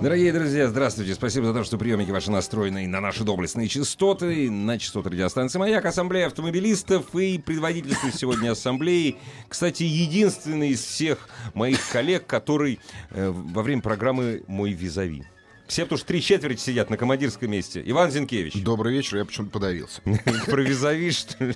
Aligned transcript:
Дорогие 0.00 0.32
друзья, 0.32 0.68
здравствуйте. 0.68 1.14
Спасибо 1.14 1.46
за 1.46 1.54
то, 1.54 1.64
что 1.64 1.76
приемники 1.76 2.10
ваши 2.10 2.30
настроены 2.30 2.86
на 2.86 3.00
наши 3.00 3.24
доблестные 3.24 3.68
частоты, 3.68 4.50
на 4.50 4.78
частоты 4.78 5.10
радиостанции 5.10 5.58
«Маяк», 5.58 5.84
Ассамблея 5.84 6.26
автомобилистов 6.26 7.14
и 7.16 7.38
предводительство 7.38 8.10
сегодня 8.12 8.52
Ассамблеи. 8.52 9.16
Кстати, 9.48 9.82
единственный 9.82 10.70
из 10.70 10.82
всех 10.82 11.28
моих 11.54 11.80
коллег, 11.90 12.26
который 12.26 12.78
э, 13.10 13.30
во 13.30 13.62
время 13.62 13.82
программы 13.82 14.44
«Мой 14.46 14.72
визави». 14.72 15.24
Все, 15.68 15.82
потому 15.82 15.98
что 15.98 16.08
три 16.08 16.22
четверти 16.22 16.62
сидят 16.62 16.88
на 16.88 16.96
командирском 16.96 17.50
месте. 17.50 17.82
Иван 17.84 18.10
Зинкевич. 18.10 18.54
Добрый 18.62 18.94
вечер, 18.94 19.18
я 19.18 19.26
почему-то 19.26 19.52
подавился. 19.52 20.00
Провизови, 20.46 21.10
что 21.10 21.44
ли? 21.44 21.54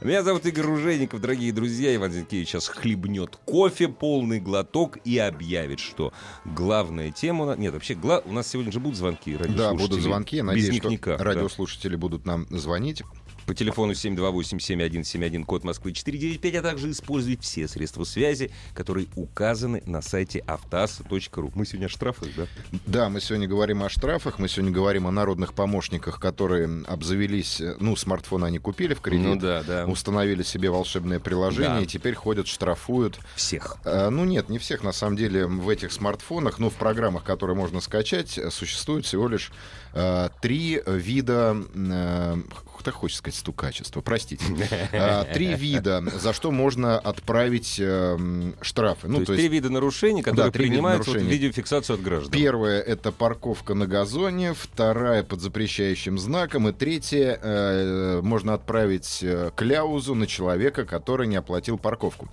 Меня 0.00 0.24
зовут 0.24 0.44
Игорь 0.44 0.64
Ружейников, 0.64 1.20
дорогие 1.20 1.52
друзья. 1.52 1.94
Иван 1.94 2.10
Зинкевич 2.10 2.48
сейчас 2.48 2.66
хлебнет 2.66 3.36
кофе, 3.44 3.86
полный 3.86 4.40
глоток 4.40 4.98
и 5.04 5.18
объявит, 5.18 5.78
что 5.78 6.12
главная 6.44 7.12
тема... 7.12 7.54
Нет, 7.56 7.72
вообще, 7.72 7.94
гла... 7.94 8.22
у 8.24 8.32
нас 8.32 8.48
сегодня 8.48 8.72
же 8.72 8.80
будут 8.80 8.98
звонки 8.98 9.36
Да, 9.36 9.72
будут 9.72 10.02
звонки. 10.02 10.36
Я 10.36 10.42
надеюсь, 10.42 10.78
что 10.78 10.90
никак, 10.90 11.20
радиослушатели 11.20 11.92
да. 11.92 11.98
будут 11.98 12.26
нам 12.26 12.48
звонить. 12.50 13.04
По 13.50 13.54
телефону 13.54 13.94
728-7171, 13.94 15.44
код 15.44 15.64
Москвы 15.64 15.92
495, 15.92 16.54
а 16.54 16.62
также 16.62 16.88
использовать 16.92 17.42
все 17.42 17.66
средства 17.66 18.04
связи, 18.04 18.52
которые 18.74 19.08
указаны 19.16 19.82
на 19.86 20.02
сайте 20.02 20.38
автаса.ру. 20.46 21.50
Мы 21.56 21.66
сегодня 21.66 21.86
о 21.86 21.88
штрафах, 21.88 22.28
да? 22.36 22.46
Да, 22.86 23.08
мы 23.08 23.20
сегодня 23.20 23.48
говорим 23.48 23.82
о 23.82 23.88
штрафах, 23.88 24.38
мы 24.38 24.46
сегодня 24.46 24.70
говорим 24.70 25.08
о 25.08 25.10
народных 25.10 25.52
помощниках, 25.52 26.20
которые 26.20 26.84
обзавелись, 26.86 27.60
ну, 27.80 27.96
смартфон 27.96 28.44
они 28.44 28.60
купили 28.60 28.94
в 28.94 29.00
кредит, 29.00 29.26
ну, 29.26 29.34
да, 29.34 29.64
да. 29.64 29.84
установили 29.86 30.44
себе 30.44 30.70
волшебное 30.70 31.18
приложение, 31.18 31.78
да. 31.78 31.80
и 31.80 31.86
теперь 31.86 32.14
ходят, 32.14 32.46
штрафуют. 32.46 33.18
Всех. 33.34 33.78
А, 33.84 34.10
ну, 34.10 34.24
нет, 34.24 34.48
не 34.48 34.60
всех, 34.60 34.84
на 34.84 34.92
самом 34.92 35.16
деле, 35.16 35.46
в 35.46 35.68
этих 35.68 35.90
смартфонах, 35.90 36.60
ну, 36.60 36.70
в 36.70 36.74
программах, 36.74 37.24
которые 37.24 37.56
можно 37.56 37.80
скачать, 37.80 38.38
существует 38.50 39.06
всего 39.06 39.26
лишь 39.26 39.50
а, 39.92 40.30
три 40.40 40.80
вида 40.86 41.56
а, 41.74 42.38
так 42.82 42.94
хочется 42.94 43.18
сказать, 43.18 43.36
стукачество, 43.40 44.00
простите. 44.00 44.44
А, 44.92 45.24
три 45.24 45.54
вида, 45.54 46.02
за 46.14 46.32
что 46.32 46.50
можно 46.50 46.98
отправить 46.98 47.76
э, 47.78 48.52
штрафы. 48.60 49.08
Ну, 49.08 49.24
то, 49.24 49.32
есть, 49.32 49.42
три 49.42 49.48
вида 49.48 49.70
нарушений, 49.70 50.22
которые 50.22 50.46
да, 50.46 50.58
принимают 50.58 51.06
вот, 51.06 51.16
видеофиксацию 51.16 51.94
от 51.94 52.02
граждан. 52.02 52.30
Первое— 52.30 52.80
это 52.94 53.12
парковка 53.12 53.74
на 53.74 53.86
газоне, 53.86 54.54
вторая— 54.54 55.22
под 55.24 55.40
запрещающим 55.40 56.18
знаком, 56.18 56.68
и 56.68 56.72
третье 56.72 57.38
э,— 57.42 58.20
можно 58.22 58.54
отправить 58.54 59.20
э, 59.22 59.50
кляузу 59.56 60.14
на 60.14 60.26
человека, 60.26 60.84
который 60.84 61.26
не 61.26 61.36
оплатил 61.36 61.78
парковку. 61.78 62.28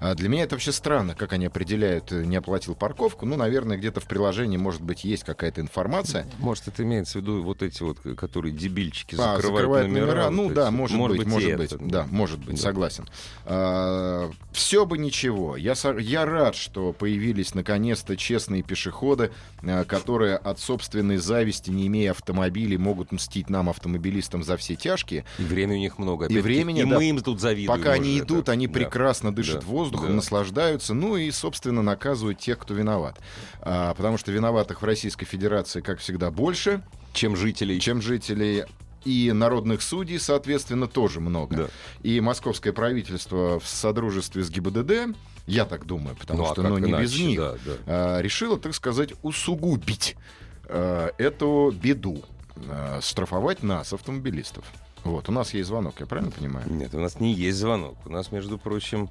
А 0.00 0.14
для 0.14 0.28
меня 0.28 0.44
это 0.44 0.54
вообще 0.54 0.72
странно, 0.72 1.14
как 1.14 1.32
они 1.32 1.46
определяют, 1.46 2.12
э, 2.12 2.24
не 2.24 2.36
оплатил 2.36 2.74
парковку. 2.74 3.26
Ну, 3.26 3.36
наверное, 3.36 3.76
где-то 3.76 4.00
в 4.00 4.06
приложении, 4.06 4.56
может 4.56 4.80
быть, 4.80 5.04
есть 5.04 5.24
какая-то 5.24 5.60
информация. 5.60 6.26
Может, 6.38 6.68
это 6.68 6.84
имеется 6.84 7.18
в 7.18 7.22
виду 7.22 7.42
вот 7.42 7.62
эти 7.62 7.82
вот, 7.82 7.98
которые 8.16 8.52
дебильчики 8.52 9.16
закрывают, 9.16 9.44
а, 9.44 9.48
закрывают 9.48 9.88
номера. 9.88 10.06
номера. 10.06 10.30
Ну, 10.30 10.50
да, 10.50 10.70
может, 10.70 10.96
может 10.96 11.16
быть, 11.16 11.26
может 11.26 11.56
быть. 11.56 11.72
Это, 11.72 11.84
да, 11.84 12.06
может 12.10 12.38
быть, 12.38 12.56
да. 12.56 12.62
согласен. 12.62 13.08
А, 13.44 14.30
все 14.52 14.86
бы 14.86 14.98
ничего. 14.98 15.56
Я, 15.56 15.74
я 15.98 16.24
рад, 16.24 16.54
что 16.54 16.92
появились 16.92 17.54
наконец-то 17.54 18.16
честные 18.16 18.62
пешеходы, 18.62 19.32
а, 19.62 19.84
которые 19.84 20.36
от 20.36 20.60
собственной 20.60 21.16
зависти, 21.16 21.70
не 21.70 21.88
имея 21.88 22.12
автомобилей, 22.12 22.78
могут 22.78 23.10
мстить 23.10 23.50
нам, 23.50 23.68
автомобилистам, 23.68 24.44
за 24.44 24.56
все 24.56 24.76
тяжкие. 24.76 25.24
И 25.38 25.42
времени 25.42 25.76
у 25.78 25.80
них 25.80 25.98
много. 25.98 26.26
И 26.26 26.38
времени, 26.38 26.82
и 26.82 26.84
да, 26.84 26.96
мы 26.96 27.08
им 27.08 27.18
тут 27.18 27.40
завидуем. 27.40 27.76
Пока 27.76 27.92
они 27.92 28.18
идут, 28.20 28.44
это. 28.44 28.52
они 28.52 28.68
да. 28.68 28.74
прекрасно 28.74 29.34
дышат 29.34 29.60
да. 29.60 29.66
воздухом 29.66 29.87
воздухом, 29.88 30.10
да. 30.10 30.16
наслаждаются, 30.16 30.94
ну 30.94 31.16
и, 31.16 31.30
собственно, 31.30 31.82
наказывают 31.82 32.38
тех, 32.38 32.58
кто 32.58 32.74
виноват. 32.74 33.18
А, 33.60 33.94
потому 33.94 34.18
что 34.18 34.32
виноватых 34.32 34.82
в 34.82 34.84
Российской 34.84 35.26
Федерации, 35.26 35.80
как 35.80 35.98
всегда, 35.98 36.30
больше. 36.30 36.82
Чем 37.12 37.36
жителей. 37.36 37.80
Чем 37.80 38.02
жителей 38.02 38.64
и 39.04 39.32
народных 39.32 39.82
судей, 39.82 40.18
соответственно, 40.18 40.86
тоже 40.86 41.20
много. 41.20 41.56
Да. 41.56 41.68
И 42.02 42.20
московское 42.20 42.72
правительство 42.72 43.58
в 43.58 43.66
содружестве 43.66 44.42
с 44.42 44.50
ГИБДД, 44.50 45.16
я 45.46 45.64
так 45.64 45.86
думаю, 45.86 46.14
потому 46.16 46.42
ну, 46.42 46.50
а 46.50 46.52
что 46.52 46.62
ну, 46.62 46.78
не 46.78 46.90
иначе, 46.90 47.02
без 47.02 47.18
них, 47.18 47.40
да, 47.40 47.52
да. 47.64 47.72
А, 47.86 48.20
решило, 48.20 48.58
так 48.58 48.74
сказать, 48.74 49.14
усугубить 49.22 50.16
а, 50.64 51.10
эту 51.16 51.72
беду, 51.74 52.22
а, 52.68 53.00
штрафовать 53.00 53.62
нас, 53.62 53.92
автомобилистов. 53.92 54.64
Вот, 55.04 55.28
у 55.28 55.32
нас 55.32 55.54
есть 55.54 55.68
звонок, 55.68 55.94
я 56.00 56.06
правильно 56.06 56.30
понимаю? 56.30 56.70
Нет, 56.70 56.94
у 56.94 57.00
нас 57.00 57.20
не 57.20 57.32
есть 57.32 57.56
звонок. 57.56 57.96
У 58.04 58.10
нас, 58.10 58.30
между 58.32 58.58
прочим, 58.58 59.08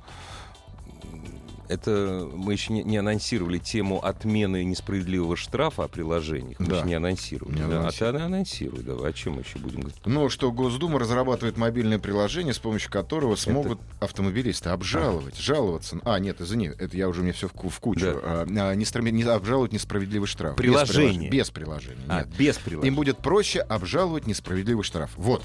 это 1.69 2.29
мы 2.33 2.53
еще 2.53 2.73
не, 2.73 2.83
не 2.83 2.97
анонсировали 2.97 3.57
тему 3.57 4.03
отмены 4.03 4.63
несправедливого 4.63 5.35
штрафа 5.35 5.85
о 5.85 5.87
приложениях. 5.87 6.59
Мы 6.59 6.67
да. 6.67 6.77
еще 6.77 6.87
не 6.87 6.93
анонсировали. 6.95 7.55
Не 7.55 7.67
да. 7.67 7.87
А 7.87 7.91
ты 7.91 8.05
анонсируй, 8.05 8.83
давай. 8.83 9.11
О 9.11 9.13
чем 9.13 9.33
мы 9.33 9.41
еще 9.41 9.59
будем 9.59 9.81
говорить? 9.81 9.99
Ну, 10.05 10.29
что 10.29 10.51
Госдума 10.51 10.99
разрабатывает 10.99 11.57
мобильное 11.57 11.99
приложение, 11.99 12.53
с 12.53 12.59
помощью 12.59 12.91
которого 12.91 13.35
смогут 13.35 13.79
это... 13.79 14.05
автомобилисты 14.05 14.69
обжаловать, 14.69 15.35
а. 15.37 15.41
жаловаться. 15.41 15.99
А, 16.03 16.19
нет, 16.19 16.41
извини, 16.41 16.67
это 16.67 16.95
я 16.95 17.09
уже 17.09 17.21
мне 17.21 17.33
все 17.33 17.47
в, 17.47 17.69
в 17.69 17.79
кучу. 17.79 18.05
Да. 18.05 18.19
А, 18.23 18.71
а 18.71 18.75
не, 18.75 19.11
не 19.11 19.23
обжаловать 19.23 19.73
несправедливый 19.73 20.27
штраф. 20.27 20.55
Приложение. 20.55 21.29
Без 21.29 21.49
приложения. 21.49 21.97
Без 21.97 21.97
приложения. 21.97 22.05
А, 22.07 22.25
без 22.37 22.57
приложения. 22.57 22.87
Им 22.87 22.95
будет 22.95 23.17
проще 23.17 23.59
обжаловать 23.59 24.27
несправедливый 24.27 24.83
штраф. 24.83 25.11
Вот. 25.17 25.43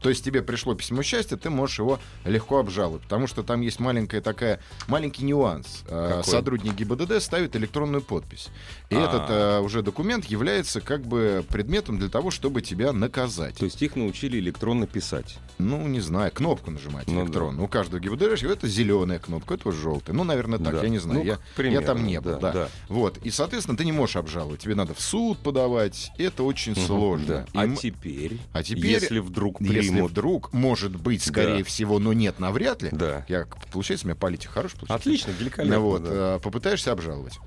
То 0.00 0.08
есть 0.08 0.24
тебе 0.24 0.42
пришло 0.42 0.74
письмо 0.74 1.02
счастья, 1.02 1.36
ты 1.36 1.50
можешь 1.50 1.78
его 1.78 1.98
легко 2.24 2.58
обжаловать, 2.58 3.02
потому 3.02 3.26
что 3.26 3.42
там 3.42 3.60
есть 3.60 3.80
маленькая 3.80 4.20
такая, 4.20 4.60
маленький 4.88 5.24
нюанс. 5.24 5.84
Э, 5.88 6.18
Какой? 6.18 6.30
Сотрудник 6.30 6.74
ГИБДД 6.74 7.22
ставит 7.22 7.56
электронную 7.56 8.02
подпись. 8.02 8.48
И 8.88 8.94
А-а-а. 8.94 9.04
этот 9.04 9.26
а, 9.30 9.60
уже 9.62 9.82
документ 9.82 10.26
является 10.26 10.80
как 10.80 11.02
бы 11.02 11.44
предметом 11.48 11.98
для 11.98 12.08
того, 12.08 12.30
чтобы 12.30 12.62
тебя 12.62 12.92
наказать. 12.92 13.56
То 13.56 13.64
есть 13.64 13.82
их 13.82 13.96
научили 13.96 14.38
электронно 14.38 14.86
писать? 14.86 15.38
Ну, 15.58 15.86
не 15.88 16.00
знаю, 16.00 16.30
кнопку 16.32 16.70
нажимать 16.70 17.08
ну, 17.08 17.24
электронно. 17.24 17.58
Да. 17.58 17.64
У 17.64 17.68
каждого 17.68 17.98
ГИБДД 17.98 18.44
это 18.44 18.68
зеленая 18.68 19.18
кнопка, 19.18 19.54
это 19.54 19.72
желтая. 19.72 20.14
Ну, 20.14 20.22
наверное, 20.22 20.58
так, 20.58 20.74
да. 20.74 20.82
я 20.82 20.88
не 20.88 20.98
знаю. 20.98 21.20
Ну, 21.20 21.24
я, 21.24 21.38
примерно, 21.56 21.80
я 21.80 21.86
там 21.86 22.06
не 22.06 22.20
был, 22.20 22.32
да, 22.32 22.38
да. 22.38 22.52
да. 22.52 22.68
Вот. 22.88 23.18
И, 23.24 23.30
соответственно, 23.30 23.76
ты 23.76 23.84
не 23.84 23.92
можешь 23.92 24.16
обжаловать. 24.16 24.60
Тебе 24.60 24.76
надо 24.76 24.94
в 24.94 25.00
суд 25.00 25.38
подавать. 25.38 26.12
Это 26.16 26.44
очень 26.44 26.72
угу, 26.72 26.80
сложно. 26.80 27.26
Да. 27.26 27.60
А, 27.60 27.66
И, 27.66 27.74
теперь, 27.74 28.38
а 28.52 28.62
теперь, 28.62 28.86
если 28.86 29.18
вдруг 29.18 29.58
примут... 29.58 29.76
Если 29.76 30.00
вдруг, 30.00 30.52
может 30.52 30.94
быть, 30.94 31.24
скорее 31.24 31.58
да. 31.58 31.64
всего, 31.64 31.98
но 31.98 32.12
нет, 32.12 32.38
навряд 32.38 32.82
ли. 32.82 32.90
Да. 32.92 33.24
Я, 33.28 33.46
получается, 33.72 34.06
у 34.06 34.08
меня 34.08 34.16
политик 34.16 34.50
хороший 34.50 34.78
получается. 34.78 35.08
Отлично, 35.08 35.32
великолепно. 35.38 35.80
Вот, 35.80 36.04
да. 36.04 36.10
А, 36.12 36.38
попытаешься 36.38 36.92
обжаловать. 36.92 37.38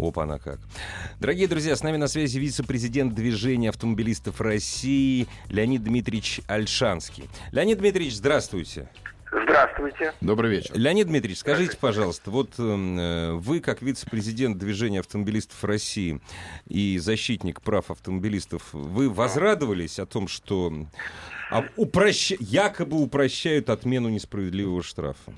Опа, 0.00 0.24
на 0.24 0.38
как. 0.38 0.58
Дорогие 1.20 1.46
друзья, 1.46 1.76
с 1.76 1.82
нами 1.82 1.98
на 1.98 2.08
связи 2.08 2.38
вице-президент 2.38 3.14
движения 3.14 3.68
автомобилистов 3.68 4.40
России 4.40 5.26
Леонид 5.50 5.84
Дмитриевич 5.84 6.40
Альшанский. 6.46 7.28
Леонид 7.52 7.78
Дмитриевич, 7.78 8.14
здравствуйте. 8.14 8.88
Здравствуйте. 9.30 10.14
Добрый 10.22 10.50
вечер. 10.50 10.70
Леонид 10.74 11.06
Дмитриевич, 11.06 11.40
скажите, 11.40 11.76
пожалуйста, 11.76 12.30
вот 12.30 12.58
эм, 12.58 12.98
э, 12.98 13.32
вы, 13.34 13.60
как 13.60 13.82
вице-президент 13.82 14.56
движения 14.58 15.00
автомобилистов 15.00 15.62
России 15.62 16.20
и 16.66 16.98
защитник 16.98 17.60
прав 17.60 17.90
автомобилистов, 17.90 18.72
вы 18.72 19.10
возрадовались 19.10 19.98
о 19.98 20.06
том, 20.06 20.28
что 20.28 20.72
а, 21.50 21.64
упрощ... 21.76 22.32
якобы 22.40 23.00
упрощают 23.00 23.70
отмену 23.70 24.08
несправедливого 24.08 24.82
штрафа? 24.82 25.32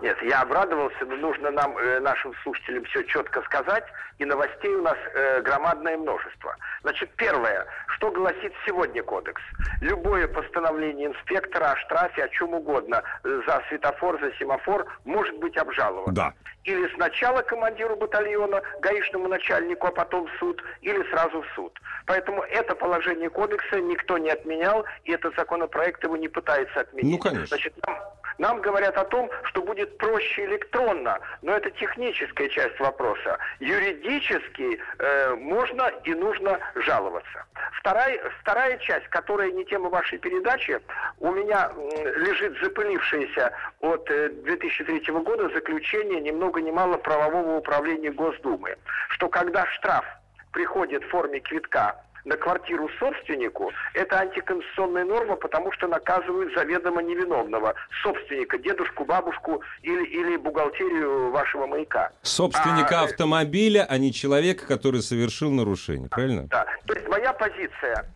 Нет, 0.00 0.20
я 0.22 0.42
обрадовался, 0.42 1.04
но 1.06 1.16
нужно 1.16 1.50
нам, 1.50 1.76
э, 1.78 2.00
нашим 2.00 2.34
слушателям, 2.42 2.84
все 2.84 3.02
четко 3.04 3.42
сказать, 3.42 3.84
и 4.18 4.24
новостей 4.24 4.70
у 4.74 4.82
нас 4.82 4.96
э, 5.14 5.40
громадное 5.40 5.96
множество. 5.96 6.56
Значит, 6.82 7.10
первое, 7.16 7.66
что 7.88 8.10
гласит 8.10 8.52
сегодня 8.66 9.02
кодекс? 9.02 9.42
Любое 9.80 10.28
постановление 10.28 11.08
инспектора 11.08 11.72
о 11.72 11.76
штрафе, 11.76 12.24
о 12.24 12.28
чем 12.28 12.54
угодно, 12.54 13.02
э, 13.24 13.40
за 13.46 13.62
светофор, 13.68 14.20
за 14.20 14.32
семафор, 14.38 14.86
может 15.04 15.36
быть 15.38 15.56
обжаловано. 15.56 16.14
Да. 16.14 16.34
Или 16.64 16.88
сначала 16.94 17.42
командиру 17.42 17.96
батальона, 17.96 18.62
гаишному 18.80 19.28
начальнику, 19.28 19.86
а 19.86 19.92
потом 19.92 20.26
в 20.26 20.38
суд, 20.38 20.62
или 20.82 21.02
сразу 21.10 21.42
в 21.42 21.46
суд. 21.54 21.78
Поэтому 22.06 22.42
это 22.42 22.74
положение 22.74 23.30
кодекса 23.30 23.80
никто 23.80 24.18
не 24.18 24.30
отменял, 24.30 24.84
и 25.04 25.12
этот 25.12 25.34
законопроект 25.36 26.02
его 26.04 26.16
не 26.16 26.28
пытается 26.28 26.80
отменить. 26.80 27.12
Ну, 27.12 27.18
конечно. 27.18 27.46
Значит, 27.46 27.74
нам 27.86 27.96
Нам 28.38 28.60
говорят 28.60 28.96
о 28.96 29.04
том, 29.04 29.30
что 29.44 29.62
будет 29.62 29.96
проще 29.98 30.44
электронно, 30.46 31.18
но 31.42 31.52
это 31.52 31.70
техническая 31.70 32.48
часть 32.48 32.78
вопроса. 32.80 33.38
Юридически 33.60 34.80
э, 34.98 35.34
можно 35.36 35.90
и 36.04 36.14
нужно 36.14 36.58
жаловаться. 36.74 37.44
Вторая, 37.78 38.18
вторая 38.40 38.78
часть, 38.78 39.06
которая 39.08 39.50
не 39.52 39.64
тема 39.64 39.88
вашей 39.88 40.18
передачи, 40.18 40.80
у 41.20 41.30
меня 41.30 41.70
лежит 42.16 42.58
запылившаяся 42.60 43.52
от 43.80 44.04
2003 44.06 45.04
э, 45.06 45.12
года 45.12 45.48
заключение 45.50 46.20
ни 46.20 46.30
много 46.30 46.60
ни 46.60 46.70
мало 46.70 46.96
правового 46.96 47.56
управления 47.56 48.10
Госдумы, 48.10 48.76
что 49.10 49.28
когда 49.28 49.66
штраф 49.66 50.04
приходит 50.52 51.04
в 51.04 51.08
форме 51.08 51.40
квитка 51.40 51.96
на 52.24 52.36
квартиру 52.36 52.88
собственнику, 52.98 53.72
это 53.94 54.18
антиконституционная 54.18 55.04
норма, 55.04 55.36
потому 55.36 55.72
что 55.72 55.86
наказывают 55.86 56.54
заведомо 56.54 57.02
невиновного 57.02 57.74
собственника, 58.02 58.58
дедушку, 58.58 59.04
бабушку 59.04 59.62
или, 59.82 60.04
или 60.04 60.36
бухгалтерию 60.36 61.30
вашего 61.30 61.66
маяка. 61.66 62.10
Собственника 62.22 63.00
а, 63.00 63.04
автомобиля, 63.04 63.86
а 63.88 63.98
не 63.98 64.12
человека, 64.12 64.66
который 64.66 65.02
совершил 65.02 65.50
нарушение, 65.50 66.08
правильно? 66.08 66.46
Да. 66.48 66.66
То 66.86 66.94
есть 66.94 67.08
моя 67.08 67.32
позиция 67.32 68.06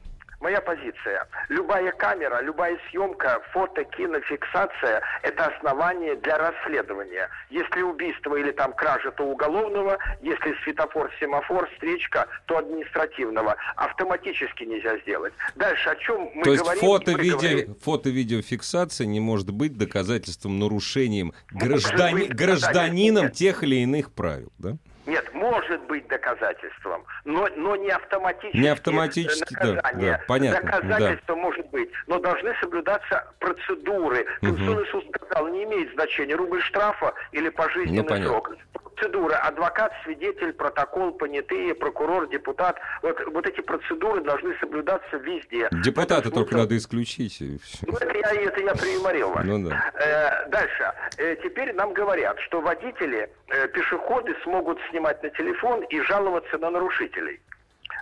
Моя 0.40 0.60
позиция. 0.60 1.26
Любая 1.48 1.90
камера, 1.90 2.40
любая 2.42 2.78
съемка, 2.88 3.40
фото, 3.52 3.82
кинофиксация– 3.84 5.02
это 5.22 5.46
основание 5.46 6.14
для 6.14 6.38
расследования. 6.38 7.28
Если 7.50 7.82
убийство 7.82 8.36
или 8.36 8.52
там 8.52 8.72
кража, 8.72 9.10
то 9.10 9.24
уголовного. 9.24 9.98
Если 10.22 10.54
светофор, 10.62 11.10
семафор, 11.18 11.68
встречка, 11.72 12.28
то 12.46 12.58
административного. 12.58 13.56
Автоматически 13.74 14.62
нельзя 14.62 14.98
сделать. 14.98 15.32
Дальше 15.56 15.88
о 15.88 15.96
чем 15.96 16.30
мы 16.32 16.44
то 16.44 16.52
есть 16.52 16.62
говорим? 16.62 16.80
Фото, 16.82 17.12
видео, 17.12 17.74
фото-видеофиксация 17.82 19.08
не 19.08 19.18
может 19.18 19.50
быть 19.50 19.76
доказательством 19.76 20.60
нарушением 20.60 21.32
граждани, 21.50 22.26
гражданином 22.26 23.32
тех 23.32 23.64
или 23.64 23.76
иных 23.76 24.12
правил, 24.12 24.52
да? 24.58 24.76
Нет, 25.08 25.32
может 25.32 25.80
быть 25.84 26.06
доказательством, 26.06 27.02
но, 27.24 27.48
но 27.56 27.76
не 27.76 27.88
автоматически. 27.88 28.58
Не 28.58 28.68
автоматически, 28.68 29.54
да, 29.54 29.80
да, 29.94 30.20
понятно. 30.28 30.70
Доказательство 30.70 31.34
да. 31.34 31.40
может 31.40 31.66
быть, 31.70 31.90
но 32.06 32.18
должны 32.18 32.54
соблюдаться 32.60 33.26
процедуры. 33.38 34.26
Конституционный 34.42 34.82
угу. 34.82 34.90
суд 34.90 35.16
сказал, 35.16 35.48
не 35.48 35.64
имеет 35.64 35.90
значения 35.94 36.34
рубль 36.34 36.60
штрафа 36.60 37.14
или 37.32 37.48
пожизненный 37.48 38.20
ну, 38.20 38.26
срок 38.26 38.54
процедуры, 38.98 39.34
адвокат, 39.34 39.92
свидетель, 40.04 40.52
протокол, 40.52 41.12
понятые, 41.12 41.74
прокурор, 41.74 42.28
депутат, 42.28 42.76
вот, 43.02 43.16
вот 43.32 43.46
эти 43.46 43.60
процедуры 43.60 44.22
должны 44.22 44.56
соблюдаться 44.58 45.16
везде. 45.18 45.68
Депутата 45.84 46.30
только 46.30 46.56
надо 46.56 46.76
исключить. 46.76 47.38
Ну, 47.86 47.96
это 47.96 48.18
я, 48.18 48.42
это 48.42 48.60
я 48.60 48.74
приюморил 48.74 49.30
вас. 49.30 49.44
Ну, 49.44 49.68
да. 49.68 49.92
э, 49.94 50.48
дальше. 50.48 50.92
Э, 51.18 51.36
теперь 51.42 51.72
нам 51.74 51.92
говорят, 51.92 52.38
что 52.40 52.60
водители, 52.60 53.30
э, 53.48 53.68
пешеходы 53.68 54.34
смогут 54.42 54.78
снимать 54.90 55.22
на 55.22 55.30
телефон 55.30 55.82
и 55.84 56.00
жаловаться 56.02 56.58
на 56.58 56.70
нарушителей. 56.70 57.40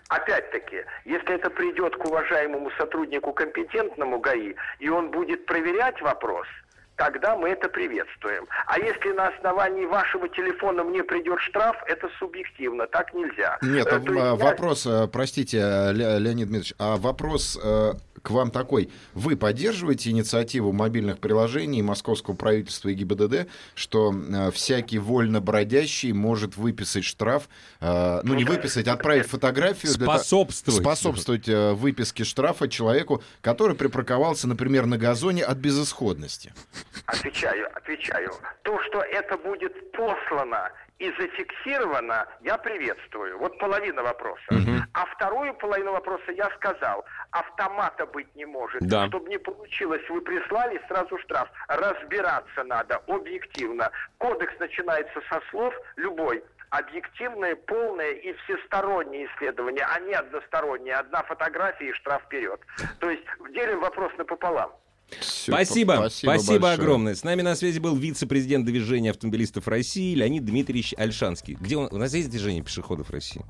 Опять-таки, 0.08 0.84
если 1.04 1.34
это 1.34 1.50
придет 1.50 1.96
к 1.96 2.04
уважаемому 2.04 2.70
сотруднику 2.78 3.32
компетентному 3.32 4.20
ГАИ, 4.20 4.54
и 4.78 4.88
он 4.88 5.10
будет 5.10 5.46
проверять 5.46 6.00
вопрос– 6.00 6.46
тогда 6.96 7.36
мы 7.36 7.50
это 7.50 7.68
приветствуем. 7.68 8.46
А 8.66 8.78
если 8.78 9.12
на 9.12 9.28
основании 9.28 9.84
вашего 9.84 10.28
телефона 10.28 10.82
мне 10.84 11.04
придет 11.04 11.40
штраф, 11.40 11.76
это 11.86 12.08
субъективно, 12.18 12.86
так 12.86 13.14
нельзя. 13.14 13.58
Нет, 13.62 13.86
э, 13.86 14.00
а, 14.18 14.34
вопрос, 14.34 14.86
я... 14.86 15.06
простите, 15.06 15.58
Леонид 15.92 16.48
Дмитриевич, 16.48 16.74
а 16.78 16.96
вопрос 16.96 17.58
э, 17.62 17.92
к 18.26 18.30
вам 18.30 18.50
такой. 18.50 18.90
Вы 19.14 19.36
поддерживаете 19.36 20.10
инициативу 20.10 20.72
мобильных 20.72 21.20
приложений 21.20 21.82
московского 21.82 22.34
правительства 22.34 22.88
и 22.88 22.94
ГИБДД, 22.94 23.48
что 23.76 24.12
э, 24.12 24.50
всякий 24.50 24.98
вольно 24.98 25.40
бродящий 25.40 26.10
может 26.10 26.56
выписать 26.56 27.04
штраф, 27.04 27.48
э, 27.80 28.20
ну 28.24 28.34
не 28.34 28.44
выписать, 28.44 28.88
отправить 28.88 29.26
фотографию. 29.26 29.92
Способствовать. 29.92 30.80
Для, 30.80 30.90
способствовать 30.90 31.48
э, 31.48 31.72
выписке 31.74 32.24
штрафа 32.24 32.68
человеку, 32.68 33.22
который 33.42 33.76
припарковался, 33.76 34.48
например, 34.48 34.86
на 34.86 34.98
газоне 34.98 35.44
от 35.44 35.58
безысходности. 35.58 36.52
Отвечаю, 37.06 37.68
отвечаю. 37.76 38.30
То, 38.62 38.80
что 38.82 39.00
это 39.02 39.36
будет 39.38 39.92
послано 39.92 40.72
и 40.98 41.10
зафиксировано, 41.10 42.26
я 42.40 42.56
приветствую. 42.56 43.38
Вот 43.38 43.58
половина 43.58 44.02
вопроса. 44.02 44.42
Угу. 44.50 44.76
А 44.94 45.06
вторую 45.06 45.54
половину 45.54 45.92
вопроса 45.92 46.32
я 46.32 46.50
сказал. 46.56 47.04
Автомата 47.30 48.06
быть 48.06 48.34
не 48.34 48.46
может. 48.46 48.80
Да. 48.82 49.06
Чтобы 49.08 49.28
не 49.28 49.38
получилось, 49.38 50.02
вы 50.08 50.20
прислали 50.22 50.80
сразу 50.88 51.18
штраф. 51.18 51.48
Разбираться 51.68 52.64
надо 52.64 52.96
объективно. 53.06 53.90
Кодекс 54.18 54.58
начинается 54.58 55.20
со 55.28 55.40
слов 55.50 55.74
любой 55.96 56.42
объективное, 56.70 57.56
полное 57.56 58.12
и 58.12 58.32
всестороннее 58.32 59.26
исследование, 59.26 59.86
а 59.88 60.00
не 60.00 60.14
одностороннее. 60.14 60.94
Одна 60.96 61.22
фотография 61.22 61.90
и 61.90 61.92
штраф 61.92 62.22
вперед. 62.24 62.60
То 63.00 63.10
есть 63.10 63.24
делим 63.50 63.80
вопрос 63.80 64.12
напополам. 64.18 64.72
Все, 65.20 65.52
спасибо, 65.52 65.92
спасибо, 66.08 66.32
спасибо 66.32 66.72
огромное. 66.72 67.14
С 67.14 67.22
нами 67.22 67.42
на 67.42 67.54
связи 67.54 67.78
был 67.78 67.94
вице-президент 67.96 68.66
движения 68.66 69.10
автомобилистов 69.10 69.68
России 69.68 70.14
Леонид 70.14 70.44
Дмитриевич 70.44 70.94
Альшанский. 70.96 71.56
Где 71.60 71.76
он? 71.76 71.88
У 71.92 71.96
нас 71.96 72.12
есть 72.12 72.28
движение 72.28 72.62
пешеходов 72.62 73.10
России? 73.10 73.42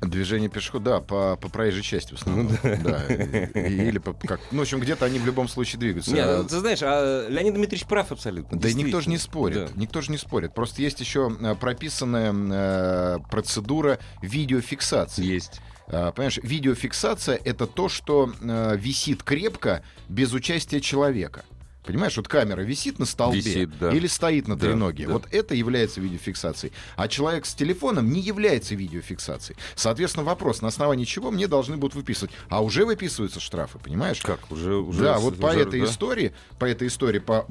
Движение 0.00 0.48
пешехода, 0.48 0.92
да, 0.92 1.00
по, 1.00 1.36
по 1.36 1.50
проезжей 1.50 1.82
части 1.82 2.14
в 2.14 2.20
основном. 2.20 2.56
Ну, 2.62 2.76
да. 2.82 3.06
Или 3.06 3.98
по, 3.98 4.14
как, 4.14 4.40
ну, 4.50 4.58
в 4.58 4.62
общем, 4.62 4.80
где-то 4.80 5.04
они 5.04 5.18
в 5.18 5.26
любом 5.26 5.46
случае 5.46 5.78
двигаются. 5.78 6.12
Нет, 6.12 6.26
а... 6.26 6.44
ты 6.44 6.58
знаешь, 6.58 6.78
а 6.82 7.28
Леонид 7.28 7.54
Дмитриевич 7.54 7.86
прав 7.86 8.10
абсолютно. 8.10 8.58
Да 8.58 8.68
и 8.68 8.74
никто 8.74 9.02
же 9.02 9.10
не 9.10 9.18
спорит. 9.18 9.66
Да. 9.66 9.72
Никто 9.74 10.00
же 10.00 10.10
не 10.10 10.16
спорит. 10.16 10.54
Просто 10.54 10.80
есть 10.80 11.00
еще 11.00 11.30
э, 11.38 11.54
прописанная 11.54 12.32
э, 12.32 13.18
процедура 13.30 13.98
видеофиксации. 14.22 15.22
Есть. 15.22 15.60
А, 15.88 16.12
понимаешь, 16.12 16.38
видеофиксация— 16.42 17.38
это 17.44 17.66
то, 17.66 17.88
что 17.88 18.32
э, 18.40 18.76
висит 18.78 19.22
крепко 19.22 19.82
без 20.08 20.32
участия 20.32 20.80
человека. 20.80 21.44
Понимаешь, 21.90 22.16
вот 22.16 22.28
камера 22.28 22.60
висит 22.60 22.98
на 22.98 23.06
столбе 23.06 23.40
висит, 23.40 23.78
да. 23.78 23.90
или 23.90 24.06
стоит 24.06 24.48
на 24.48 24.58
треноге. 24.58 25.06
Да. 25.06 25.14
Вот 25.14 25.26
это 25.30 25.54
является 25.54 26.00
видеофиксацией. 26.00 26.72
А 26.96 27.08
человек 27.08 27.46
с 27.46 27.54
телефоном 27.54 28.10
не 28.10 28.20
является 28.20 28.74
видеофиксацией. 28.74 29.58
Соответственно, 29.74 30.24
вопрос, 30.24 30.62
на 30.62 30.68
основании 30.68 31.04
чего 31.04 31.30
мне 31.30 31.48
должны 31.48 31.76
будут 31.76 31.94
выписывать. 31.94 32.32
А 32.48 32.62
уже 32.62 32.84
выписываются 32.84 33.40
штрафы, 33.40 33.78
понимаешь? 33.78 34.20
Как? 34.20 34.50
Уже, 34.50 34.74
уже, 34.74 35.02
да, 35.02 35.18
вот 35.18 35.34
уже, 35.34 35.42
по 35.42 35.48
этой 35.48 35.80
да? 35.80 35.86
истории, 35.86 36.32
по 36.58 36.64
этой 36.64 36.88
истории, 36.88 37.18
по 37.18 37.46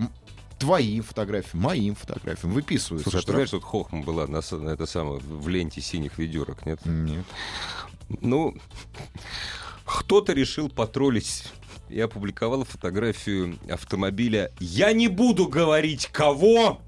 твоим 0.57 1.03
фотографиям, 1.03 1.63
моим 1.63 1.95
фотографиям 1.95 2.53
выписываются. 2.53 3.09
Слушай, 3.09 3.23
штрафы. 3.23 3.25
ты 3.25 3.31
знаешь, 3.33 3.49
тут 3.49 3.63
хохма 3.63 4.03
была 4.03 4.27
на, 4.27 4.41
на 4.51 4.69
это 4.69 4.85
самое, 4.85 5.19
в 5.19 5.47
ленте 5.47 5.81
синих 5.81 6.17
ведерок, 6.17 6.65
нет? 6.65 6.79
Нет. 6.85 7.25
Ну, 8.21 8.55
кто-то 9.85 10.33
решил 10.33 10.69
потроллить 10.69 11.45
и 11.89 11.99
опубликовал 11.99 12.63
фотографию 12.63 13.57
автомобиля. 13.69 14.51
Я 14.59 14.93
не 14.93 15.07
буду 15.07 15.47
говорить 15.47 16.07
кого. 16.11 16.81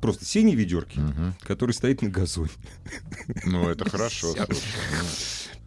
Просто 0.00 0.24
синие 0.24 0.56
ведерки, 0.56 0.98
угу. 0.98 1.34
который 1.42 1.72
стоит 1.72 2.02
на 2.02 2.08
газоне. 2.08 2.50
Ну, 3.44 3.68
это 3.68 3.88
хорошо. 3.88 4.34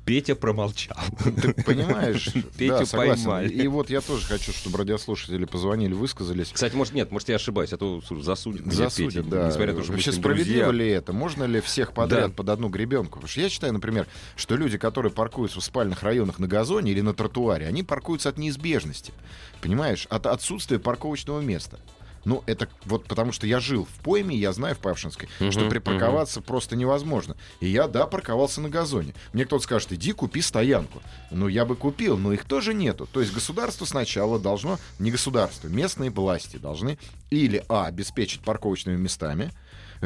Петя 0.06 0.36
промолчал. 0.36 0.98
Ты 1.42 1.54
понимаешь? 1.54 2.26
Петю 2.58 2.86
да, 2.92 2.98
поймали. 2.98 3.50
И 3.50 3.68
вот 3.68 3.90
я 3.90 4.02
тоже 4.02 4.26
хочу, 4.26 4.52
чтобы 4.52 4.78
радиослушатели 4.78 5.46
позвонили, 5.46 5.94
высказались. 5.94 6.52
Кстати, 6.52 6.76
может, 6.76 6.94
нет, 6.94 7.12
может, 7.12 7.30
я 7.30 7.36
ошибаюсь, 7.36 7.72
а 7.72 7.78
то 7.78 8.02
засудят. 8.20 8.66
Засудят, 8.66 9.30
да. 9.30 9.48
Несмотря 9.48 9.72
на 9.72 9.80
то, 9.80 9.84
что 9.84 9.94
Вообще, 9.94 10.12
справедливо 10.12 10.72
ли 10.72 10.90
это? 10.90 11.14
Можно 11.14 11.46
ли 11.46 11.62
всех 11.62 11.94
подряд 11.94 12.32
да. 12.32 12.36
под 12.36 12.50
одну 12.50 12.68
гребенку? 12.68 13.14
Потому 13.20 13.30
что 13.30 13.42
я 13.42 13.50
считаю, 13.50 13.74
например, 13.74 14.08
что 14.36 14.56
люди, 14.56 14.78
которые 14.78 15.12
паркуются 15.12 15.62
в 15.62 15.64
спальных 15.64 16.04
районах 16.04 16.40
на 16.40 16.48
газоне 16.48 16.92
или 16.92 17.02
на 17.02 17.14
тротуаре, 17.14 17.66
они 17.66 17.84
паркуются 17.84 18.30
от 18.30 18.38
неизбежности. 18.38 19.14
Понимаешь? 19.62 20.06
От 20.10 20.28
отсутствия 20.28 20.80
парковочного 20.80 21.40
места. 21.40 21.80
Ну, 22.26 22.44
это 22.46 22.68
вот 22.86 23.06
потому 23.06 23.32
что 23.32 23.48
я 23.48 23.60
жил 23.60 23.86
в 23.86 24.04
пойме, 24.04 24.36
я 24.36 24.54
знаю 24.54 24.76
в 24.76 24.80
Павшинской, 24.80 25.28
uh-huh, 25.40 25.52
что 25.52 25.70
припарковаться 25.70 26.40
uh-huh. 26.40 26.44
просто 26.44 26.76
невозможно. 26.76 27.36
И 27.60 27.68
я, 27.68 27.88
да, 27.88 28.08
парковался 28.08 28.62
на 28.62 28.70
газоне. 28.70 29.14
Мне 29.34 29.46
кто-то 29.46 29.64
скажет, 29.64 29.92
иди 29.94 30.14
купи 30.14 30.42
стоянку. 30.42 31.02
Ну, 31.32 31.48
я 31.48 31.66
бы 31.66 31.76
купил, 31.76 32.18
но 32.18 32.34
их 32.34 32.46
тоже 32.46 32.74
нету. 32.74 33.08
То 33.12 33.22
есть 33.22 33.34
государство 33.34 33.86
сначала 33.86 34.40
должно, 34.40 34.80
не 35.00 35.12
государство, 35.12 35.68
местные 35.68 36.10
власти 36.10 36.58
должны 36.58 36.98
или, 37.30 37.64
а, 37.68 37.88
обеспечить 37.88 38.42
парковочными 38.42 38.98
местами, 38.98 39.52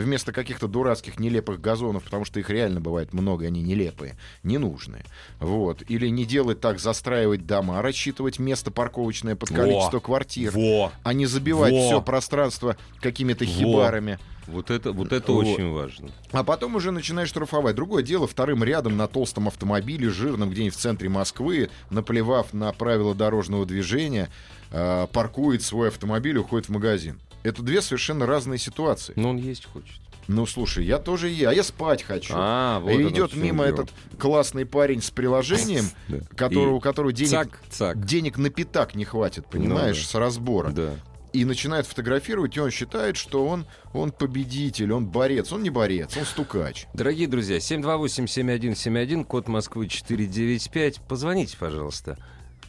вместо 0.04 0.32
каких-то 0.32 0.68
дурацких 0.68 1.20
нелепых 1.20 1.60
газонов, 1.60 2.04
потому 2.04 2.26
что 2.26 2.40
их 2.40 2.50
реально 2.50 2.80
бывает 2.80 3.14
много, 3.14 3.46
они 3.46 3.62
нелепые, 3.62 4.18
ненужные. 4.44 5.04
Вот. 5.40 5.84
Или 5.88 6.08
не 6.08 6.26
делать 6.26 6.60
так, 6.60 6.80
застраивать 6.80 7.46
дома, 7.46 7.82
рассчитывать 7.82 8.40
место 8.40 8.72
парковочное 8.72 9.36
под 9.36 9.50
количество 9.50 9.98
Во. 9.98 10.02
квартир, 10.02 10.52
Во. 10.52 10.92
а 11.04 11.14
не 11.14 11.26
забивать 11.26 11.74
Во. 11.74 11.88
все 11.88 12.02
пространство 12.02 12.78
какими-то 13.02 13.46
хибарами. 13.46 14.20
Вот 14.46 14.72
это, 14.72 14.94
вот 14.94 15.12
это 15.12 15.34
вот. 15.34 15.46
очень 15.46 15.72
важно. 15.72 16.10
А 16.32 16.44
потом 16.44 16.76
уже 16.76 16.92
начинаешь 16.92 17.28
штрафовать. 17.28 17.76
Другое 17.76 18.02
дело, 18.02 18.28
вторым 18.28 18.64
рядом 18.64 18.96
на 18.96 19.08
толстом 19.08 19.50
автомобиле, 19.50 20.10
жирном 20.10 20.50
где-нибудь 20.50 20.76
в 20.78 20.80
центре 20.80 21.10
Москвы, 21.10 21.70
наплевав 21.90 22.54
на 22.54 22.72
правила 22.72 23.14
дорожного 23.14 23.66
движения, 23.66 24.30
э, 24.72 25.08
паркует 25.12 25.64
свой 25.64 25.90
автомобиль, 25.90 26.38
уходит 26.38 26.70
в 26.70 26.72
магазин. 26.72 27.20
Это 27.48 27.62
две 27.62 27.82
совершенно 27.82 28.26
разные 28.26 28.60
ситуации. 28.60 29.14
Но 29.16 29.30
он 29.30 29.38
есть 29.38 29.66
хочет. 29.66 30.02
Ну, 30.28 30.46
слушай, 30.46 30.86
я 30.86 31.00
тоже 31.00 31.30
я, 31.30 31.52
а 31.52 31.54
я 31.54 31.64
спать 31.64 32.04
хочу. 32.04 32.34
А, 32.36 32.82
вот 32.82 32.92
и 32.92 33.08
идет 33.08 33.34
мимо 33.34 33.64
дело. 33.64 33.76
этот 33.76 33.90
классный 34.20 34.66
парень 34.66 35.02
с 35.02 35.10
приложением, 35.10 35.86
который, 36.36 36.74
у 36.74 36.82
которого 36.82 37.14
денег, 37.14 37.32
цак, 37.32 37.60
цак. 37.70 38.06
денег 38.06 38.38
на 38.38 38.50
пятак 38.50 38.96
не 38.96 39.06
хватит, 39.06 39.48
понимаешь, 39.48 39.96
ну, 39.96 40.04
да. 40.04 40.10
с 40.10 40.16
разбора. 40.16 40.72
Да 40.72 40.96
и 41.34 41.46
начинает 41.46 41.86
фотографировать, 41.86 42.58
и 42.58 42.60
он 42.60 42.72
считает, 42.72 43.16
что 43.16 43.46
он, 43.46 43.68
он 43.94 44.12
победитель, 44.12 44.92
он 44.92 45.06
борец. 45.06 45.52
Он 45.52 45.62
не 45.62 45.70
борец, 45.70 46.18
он 46.18 46.26
стукач. 46.26 46.88
Дорогие 46.94 47.28
друзья, 47.28 47.58
728-7171, 47.58 49.24
код 49.24 49.48
Москвы 49.48 49.88
495. 49.88 51.02
Позвоните, 51.02 51.56
пожалуйста. 51.58 52.18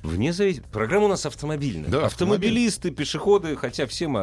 Вне 0.02 0.32
зависимости. 0.32 0.70
Программа 0.72 1.06
у 1.06 1.08
нас 1.08 1.26
автомобильная. 1.26 1.88
Да, 1.88 2.06
Автомобилисты, 2.06 2.88
автомобиль. 2.88 2.96
пешеходы, 2.98 3.56
хотя 3.56 3.86
все 3.86 4.06
мы 4.08 4.22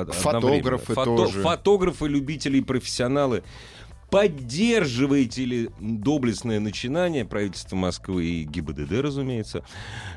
Фотографы 0.61 0.93
Фото- 0.93 1.15
тоже. 1.17 1.41
Фотографы, 1.41 2.07
любители, 2.07 2.61
профессионалы. 2.61 3.43
Поддерживаете 4.09 5.45
ли 5.45 5.69
доблестное 5.79 6.59
начинание 6.59 7.25
правительства 7.25 7.75
Москвы 7.75 8.25
и 8.25 8.43
ГИБДД, 8.43 8.91
разумеется, 9.01 9.63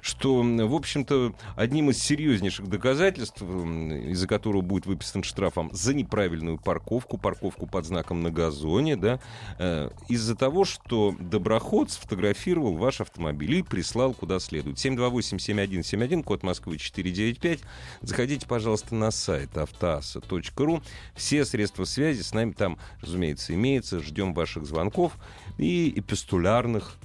что, 0.02 0.42
в 0.42 0.74
общем-то, 0.74 1.34
одним 1.56 1.90
из 1.90 1.98
серьезнейших 1.98 2.68
доказательств, 2.68 3.42
из-за 3.42 4.26
которого 4.26 4.60
будет 4.60 4.86
выписан 4.86 5.22
штрафом 5.22 5.70
за 5.72 5.94
неправильную 5.94 6.58
парковку, 6.58 7.18
парковку 7.18 7.66
под 7.66 7.86
знаком 7.86 8.22
на 8.22 8.30
газоне, 8.30 8.96
да, 8.96 9.20
э, 9.58 9.90
из-за 10.08 10.36
того, 10.36 10.64
что 10.64 11.16
доброход 11.18 11.90
сфотографировал 11.90 12.76
ваш 12.76 13.00
автомобиль 13.00 13.56
и 13.56 13.62
прислал 13.62 14.14
куда 14.14 14.38
следует. 14.38 14.76
728-7171, 14.76 16.22
код 16.22 16.42
Москвы 16.42 16.78
495. 16.78 17.60
Заходите, 18.02 18.46
пожалуйста, 18.46 18.94
на 18.94 19.10
сайт 19.10 19.56
автоаса.ру. 19.56 20.82
Все 21.14 21.44
средства 21.44 21.84
связи 21.84 22.22
с 22.22 22.32
нами 22.32 22.52
там, 22.52 22.78
разумеется, 23.00 23.54
имеют 23.54 23.77
разумеется, 23.78 24.00
ждем 24.00 24.34
ваших 24.34 24.66
звонков 24.66 25.12
и 25.56 25.92
эпистолярных 25.96 26.96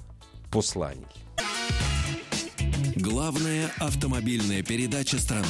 посланий. 0.50 1.06
Главная 2.96 3.70
автомобильная 3.78 4.62
передача 4.62 5.18
страны. 5.18 5.46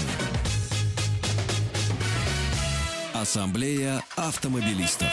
Ассамблея 3.12 4.02
автомобилистов. 4.16 5.08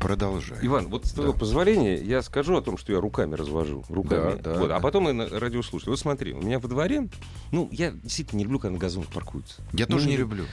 Продолжай. 0.00 0.58
Иван, 0.62 0.86
вот 0.86 1.06
с 1.06 1.12
твоего 1.12 1.32
да. 1.32 1.38
позволения 1.38 1.96
я 1.96 2.22
скажу 2.22 2.56
о 2.56 2.62
том, 2.62 2.78
что 2.78 2.92
я 2.92 3.00
руками 3.00 3.34
развожу. 3.34 3.84
Руками. 3.88 4.36
Да, 4.40 4.52
да, 4.52 4.58
вот, 4.58 4.66
а 4.66 4.68
да. 4.68 4.76
А 4.76 4.80
потом 4.80 5.08
и 5.08 5.28
радиослушатель. 5.28 5.90
Вот 5.90 5.98
смотри, 5.98 6.32
у 6.32 6.40
меня 6.40 6.60
во 6.60 6.68
дворе, 6.68 7.08
ну, 7.50 7.68
я 7.72 7.90
действительно 7.90 8.38
не 8.38 8.44
люблю, 8.44 8.60
когда 8.60 8.74
на 8.74 8.78
газонах 8.78 9.08
паркуются. 9.08 9.62
Я 9.72 9.86
ну, 9.88 9.96
тоже 9.96 10.08
не 10.08 10.16
люблю. 10.16 10.44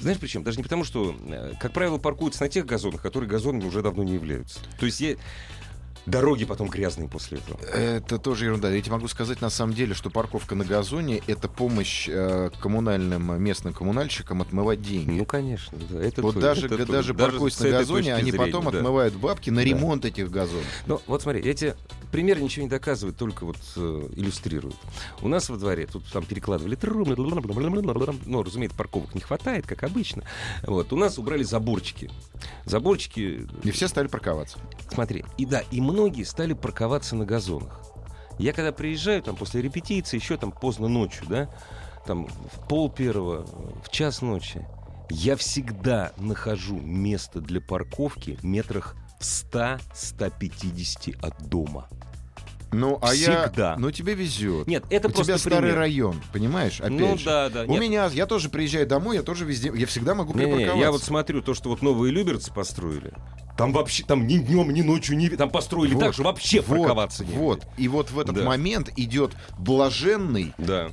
Знаешь 0.00 0.18
почему? 0.18 0.44
Даже 0.44 0.58
не 0.58 0.62
потому, 0.62 0.84
что, 0.84 1.16
э, 1.26 1.54
как 1.60 1.72
правило, 1.72 1.98
паркуются 1.98 2.42
на 2.42 2.48
тех 2.48 2.66
газонах, 2.66 3.02
которые 3.02 3.28
газонами 3.28 3.64
уже 3.64 3.82
давно 3.82 4.04
не 4.04 4.14
являются. 4.14 4.60
То 4.78 4.86
есть 4.86 5.00
я... 5.00 5.16
Дороги 6.06 6.44
потом 6.44 6.68
грязные 6.68 7.08
после 7.08 7.38
этого. 7.38 7.60
Это 7.60 8.18
тоже 8.18 8.44
ерунда. 8.44 8.70
Я 8.70 8.80
тебе 8.80 8.92
могу 8.92 9.08
сказать 9.08 9.40
на 9.40 9.50
самом 9.50 9.74
деле, 9.74 9.94
что 9.94 10.08
парковка 10.08 10.54
на 10.54 10.64
газоне— 10.64 11.20
это 11.26 11.48
помощь 11.48 12.08
э, 12.08 12.50
коммунальным 12.60 13.42
местным 13.42 13.74
коммунальщикам 13.74 14.40
отмывать 14.40 14.80
деньги. 14.80 15.18
Ну, 15.18 15.24
конечно. 15.24 15.76
Да, 15.90 16.00
это 16.00 16.22
вот 16.22 16.34
то, 16.34 16.40
даже, 16.40 16.66
это 16.66 16.86
даже, 16.86 17.12
даже 17.12 17.14
паркуясь 17.14 17.58
на 17.58 17.70
газоне, 17.70 18.14
они 18.14 18.30
зрения, 18.30 18.46
потом 18.46 18.70
да. 18.70 18.78
отмывают 18.78 19.14
бабки 19.14 19.50
на 19.50 19.62
да. 19.62 19.64
ремонт 19.64 20.04
этих 20.04 20.30
газонов. 20.30 20.64
Ну, 20.86 21.00
вот 21.06 21.22
смотри, 21.22 21.40
эти 21.42 21.74
примеры 22.12 22.40
ничего 22.40 22.64
не 22.64 22.70
доказывают, 22.70 23.16
только 23.16 23.44
вот 23.44 23.58
э, 23.76 24.08
иллюстрируют. 24.14 24.76
У 25.22 25.28
нас 25.28 25.48
во 25.48 25.56
дворе 25.56 25.86
тут 25.86 26.04
там 26.12 26.24
перекладывали 26.24 26.76
трубы, 26.76 27.16
ну, 27.16 28.42
разумеется, 28.42 28.78
парковок 28.78 29.14
не 29.14 29.20
хватает, 29.20 29.66
как 29.66 29.82
обычно. 29.82 30.22
Вот. 30.62 30.92
У 30.92 30.96
нас 30.96 31.18
убрали 31.18 31.42
заборчики. 31.42 32.10
Заборчики... 32.64 33.46
И 33.64 33.70
все 33.72 33.88
стали 33.88 34.06
парковаться. 34.06 34.58
Смотри, 34.92 35.24
и 35.36 35.46
да, 35.46 35.62
и 35.70 35.80
мы 35.80 35.95
многие 35.96 36.24
стали 36.24 36.52
парковаться 36.52 37.16
на 37.16 37.24
газонах. 37.24 37.80
Я 38.38 38.52
когда 38.52 38.70
приезжаю, 38.70 39.22
там, 39.22 39.34
после 39.34 39.62
репетиции, 39.62 40.18
еще 40.18 40.36
там 40.36 40.52
поздно 40.52 40.88
ночью, 40.88 41.26
да, 41.26 41.48
там, 42.04 42.26
в 42.26 42.68
пол 42.68 42.90
первого, 42.90 43.46
в 43.82 43.88
час 43.88 44.20
ночи, 44.20 44.66
я 45.08 45.36
всегда 45.36 46.12
нахожу 46.18 46.78
место 46.78 47.40
для 47.40 47.62
парковки 47.62 48.38
метрах 48.42 48.94
в 49.18 49.22
100-150 49.22 51.18
от 51.22 51.48
дома. 51.48 51.88
Ну, 52.76 52.98
а 53.00 53.08
Всегда. 53.08 53.72
я... 53.72 53.76
Ну, 53.78 53.90
тебе 53.90 54.14
везет. 54.14 54.66
Нет, 54.66 54.84
это 54.90 55.08
У 55.08 55.10
просто 55.10 55.32
тебя 55.32 55.38
старый 55.38 55.60
пример. 55.60 55.78
район, 55.78 56.22
понимаешь? 56.32 56.80
Опять 56.80 56.92
ну, 56.92 57.16
же. 57.16 57.24
да, 57.24 57.48
да. 57.48 57.62
У 57.62 57.72
нет. 57.72 57.80
меня... 57.80 58.06
Я 58.12 58.26
тоже 58.26 58.50
приезжаю 58.50 58.86
домой, 58.86 59.16
я 59.16 59.22
тоже 59.22 59.44
везде... 59.44 59.72
Я 59.74 59.86
всегда 59.86 60.14
могу 60.14 60.32
не, 60.32 60.40
припарковаться. 60.40 60.74
Не, 60.74 60.80
я 60.80 60.92
вот 60.92 61.02
смотрю 61.02 61.40
то, 61.40 61.54
что 61.54 61.70
вот 61.70 61.80
новые 61.80 62.12
Люберцы 62.12 62.52
построили. 62.52 63.14
Там 63.56 63.72
вообще, 63.72 64.04
там 64.04 64.26
ни 64.26 64.36
днем, 64.36 64.70
ни 64.70 64.82
ночью, 64.82 65.16
ни... 65.16 65.28
Там 65.28 65.50
построили 65.50 65.94
вот, 65.94 66.00
так, 66.00 66.12
что 66.12 66.24
вообще 66.24 66.60
вот, 66.60 66.78
парковаться 66.78 67.24
не 67.24 67.34
Вот, 67.34 67.66
и 67.78 67.88
вот 67.88 68.10
в 68.10 68.18
этот 68.18 68.34
да. 68.34 68.44
момент 68.44 68.90
идет 68.96 69.32
блаженный... 69.58 70.52
Да. 70.58 70.90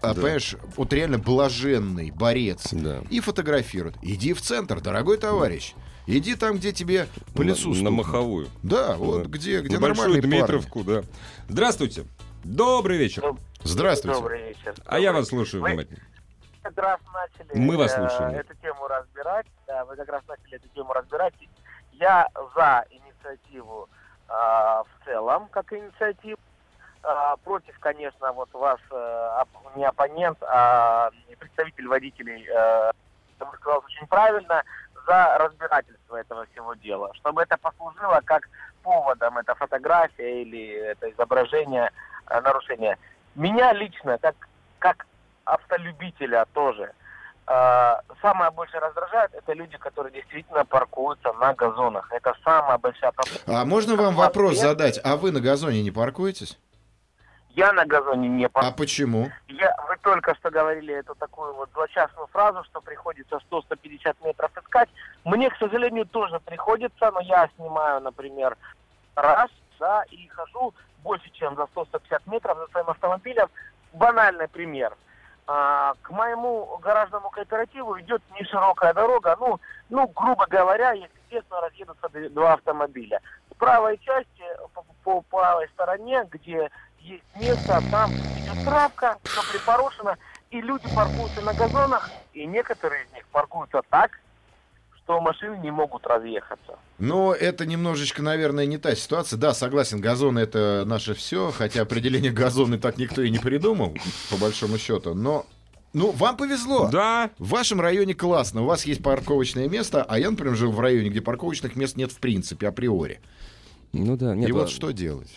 А, 0.00 0.08
да. 0.08 0.14
понимаешь, 0.14 0.54
вот 0.76 0.92
реально 0.92 1.18
блаженный 1.18 2.12
борец 2.12 2.68
да. 2.70 3.00
и 3.10 3.18
фотографирует. 3.18 3.96
Иди 4.02 4.32
в 4.32 4.40
центр, 4.40 4.80
дорогой 4.80 5.18
товарищ. 5.18 5.74
Иди 6.10 6.36
там, 6.36 6.56
где 6.56 6.72
тебе 6.72 7.06
по 7.36 7.42
лицу 7.42 7.74
На, 7.74 7.82
на 7.84 7.90
маховую. 7.90 8.48
Да, 8.62 8.96
вот 8.96 9.24
да. 9.24 9.28
где, 9.28 9.60
где 9.60 9.78
на 9.78 9.88
нормальные 9.88 10.22
Дмитровку, 10.22 10.82
парни. 10.82 11.02
да. 11.02 11.06
Здравствуйте. 11.50 12.06
Добрый 12.44 12.96
вечер. 12.96 13.34
Здравствуйте. 13.62 14.18
Добрый 14.18 14.42
вечер. 14.48 14.72
А 14.86 14.92
Добрый. 14.92 15.02
я 15.02 15.12
вас 15.12 15.28
слушаю 15.28 15.62
вы 15.62 15.68
внимательно. 15.68 16.00
Как 16.62 16.78
раз 16.78 16.98
начали 17.12 17.58
Мы 17.58 17.76
вас 17.76 17.92
э, 17.92 17.96
слушаем. 17.96 18.30
эту 18.38 18.54
тему 18.54 18.88
разбирать. 18.88 19.46
Да, 19.66 19.84
вы 19.84 19.96
как 19.96 20.08
раз 20.08 20.22
начали 20.26 20.56
эту 20.56 20.68
тему 20.68 20.94
разбирать. 20.94 21.34
Я 21.92 22.26
за 22.56 22.86
инициативу 22.90 23.90
э, 24.28 24.32
в 24.32 25.04
целом, 25.04 25.48
как 25.50 25.70
инициативу. 25.74 26.38
Э, 27.02 27.36
против, 27.44 27.78
конечно, 27.80 28.32
вот 28.32 28.48
вас 28.54 28.80
э, 28.90 29.42
не 29.76 29.84
оппонент, 29.84 30.38
а 30.42 31.10
представитель 31.38 31.86
водителей 31.86 32.46
э, 32.48 32.92
сказал 33.60 33.82
очень 33.84 34.06
правильно 34.06 34.62
за 35.08 35.38
разбирательство 35.38 36.16
этого 36.16 36.46
всего 36.52 36.74
дела, 36.74 37.10
чтобы 37.14 37.42
это 37.42 37.56
послужило 37.56 38.20
как 38.24 38.48
поводом, 38.82 39.38
эта 39.38 39.54
фотография 39.54 40.42
или 40.42 40.68
это 40.68 41.10
изображение 41.10 41.90
э, 42.28 42.40
нарушения. 42.40 42.98
Меня 43.34 43.72
лично, 43.72 44.18
как, 44.18 44.36
как 44.78 45.06
автолюбителя 45.44 46.46
тоже, 46.52 46.92
э, 47.46 47.94
самое 48.20 48.50
больше 48.50 48.78
раздражает, 48.78 49.32
это 49.34 49.54
люди, 49.54 49.78
которые 49.78 50.12
действительно 50.12 50.64
паркуются 50.66 51.32
на 51.32 51.54
газонах. 51.54 52.12
Это 52.12 52.34
самая 52.44 52.76
большая 52.76 53.12
проблема. 53.12 53.60
А 53.60 53.64
можно 53.64 53.96
вам 53.96 54.14
вопрос 54.14 54.58
задать? 54.58 55.00
А 55.02 55.16
вы 55.16 55.32
на 55.32 55.40
газоне 55.40 55.82
не 55.82 55.90
паркуетесь? 55.90 56.58
Я 57.58 57.72
на 57.72 57.84
газоне 57.84 58.28
не 58.28 58.48
паркуюсь. 58.48 58.72
А 58.72 58.76
почему? 58.76 59.32
Я, 59.48 59.74
вы 59.88 59.96
только 60.00 60.36
что 60.36 60.48
говорили 60.48 60.94
эту 60.94 61.16
такую 61.16 61.54
вот 61.54 61.68
злочастную 61.74 62.28
фразу, 62.28 62.62
что 62.62 62.80
приходится 62.80 63.40
100-150 63.50 64.14
метров 64.24 64.52
искать. 64.56 64.88
Мне, 65.24 65.50
к 65.50 65.56
сожалению, 65.56 66.06
тоже 66.06 66.38
приходится, 66.38 67.10
но 67.10 67.20
я 67.20 67.50
снимаю, 67.56 68.00
например, 68.00 68.56
раз, 69.16 69.50
да, 69.80 70.04
и 70.08 70.28
хожу 70.28 70.72
больше, 71.02 71.30
чем 71.30 71.56
за 71.56 71.62
100-150 71.74 72.20
метров 72.26 72.58
за 72.58 72.66
своим 72.68 72.90
автомобилем. 72.90 73.48
Банальный 73.92 74.46
пример. 74.46 74.96
А, 75.48 75.94
к 76.02 76.10
моему 76.10 76.78
гаражному 76.80 77.28
кооперативу 77.30 77.98
идет 77.98 78.22
не 78.38 78.44
широкая 78.44 78.94
дорога, 78.94 79.36
ну, 79.40 79.58
ну, 79.88 80.06
грубо 80.14 80.46
говоря, 80.46 80.92
если 80.92 81.18
честно, 81.28 81.60
разъедутся 81.60 82.08
два 82.30 82.52
автомобиля. 82.52 83.20
В 83.50 83.56
правой 83.56 83.98
части, 83.98 84.44
по, 84.74 84.84
по 85.02 85.22
правой 85.22 85.66
стороне, 85.70 86.24
где 86.30 86.70
есть 87.00 87.24
место, 87.40 87.82
там 87.90 88.12
идет 88.12 88.64
травка, 88.64 89.18
все 89.24 89.40
припорошено, 89.52 90.14
и 90.50 90.60
люди 90.60 90.84
паркуются 90.94 91.40
на 91.42 91.54
газонах, 91.54 92.10
и 92.32 92.46
некоторые 92.46 93.04
из 93.04 93.12
них 93.12 93.24
паркуются 93.32 93.82
так, 93.90 94.10
что 94.96 95.20
машины 95.20 95.56
не 95.58 95.70
могут 95.70 96.06
разъехаться. 96.06 96.78
Но 96.98 97.32
это 97.32 97.64
немножечко, 97.64 98.22
наверное, 98.22 98.66
не 98.66 98.76
та 98.78 98.94
ситуация. 98.94 99.38
Да, 99.38 99.54
согласен, 99.54 100.00
газоны 100.00 100.38
это 100.40 100.84
наше 100.86 101.14
все, 101.14 101.50
хотя 101.50 101.82
определение 101.82 102.30
газоны 102.30 102.78
так 102.78 102.98
никто 102.98 103.22
и 103.22 103.30
не 103.30 103.38
придумал, 103.38 103.96
по 104.30 104.36
большому 104.36 104.76
счету. 104.78 105.14
Но 105.14 105.46
Ну, 105.94 106.10
вам 106.10 106.36
повезло. 106.36 106.90
Да. 106.90 107.30
В 107.38 107.48
вашем 107.48 107.80
районе 107.80 108.12
классно. 108.14 108.62
У 108.62 108.66
вас 108.66 108.84
есть 108.84 109.02
парковочное 109.02 109.68
место, 109.68 110.04
а 110.06 110.18
я, 110.18 110.30
например, 110.30 110.54
жил 110.54 110.72
в 110.72 110.80
районе, 110.80 111.08
где 111.08 111.22
парковочных 111.22 111.76
мест 111.76 111.96
нет 111.96 112.12
в 112.12 112.18
принципе, 112.18 112.68
априори. 112.68 113.20
Ну 113.94 114.16
да. 114.18 114.34
Нет, 114.34 114.50
И 114.50 114.52
вот 114.52 114.68
что 114.68 114.90
делать? 114.90 115.30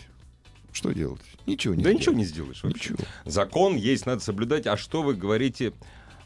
Что 0.72 0.92
делать? 0.92 1.20
Ничего 1.46 1.74
не 1.74 1.82
Да 1.82 1.90
сделать. 1.90 2.00
ничего 2.00 2.14
не 2.16 2.24
сделаешь. 2.24 2.62
вообще. 2.62 2.94
Ничего. 2.94 3.08
Закон 3.24 3.76
есть, 3.76 4.06
надо 4.06 4.20
соблюдать. 4.22 4.66
А 4.66 4.76
что 4.76 5.02
вы 5.02 5.14
говорите? 5.14 5.72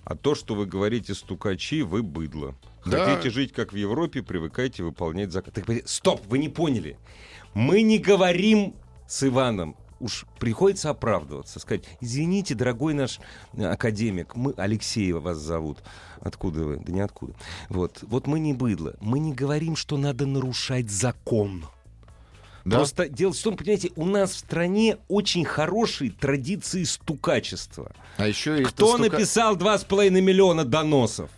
А 0.05 0.15
то, 0.15 0.35
что 0.37 0.55
вы 0.55 0.67
говорите 0.67 1.15
стукачи, 1.15 1.83
вы 1.83 2.03
быдло. 2.05 2.55
Да. 2.85 3.05
Хотите 3.17 3.31
жить 3.31 3.53
как 3.53 3.73
в 3.73 3.77
Европе, 3.77 4.23
привыкайте 4.23 4.85
выполнять 4.85 5.33
закон. 5.33 5.53
Так, 5.53 5.67
стоп, 5.85 6.21
вы 6.29 6.39
не 6.39 6.49
поняли. 6.49 6.97
Мы 7.55 7.83
не 7.83 7.99
говорим 7.99 8.75
с 9.09 9.27
Иваном. 9.27 9.77
Уж 9.99 10.27
приходится 10.39 10.91
оправдываться, 10.91 11.59
сказать, 11.59 11.85
извините, 12.03 12.55
дорогой 12.55 12.93
наш 12.93 13.19
э, 13.55 13.65
академик, 13.65 14.37
мы 14.37 14.53
Алексеева 14.57 15.21
вас 15.21 15.39
зовут. 15.39 15.79
Откуда 16.21 16.65
вы? 16.65 16.77
Да 16.77 16.93
ниоткуда. 16.93 17.33
Вот, 17.71 18.01
вот 18.03 18.27
мы 18.27 18.39
не 18.39 18.53
быдло. 18.53 18.95
Мы 19.01 19.19
не 19.19 19.33
говорим, 19.33 19.75
что 19.75 19.97
надо 19.97 20.27
нарушать 20.27 20.91
закон. 20.91 21.65
Да? 22.67 22.79
Просто 22.79 23.09
дело 23.09 23.33
в 23.33 23.41
том, 23.41 23.57
понимаете, 23.57 23.93
у 23.95 24.05
нас 24.05 24.33
в 24.33 24.39
стране 24.39 24.97
очень 25.07 25.45
хорошие 25.45 26.11
традиции 26.11 26.83
стукачества. 26.83 27.93
А 28.17 28.27
еще 28.27 28.61
и 28.61 28.65
Кто 28.65 28.97
стука- 28.97 29.03
написал 29.13 29.57
2,5 29.57 30.21
миллиона 30.21 30.65
доносов? 30.65 31.31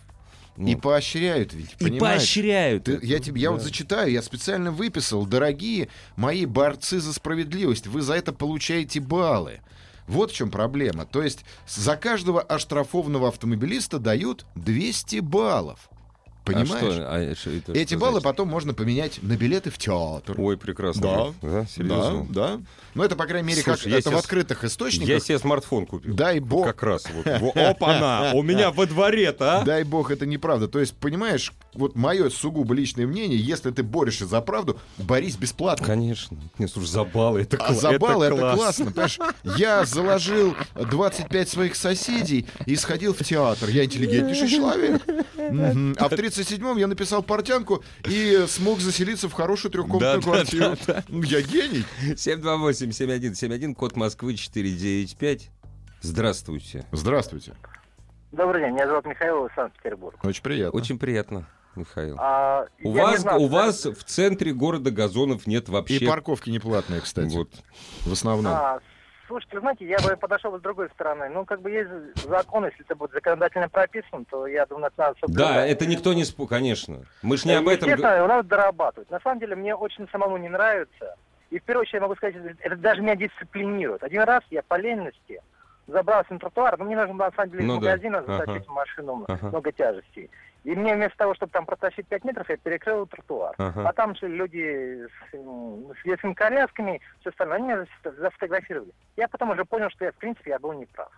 И 0.57 0.73
Ну, 0.73 0.79
поощряют 0.79 1.53
ведь, 1.53 1.73
и 1.79 1.83
понимаешь? 1.85 2.21
поощряют. 2.21 2.85
Ты- 2.85 2.99
я 3.03 3.19
тебе, 3.19 3.41
я 3.41 3.51
вот 3.51 3.59
Да. 3.59 3.65
зачитаю, 3.65 4.11
я 4.11 4.23
специально 4.23 4.71
выписал, 4.71 5.27
дорогие 5.27 5.89
мои 6.15 6.45
борцы 6.47 6.99
за 6.99 7.13
справедливость, 7.13 7.85
вы 7.85 8.01
за 8.01 8.15
это 8.15 8.33
получаете 8.33 8.99
баллы. 8.99 9.61
Вот 10.07 10.31
в 10.31 10.35
чем 10.35 10.49
проблема. 10.49 11.05
То 11.05 11.21
есть 11.21 11.45
за 11.67 11.95
каждого 11.95 12.41
оштрафованного 12.41 13.27
автомобилиста 13.27 13.99
дают 13.99 14.47
200 14.55 15.19
баллов. 15.19 15.89
Понимаешь? 16.45 16.71
А 16.71 16.91
что, 16.93 17.11
а 17.13 17.19
это 17.57 17.71
Эти 17.73 17.89
что 17.89 17.99
баллы 17.99 18.11
значит? 18.13 18.23
потом 18.23 18.47
можно 18.47 18.73
поменять 18.73 19.21
на 19.21 19.37
билеты 19.37 19.69
в 19.69 19.77
театр. 19.77 20.35
Ой, 20.39 20.57
прекрасно. 20.57 21.33
Да. 21.41 21.49
Да, 21.49 21.65
серьезно. 21.67 22.25
Да, 22.29 22.47
да. 22.57 22.61
Ну, 22.95 23.03
это, 23.03 23.15
по 23.15 23.25
крайней 23.27 23.47
мере, 23.49 23.61
как 23.61 23.75
Слушай, 23.77 23.91
я 23.91 23.99
это 23.99 24.09
в 24.09 24.13
себе- 24.13 24.19
открытых 24.19 24.63
источниках. 24.63 25.09
Я 25.09 25.19
себе 25.19 25.37
смартфон 25.37 25.85
купил. 25.85 26.15
Дай 26.15 26.39
бог. 26.39 26.65
Как 26.65 26.81
раз 26.81 27.03
вот. 27.13 27.25
Во- 27.39 27.69
Опа-на! 27.69 28.31
У 28.33 28.41
меня 28.41 28.71
во 28.71 28.87
дворе-то, 28.87 29.59
а? 29.59 29.63
Дай 29.63 29.83
бог, 29.83 30.09
это 30.11 30.25
неправда. 30.25 30.67
То 30.67 30.79
есть, 30.79 30.95
понимаешь, 30.95 31.53
вот 31.75 31.95
мое 31.95 32.29
сугубо 32.31 32.73
личное 32.73 33.05
мнение, 33.05 33.37
если 33.37 33.69
ты 33.69 33.83
борешься 33.83 34.25
за 34.25 34.41
правду, 34.41 34.79
борись 34.97 35.35
бесплатно. 35.35 35.85
Конечно. 35.85 36.35
Не, 36.57 36.67
слушай, 36.67 36.87
за 36.89 37.03
баллы 37.03 37.41
это 37.41 37.57
А 37.57 37.71
кла- 37.71 37.75
за 37.75 37.99
баллы 37.99 38.25
это, 38.25 38.35
класс. 38.37 38.55
классно, 38.55 38.85
понимаешь? 38.91 39.19
Я 39.57 39.85
заложил 39.85 40.55
25 40.75 41.47
своих 41.49 41.75
соседей 41.75 42.47
и 42.65 42.75
сходил 42.75 43.13
в 43.13 43.23
театр. 43.23 43.69
Я 43.69 43.85
интеллигентнейший 43.85 44.49
человек. 44.49 45.01
А 45.97 46.09
в 46.09 46.15
37-м 46.29 46.77
я 46.77 46.87
написал 46.87 47.21
портянку 47.23 47.83
и 48.05 48.45
смог 48.47 48.79
заселиться 48.79 49.27
в 49.29 49.33
хорошую 49.33 49.71
трехкомнатную 49.71 50.21
Да, 50.21 50.25
да, 50.25 50.31
квартиру. 50.31 50.77
да, 50.87 51.03
Ну, 51.09 51.23
Я 51.23 51.41
гений. 51.41 51.83
728-7171, 52.59 53.73
код 53.75 53.95
Москвы 53.95 54.35
495. 54.35 55.49
Здравствуйте. 56.01 56.85
Здравствуйте. 56.91 57.53
Добрый 58.31 58.61
день, 58.63 58.73
меня 58.73 58.87
зовут 58.87 59.05
Михаил 59.05 59.47
из 59.47 59.53
Санкт-Петербурга. 59.55 60.17
Очень 60.23 60.43
приятно. 60.43 60.79
Очень 60.79 60.99
приятно, 60.99 61.47
Михаил. 61.75 62.15
А, 62.19 62.65
У 62.83 62.91
вас, 62.91 63.21
знаю, 63.21 63.39
у 63.41 63.47
что- 63.47 63.55
вас 63.55 63.85
в 63.85 64.03
центре 64.03 64.53
города 64.53 64.91
газонов 64.91 65.47
нет 65.47 65.67
вообще. 65.67 65.95
И 65.97 66.05
парковки 66.07 66.49
неплатные, 66.51 67.01
кстати. 67.01 67.33
Вот. 67.35 67.49
В 68.05 68.11
основном. 68.11 68.53
А, 68.53 68.79
слушайте, 69.29 69.59
знаете, 69.59 69.85
я 69.85 69.97
бы 69.99 70.17
подошел 70.17 70.57
с 70.57 70.61
другой 70.61 70.89
стороны. 70.89 71.29
Ну, 71.29 71.45
как 71.45 71.61
бы 71.61 71.69
есть 71.71 71.89
закон, 72.27 72.65
если 72.65 72.81
это 72.83 72.95
будет 72.95 73.11
законодательно 73.13 73.69
прописан, 73.69 74.25
то 74.25 74.45
я 74.47 74.65
думаю, 74.65 74.87
это 74.87 74.95
надо 74.97 75.19
соблюдать. 75.21 75.55
Да, 75.55 75.65
это 75.65 75.85
никто 75.85 76.13
не 76.13 76.25
спу, 76.25 76.47
конечно. 76.47 77.03
Мы 77.21 77.37
ж 77.37 77.45
не 77.45 77.53
Э, 77.53 77.59
об 77.59 77.67
этом. 77.67 77.87
Естественно, 77.89 78.27
надо 78.27 78.49
дорабатывать. 78.49 79.09
На 79.09 79.19
самом 79.21 79.39
деле, 79.39 79.55
мне 79.55 79.75
очень 79.75 80.09
самому 80.09 80.37
не 80.37 80.49
нравится. 80.49 81.15
И 81.51 81.59
в 81.59 81.63
первую 81.63 81.81
очередь 81.83 81.93
я 81.95 82.01
могу 82.01 82.15
сказать, 82.15 82.35
это 82.59 82.75
даже 82.75 83.01
меня 83.01 83.15
дисциплинирует. 83.15 84.03
Один 84.03 84.23
раз 84.23 84.43
я 84.49 84.61
по 84.63 84.77
ленности 84.79 85.41
забрался 85.87 86.33
на 86.33 86.39
тротуар, 86.39 86.77
но 86.77 86.85
мне 86.85 86.95
нужно 86.97 87.13
было, 87.13 87.25
на 87.27 87.31
самом 87.31 87.51
деле, 87.51 87.63
из 87.63 87.67
Ну 87.67 87.79
да. 87.79 87.87
магазина 87.91 88.21
затащить 88.21 88.63
Ага. 88.65 88.71
в 88.71 88.73
машину 88.73 89.25
Ага. 89.27 89.47
много 89.47 89.71
тяжестей. 89.71 90.29
И 90.63 90.75
мне 90.75 90.93
вместо 90.95 91.17
того, 91.17 91.33
чтобы 91.35 91.51
там 91.51 91.65
протащить 91.65 92.07
5 92.07 92.25
метров, 92.25 92.49
я 92.49 92.57
перекрыл 92.57 93.07
тротуар. 93.07 93.55
Ага. 93.57 93.87
А 93.87 93.93
там 93.93 94.15
же 94.15 94.27
люди 94.27 95.05
с, 95.07 95.31
с 95.31 96.03
детскими 96.03 96.33
колясками, 96.33 97.01
все 97.21 97.29
остальное, 97.29 97.57
они 97.57 97.67
меня 97.67 97.77
зафото- 97.77 98.15
зафотографировали. 98.17 98.91
Я 99.15 99.27
потом 99.27 99.51
уже 99.51 99.63
понял, 99.65 99.89
что 99.89 100.05
я, 100.05 100.11
в 100.11 100.15
принципе, 100.15 100.51
я 100.51 100.59
был 100.59 100.73
неправ. 100.73 101.09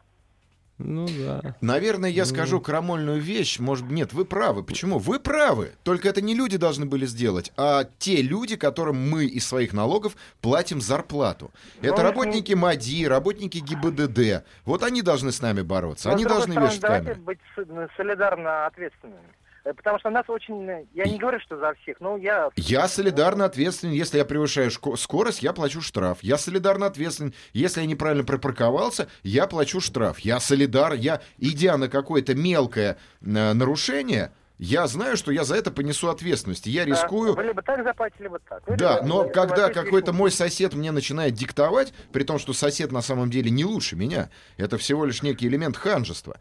Ну 0.83 1.07
да. 1.07 1.55
Наверное, 1.61 2.09
я 2.09 2.23
Ну. 2.23 2.29
скажу 2.29 2.59
крамольную 2.61 3.19
вещь. 3.19 3.59
Может, 3.59 3.89
нет, 3.89 4.13
вы 4.13 4.25
правы. 4.25 4.63
Почему? 4.63 4.97
Вы 4.99 5.19
правы. 5.19 5.71
Только 5.83 6.09
это 6.09 6.21
не 6.21 6.33
люди 6.35 6.57
должны 6.57 6.85
были 6.85 7.05
сделать, 7.05 7.51
а 7.57 7.85
те 7.99 8.21
люди, 8.21 8.55
которым 8.55 8.97
мы 9.09 9.25
из 9.25 9.47
своих 9.47 9.73
налогов 9.73 10.15
платим 10.41 10.81
зарплату. 10.81 11.51
Ну, 11.81 11.87
это 11.87 11.87
если- 11.89 12.03
работники 12.03 12.53
МАДИ, 12.53 13.05
работники 13.05 13.59
ГИБДД. 13.59 14.43
Вот 14.65 14.83
они 14.83 15.01
должны 15.01 15.31
с 15.31 15.41
нами 15.41 15.61
бороться. 15.61 16.09
Но, 16.09 16.15
Они 16.15 16.25
должны 16.25 16.53
вешать 16.53 16.79
давайте 16.81 17.05
камеры. 17.13 17.21
быть 17.21 17.39
с- 17.55 17.95
солидарно 17.97 18.65
ответственными. 18.67 19.21
Э, 19.63 19.73
Потому 19.73 19.99
что 19.99 20.09
нас 20.09 20.25
очень... 20.27 20.67
э, 20.69 20.85
Я 20.93 21.05
не 21.05 21.17
говорю, 21.19 21.39
что 21.39 21.57
за 21.57 21.73
всех, 21.81 21.99
но 21.99 22.17
я... 22.17 22.49
Я 22.55 22.87
солидарно 22.87 23.45
ответственен, 23.45 23.93
если 23.93 24.17
я 24.17 24.25
превышаю 24.25 24.69
шко- 24.69 24.95
скорость, 24.97 25.43
я 25.43 25.53
плачу 25.53 25.81
штраф. 25.81 26.19
Я 26.21 26.37
солидарно 26.37 26.87
ответственен, 26.87 27.33
если 27.53 27.81
я 27.81 27.87
неправильно 27.87 28.23
припарковался, 28.23 29.07
я 29.23 29.47
плачу 29.47 29.79
штраф. 29.79 30.19
Я 30.19 30.39
солидар, 30.39 30.93
я, 30.93 31.21
идя 31.37 31.77
на 31.77 31.89
какое-то 31.89 32.33
мелкое 32.35 32.97
э, 33.21 33.53
нарушение, 33.53 34.31
я 34.63 34.85
знаю, 34.85 35.17
что 35.17 35.31
я 35.31 35.43
за 35.43 35.55
это 35.55 35.71
понесу 35.71 36.09
ответственность. 36.09 36.67
Я 36.67 36.83
Да, 36.85 36.91
рискую... 36.91 37.33
Вы 37.33 37.43
либо 37.45 37.63
так 37.63 37.83
заплатите, 37.83 38.23
либо 38.23 38.37
так. 38.47 38.61
Вы 38.67 38.77
Да, 38.77 38.97
либо- 38.97 39.07
но 39.07 39.23
вы 39.23 39.29
когда 39.29 39.69
какой-то 39.69 40.13
мой 40.13 40.29
сосед 40.31 40.75
мне 40.75 40.91
начинает 40.91 41.33
диктовать, 41.33 41.93
при 42.11 42.23
том, 42.23 42.37
что 42.37 42.53
сосед 42.53 42.91
на 42.91 43.01
самом 43.01 43.31
деле 43.31 43.49
не 43.49 43.65
лучше 43.65 43.95
меня, 43.95 44.29
это 44.57 44.77
всего 44.77 45.05
лишь 45.05 45.23
некий 45.23 45.47
элемент 45.47 45.77
ханжества. 45.77 46.37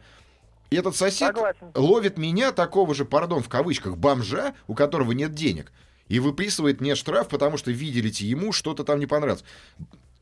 И 0.71 0.77
этот 0.77 0.95
сосед 0.95 1.35
Согласен. 1.35 1.71
ловит 1.75 2.17
меня, 2.17 2.53
такого 2.53 2.95
же, 2.95 3.03
пардон, 3.03 3.43
в 3.43 3.49
кавычках, 3.49 3.97
бомжа, 3.97 4.55
у 4.67 4.73
которого 4.73 5.11
нет 5.11 5.33
денег, 5.33 5.73
и 6.07 6.19
выписывает 6.19 6.79
мне 6.79 6.95
штраф, 6.95 7.27
потому 7.27 7.57
что, 7.57 7.71
видите, 7.71 8.25
ему 8.25 8.53
что-то 8.53 8.85
там 8.85 8.97
не 8.99 9.05
понравилось. 9.05 9.43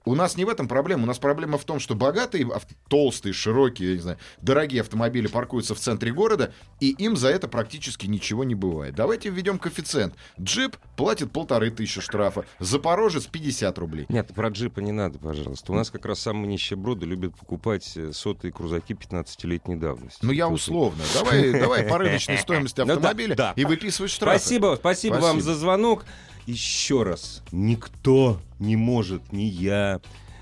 У 0.05 0.15
нас 0.15 0.37
не 0.37 0.45
в 0.45 0.49
этом 0.49 0.67
проблема. 0.67 1.03
У 1.03 1.05
нас 1.05 1.19
проблема 1.19 1.57
в 1.57 1.65
том, 1.65 1.79
что 1.79 1.95
богатые, 1.95 2.49
толстые, 2.87 3.33
широкие, 3.33 3.89
я 3.89 3.95
не 3.95 4.01
знаю, 4.01 4.17
дорогие 4.41 4.81
автомобили 4.81 5.27
паркуются 5.27 5.75
в 5.75 5.79
центре 5.79 6.11
города, 6.11 6.53
и 6.79 6.89
им 6.89 7.15
за 7.17 7.29
это 7.29 7.47
практически 7.47 8.07
ничего 8.07 8.43
не 8.43 8.55
бывает. 8.55 8.95
Давайте 8.95 9.29
введем 9.29 9.59
коэффициент. 9.59 10.15
Джип 10.39 10.77
платит 10.95 11.31
полторы 11.31 11.69
тысячи 11.71 12.01
штрафа, 12.01 12.45
Запорожец 12.59 13.25
50 13.25 13.77
рублей. 13.77 14.05
Нет, 14.09 14.33
про 14.33 14.49
джипа 14.49 14.79
не 14.79 14.91
надо, 14.91 15.19
пожалуйста. 15.19 15.71
У 15.71 15.75
нас 15.75 15.89
как 15.89 16.05
раз 16.05 16.19
самые 16.19 16.47
нищеброды 16.47 17.05
любят 17.05 17.35
покупать 17.35 17.91
э, 17.95 18.11
сотые 18.13 18.51
крузаки 18.51 18.93
15-летней 18.93 19.75
давности. 19.75 20.19
Ну, 20.25 20.31
я 20.31 20.47
условно. 20.47 21.03
Давай, 21.13 21.51
давай 21.59 21.83
по 21.83 21.97
рыночной 21.97 22.37
стоимости 22.37 22.81
Ну 22.81 22.93
автомобиля 22.93 23.53
и 23.55 23.65
выписывай 23.65 24.07
штрафы. 24.09 24.39
Спасибо, 24.39 24.75
спасибо, 24.79 25.15
вам 25.15 25.41
за 25.41 25.55
звонок. 25.55 26.05
Еще 26.45 27.03
раз, 27.03 27.43
никто 27.51 28.39
не 28.59 28.75
может, 28.75 29.31
ни 29.31 29.43
я, 29.43 29.99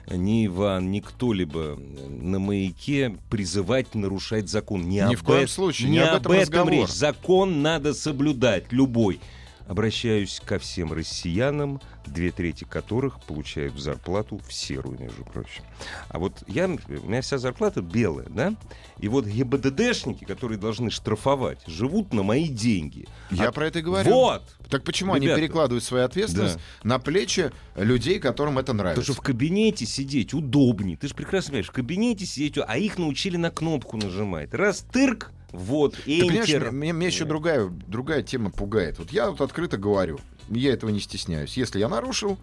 ни 0.09 0.45
Иван, 0.45 0.91
ни 0.91 0.99
кто-либо 0.99 1.77
на 2.09 2.39
маяке 2.39 3.17
призывать 3.29 3.93
нарушать 3.95 4.49
закон. 4.49 4.83
Не 4.89 4.95
Ни 4.97 4.99
об 4.99 5.15
в 5.15 5.23
коем 5.23 5.43
эт- 5.43 5.47
случае, 5.49 5.89
не 5.89 5.97
не 5.97 5.99
об 6.03 6.21
этом 6.21 6.31
разговор. 6.31 6.71
речь. 6.71 6.89
Закон 6.89 7.61
надо 7.61 7.93
соблюдать, 7.93 8.71
любой. 8.71 9.19
Обращаюсь 9.67 10.41
ко 10.45 10.59
всем 10.59 10.93
россиянам, 10.93 11.81
две 12.05 12.31
трети 12.31 12.63
которых 12.63 13.19
получают 13.21 13.77
зарплату 13.77 14.39
в 14.47 14.53
серую, 14.53 14.97
между 14.99 15.25
прочим. 15.25 15.63
А 16.07 16.19
вот 16.19 16.41
я, 16.47 16.67
у 16.67 17.07
меня 17.07 17.21
вся 17.21 17.37
зарплата 17.37 17.81
белая, 17.81 18.27
да? 18.29 18.55
И 18.99 19.09
вот 19.09 19.25
ГИБДДшники, 19.25 20.23
которые 20.23 20.57
должны 20.57 20.89
штрафовать, 20.89 21.59
живут 21.67 22.13
на 22.13 22.23
мои 22.23 22.47
деньги. 22.47 23.07
Я 23.29 23.49
А- 23.49 23.51
про 23.51 23.67
это 23.67 23.81
говорю. 23.81 24.09
Вот! 24.09 24.43
Так 24.69 24.83
почему 24.83 25.15
Ребята. 25.15 25.33
они 25.33 25.41
перекладывают 25.41 25.83
свою 25.83 26.05
ответственность 26.05 26.59
на 26.83 26.99
плечи 26.99 27.51
людей, 27.75 28.19
которым 28.19 28.57
это 28.57 28.67
Потому 28.67 28.79
нравится? 28.83 29.03
что 29.03 29.13
в 29.13 29.21
кабинете 29.23 29.85
сидеть 29.85 30.33
удобнее. 30.33 30.97
Ты 30.97 31.07
же 31.09 31.13
прекрасно 31.13 31.51
понимаешь, 31.51 31.67
в 31.69 31.71
кабинете 31.73 32.25
сидеть, 32.25 32.57
а 32.65 32.77
их 32.77 32.97
научили 32.97 33.37
на 33.37 33.49
кнопку 33.51 33.97
нажимать. 33.97 34.53
Раз 34.53 34.79
тырк, 34.91 35.31
вот, 35.51 35.95
энтер. 36.05 36.71
меня, 36.71 36.93
меня 36.93 37.07
еще 37.07 37.25
другая, 37.25 37.67
другая 37.67 38.21
тема 38.21 38.51
пугает. 38.51 38.99
Вот 38.99 39.11
я 39.11 39.29
вот 39.29 39.41
открыто 39.41 39.77
говорю, 39.77 40.19
я 40.49 40.73
этого 40.73 40.89
не 40.89 40.99
стесняюсь. 40.99 41.57
Если 41.57 41.79
я 41.79 41.89
нарушил, 41.89 42.37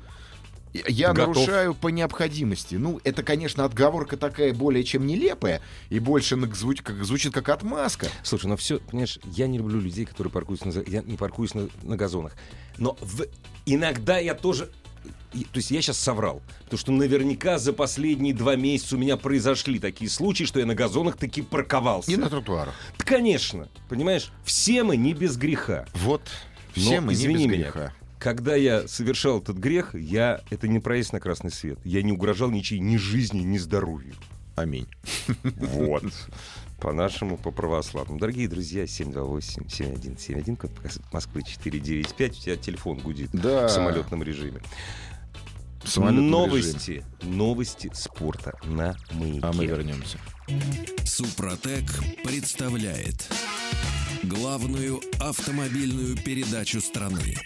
я 0.89 1.13
Готов. 1.13 1.37
нарушаю 1.37 1.75
по 1.75 1.89
необходимости. 1.89 2.75
Ну, 2.75 3.01
это, 3.05 3.23
конечно, 3.23 3.65
отговорка 3.65 4.17
такая 4.17 4.53
более 4.53 4.83
чем 4.83 5.07
нелепая 5.07 5.61
и 5.89 6.01
больше 6.01 6.37
звучит 6.55 6.85
как, 6.85 7.05
звучит 7.05 7.33
как 7.33 7.49
отмазка. 7.49 8.09
Слушай, 8.25 8.47
ну 8.47 8.57
все, 8.57 8.79
понимаешь, 8.81 9.21
я 9.25 9.47
не 9.47 9.59
люблю 9.59 9.79
людей, 9.81 10.05
которые 10.05 10.33
паркуются 10.33 10.67
на... 10.67 10.83
Я 10.87 11.03
не 11.03 11.17
паркуюсь 11.17 11.55
на, 11.55 11.69
на 11.83 11.97
газонах. 11.97 12.37
Но 12.77 12.97
в- 13.01 13.27
иногда 13.67 14.19
я 14.19 14.35
тоже 14.35 14.71
то 15.05 15.57
есть 15.57 15.71
я 15.71 15.83
сейчас 15.83 15.99
соврал. 15.99 16.43
Потому 16.65 16.79
что 16.79 16.93
наверняка 16.93 17.59
за 17.59 17.73
последние 17.73 18.35
два 18.35 18.57
месяца 18.57 18.97
у 18.97 18.99
меня 18.99 19.17
произошли 19.17 19.79
такие 19.79 20.11
случаи, 20.11 20.45
что 20.45 20.61
я 20.61 20.67
на 20.67 20.75
газонах 20.75 21.17
таки 21.17 21.43
парковался. 21.43 22.11
И 22.11 22.17
на 22.17 22.29
тротуарах. 22.29 22.75
Да, 22.99 23.05
конечно. 23.05 23.69
Понимаешь, 23.89 24.31
все 24.45 24.85
мы 24.85 24.97
не 24.97 25.15
без 25.15 25.37
греха. 25.37 25.87
Вот. 25.95 26.23
Все 26.75 27.01
Но, 27.01 27.09
мы 27.09 27.13
извини 27.13 27.35
не 27.35 27.47
без 27.47 27.53
меня, 27.53 27.65
греха. 27.65 27.93
Когда 28.19 28.57
я 28.57 28.89
совершал 28.89 29.41
этот 29.41 29.59
грех, 29.59 29.95
я 29.95 30.41
это 30.51 30.69
не 30.69 30.81
проезд 30.81 31.13
на 31.13 31.21
красный 31.21 31.51
свет. 31.51 31.79
Я 31.85 32.03
не 32.03 32.13
угрожал 32.13 32.51
ничьей 32.51 32.81
ни 32.81 32.97
жизни, 32.97 33.43
ни 33.43 33.59
здоровью. 33.59 34.15
Аминь. 34.57 34.87
Вот. 35.43 36.05
По-нашему, 36.81 37.37
по 37.39 37.51
православному. 37.51 38.19
Дорогие 38.19 38.49
друзья, 38.49 38.85
728-7171, 38.85 40.57
код 40.57 40.71
Москвы 41.13 41.43
495, 41.43 42.33
у 42.33 42.41
тебя 42.41 42.57
телефон 42.57 42.99
гудит 42.99 43.31
Да. 43.33 43.67
в 43.69 43.71
самолетном 43.71 44.23
режиме. 44.23 44.61
В 45.83 45.89
самолетном 45.89 46.31
новости, 46.31 46.91
режиме. 46.91 47.37
новости 47.37 47.91
спорта 47.95 48.55
на 48.65 48.97
маяке. 49.13 49.41
А 49.43 49.53
мы 49.53 49.67
вернемся. 49.67 50.19
Супротек 51.05 51.85
представляет 52.25 53.29
главную 54.23 55.01
автомобильную 55.21 56.17
передачу 56.17 56.81
страны. 56.81 57.37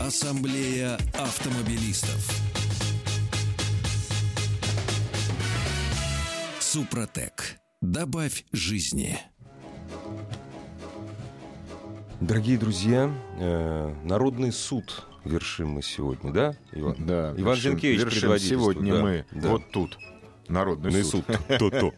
Ассамблея 0.00 0.96
автомобилистов. 1.14 2.47
Супротек. 6.78 7.58
Добавь 7.80 8.44
жизни. 8.52 9.18
Дорогие 12.20 12.56
друзья, 12.56 13.12
э, 13.40 13.94
Народный 14.04 14.52
суд 14.52 15.04
вершим 15.24 15.70
мы 15.70 15.82
сегодня, 15.82 16.32
да, 16.32 16.54
Иван? 16.70 16.94
Да. 17.04 17.34
Иван 17.36 17.54
вершим- 17.56 17.72
Зинкевич 17.72 17.98
вершим 17.98 18.38
сегодня 18.38 18.92
да, 18.94 19.02
мы 19.02 19.26
да. 19.32 19.48
вот 19.48 19.72
тут. 19.72 19.98
Народный 20.46 21.02
суд. 21.02 21.24
суд. 21.26 21.48
То-то. 21.58 21.92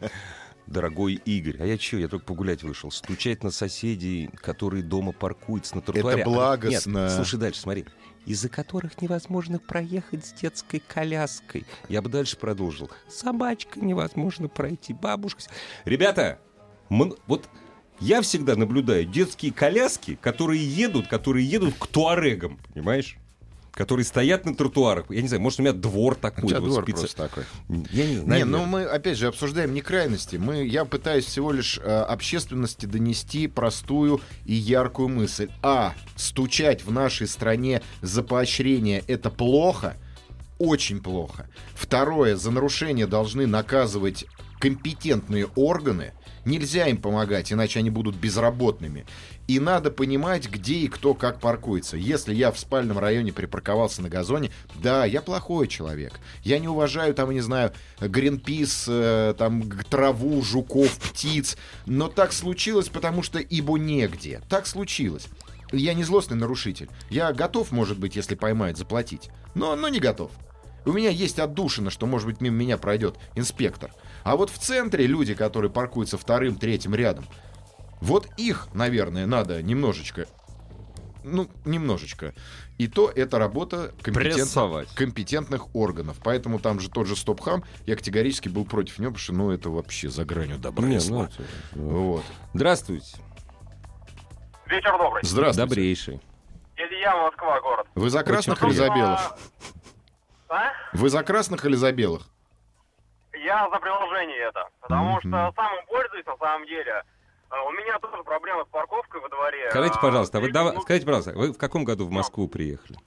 Дорогой 0.65 1.13
Игорь, 1.13 1.57
а 1.59 1.65
я 1.67 1.77
что, 1.77 1.97
я 1.97 2.07
только 2.07 2.25
погулять 2.25 2.63
вышел. 2.63 2.89
Стучать 2.89 3.43
на 3.43 3.51
соседей, 3.51 4.31
которые 4.37 4.81
дома 4.81 5.11
паркуются 5.11 5.75
на 5.75 5.83
тротуаре. 5.83 6.21
Это 6.21 6.29
А, 6.31 6.33
благостно. 6.33 6.97
Нет, 7.03 7.11
слушай 7.11 7.37
дальше, 7.37 7.59
смотри. 7.61 7.85
Из-за 8.25 8.49
которых 8.49 9.01
невозможно 9.01 9.59
проехать 9.59 10.25
с 10.25 10.33
детской 10.33 10.81
коляской. 10.87 11.65
Я 11.89 12.01
бы 12.01 12.09
дальше 12.09 12.37
продолжил. 12.37 12.89
Собачка 13.09 13.79
невозможно 13.79 14.47
пройти, 14.47 14.93
бабушка... 14.93 15.41
Ребята, 15.85 16.39
м- 16.89 17.15
вот 17.27 17.49
я 17.99 18.21
всегда 18.21 18.55
наблюдаю 18.55 19.05
детские 19.05 19.51
коляски, 19.51 20.15
которые 20.15 20.63
едут, 20.63 21.07
которые 21.07 21.45
едут 21.45 21.75
к 21.77 21.87
туарегам, 21.87 22.59
понимаешь? 22.73 23.17
Которые 23.73 24.05
стоят 24.05 24.45
на 24.45 24.53
тротуарах. 24.53 25.05
Я 25.09 25.21
не 25.21 25.29
знаю, 25.29 25.41
может, 25.41 25.59
у 25.59 25.63
меня 25.63 25.71
двор 25.71 26.15
такой. 26.15 26.43
У 26.43 26.47
тебя 26.49 26.59
вот 26.59 26.69
двор 26.69 26.83
специ- 26.83 26.99
просто 26.99 27.15
такой. 27.15 27.43
Я 27.91 28.05
не, 28.05 28.15
Не, 28.15 28.21
наверное. 28.21 28.59
ну 28.59 28.65
мы 28.65 28.83
опять 28.83 29.17
же 29.17 29.27
обсуждаем 29.27 29.73
не 29.73 29.81
крайности. 29.81 30.35
Мы, 30.35 30.65
я 30.65 30.83
пытаюсь 30.83 31.23
всего 31.25 31.53
лишь 31.53 31.77
э, 31.77 31.81
общественности 31.83 32.85
донести 32.85 33.47
простую 33.47 34.19
и 34.45 34.53
яркую 34.53 35.07
мысль. 35.07 35.49
А. 35.63 35.93
Стучать 36.17 36.83
в 36.83 36.91
нашей 36.91 37.27
стране 37.27 37.81
за 38.01 38.23
поощрение 38.23 39.03
это 39.07 39.29
плохо. 39.29 39.95
Очень 40.59 41.01
плохо. 41.01 41.49
Второе. 41.73 42.35
За 42.35 42.51
нарушение 42.51 43.07
должны 43.07 43.47
наказывать 43.47 44.25
компетентные 44.59 45.47
органы. 45.55 46.13
Нельзя 46.45 46.87
им 46.87 46.97
помогать, 46.97 47.51
иначе 47.53 47.79
они 47.79 47.89
будут 47.89 48.15
безработными. 48.15 49.05
И 49.51 49.59
надо 49.59 49.91
понимать, 49.91 50.49
где 50.49 50.75
и 50.75 50.87
кто 50.87 51.13
как 51.13 51.41
паркуется. 51.41 51.97
Если 51.97 52.33
я 52.33 52.53
в 52.53 52.57
спальном 52.57 52.97
районе 52.97 53.33
припарковался 53.33 54.01
на 54.01 54.07
газоне, 54.07 54.49
да, 54.75 55.03
я 55.03 55.21
плохой 55.21 55.67
человек. 55.67 56.21
Я 56.41 56.57
не 56.57 56.69
уважаю, 56.69 57.13
там, 57.13 57.31
не 57.31 57.41
знаю, 57.41 57.73
Гринпис, 57.99 58.85
э, 58.87 59.35
там, 59.37 59.69
траву, 59.89 60.41
жуков, 60.41 60.97
птиц. 60.99 61.57
Но 61.85 62.07
так 62.07 62.31
случилось, 62.31 62.87
потому 62.87 63.23
что 63.23 63.39
ибо 63.39 63.77
негде. 63.77 64.39
Так 64.47 64.67
случилось. 64.67 65.27
Я 65.73 65.95
не 65.95 66.05
злостный 66.05 66.37
нарушитель. 66.37 66.87
Я 67.09 67.33
готов, 67.33 67.71
может 67.71 67.99
быть, 67.99 68.15
если 68.15 68.35
поймают, 68.35 68.77
заплатить. 68.77 69.31
Но, 69.53 69.75
но 69.75 69.89
не 69.89 69.99
готов. 69.99 70.31
У 70.85 70.93
меня 70.93 71.09
есть 71.09 71.39
отдушина, 71.39 71.89
что, 71.89 72.05
может 72.05 72.25
быть, 72.25 72.39
мимо 72.39 72.55
меня 72.55 72.77
пройдет 72.77 73.17
инспектор. 73.35 73.91
А 74.23 74.37
вот 74.37 74.49
в 74.49 74.57
центре 74.57 75.07
люди, 75.07 75.33
которые 75.33 75.69
паркуются 75.69 76.17
вторым, 76.17 76.55
третьим 76.55 76.95
рядом, 76.95 77.25
вот 78.01 78.27
их, 78.37 78.67
наверное, 78.73 79.25
надо 79.25 79.61
немножечко... 79.61 80.25
Ну, 81.23 81.47
немножечко. 81.65 82.33
И 82.79 82.87
то 82.87 83.07
это 83.15 83.37
работа 83.37 83.93
компетент- 84.01 84.33
Прессовать. 84.33 84.89
компетентных 84.95 85.75
органов. 85.75 86.17
Поэтому 86.23 86.59
там 86.59 86.79
же 86.79 86.89
тот 86.89 87.05
же 87.05 87.15
Стопхам, 87.15 87.63
я 87.85 87.95
категорически 87.95 88.49
был 88.49 88.65
против 88.65 88.97
него, 88.97 89.11
потому 89.11 89.19
что, 89.23 89.33
ну, 89.33 89.51
это 89.51 89.69
вообще 89.69 90.09
за 90.09 90.25
гранью 90.25 90.57
добра 90.57 90.83
Не, 90.87 90.97
ну, 91.09 91.23
это- 91.25 91.43
Вот. 91.73 92.23
Здравствуйте. 92.55 93.17
Вечер 94.65 94.97
добрый. 94.97 95.21
Здравствуйте. 95.23 95.69
Добрейший. 95.69 96.21
Илья, 96.75 97.15
Москва, 97.15 97.61
город. 97.61 97.85
Вы 97.93 98.09
за 98.09 98.23
красных 98.23 98.57
Очень 98.63 98.69
или 98.71 98.77
за 98.77 98.89
белых? 98.89 99.19
А? 100.49 100.71
Вы 100.93 101.09
за 101.09 101.23
красных 101.23 101.65
или 101.65 101.75
за 101.75 101.91
белых? 101.91 102.23
Я 103.33 103.69
за 103.69 103.77
приложение 103.79 104.39
это. 104.49 104.67
Потому 104.81 105.11
Мгм. 105.17 105.19
что 105.19 105.53
сам 105.55 105.75
им 105.77 105.85
пользуюсь 105.87 106.25
на 106.25 106.37
самом 106.37 106.65
деле. 106.67 107.03
А, 107.51 107.63
У 107.63 107.71
меня 107.71 107.99
тоже 107.99 108.23
проблемы 108.23 108.63
с 108.65 108.67
парковкой 108.69 109.19
во 109.21 109.27
дворе. 109.29 109.69
Скажите, 109.69 109.95
А, 109.97 110.01
пожалуйста, 110.01 110.37
а 110.37 110.41
вы 110.41 110.47
минут- 110.49 110.81
скажите, 110.83 111.05
пожалуйста, 111.05 111.33
вы 111.33 111.51
в 111.51 111.57
каком 111.57 111.83
году 111.83 112.05
в 112.05 112.11
Москву 112.11 112.47
приехали? 112.47 112.97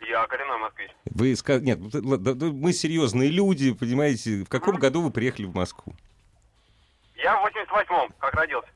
Я 0.00 0.26
коренной 0.26 0.56
москвич. 0.58 0.90
Вы 1.04 1.32
ска- 1.32 1.60
Нет, 1.60 1.78
мы 1.78 2.72
серьезные 2.72 3.28
люди, 3.30 3.72
понимаете. 3.74 4.44
В 4.44 4.48
каком 4.48 4.76
году 4.76 5.02
вы 5.02 5.10
приехали 5.10 5.44
в 5.44 5.54
Москву? 5.54 5.94
Я 7.16 7.36
в 7.38 7.44
88-м, 7.44 8.12
как 8.18 8.32
родился. 8.34 8.68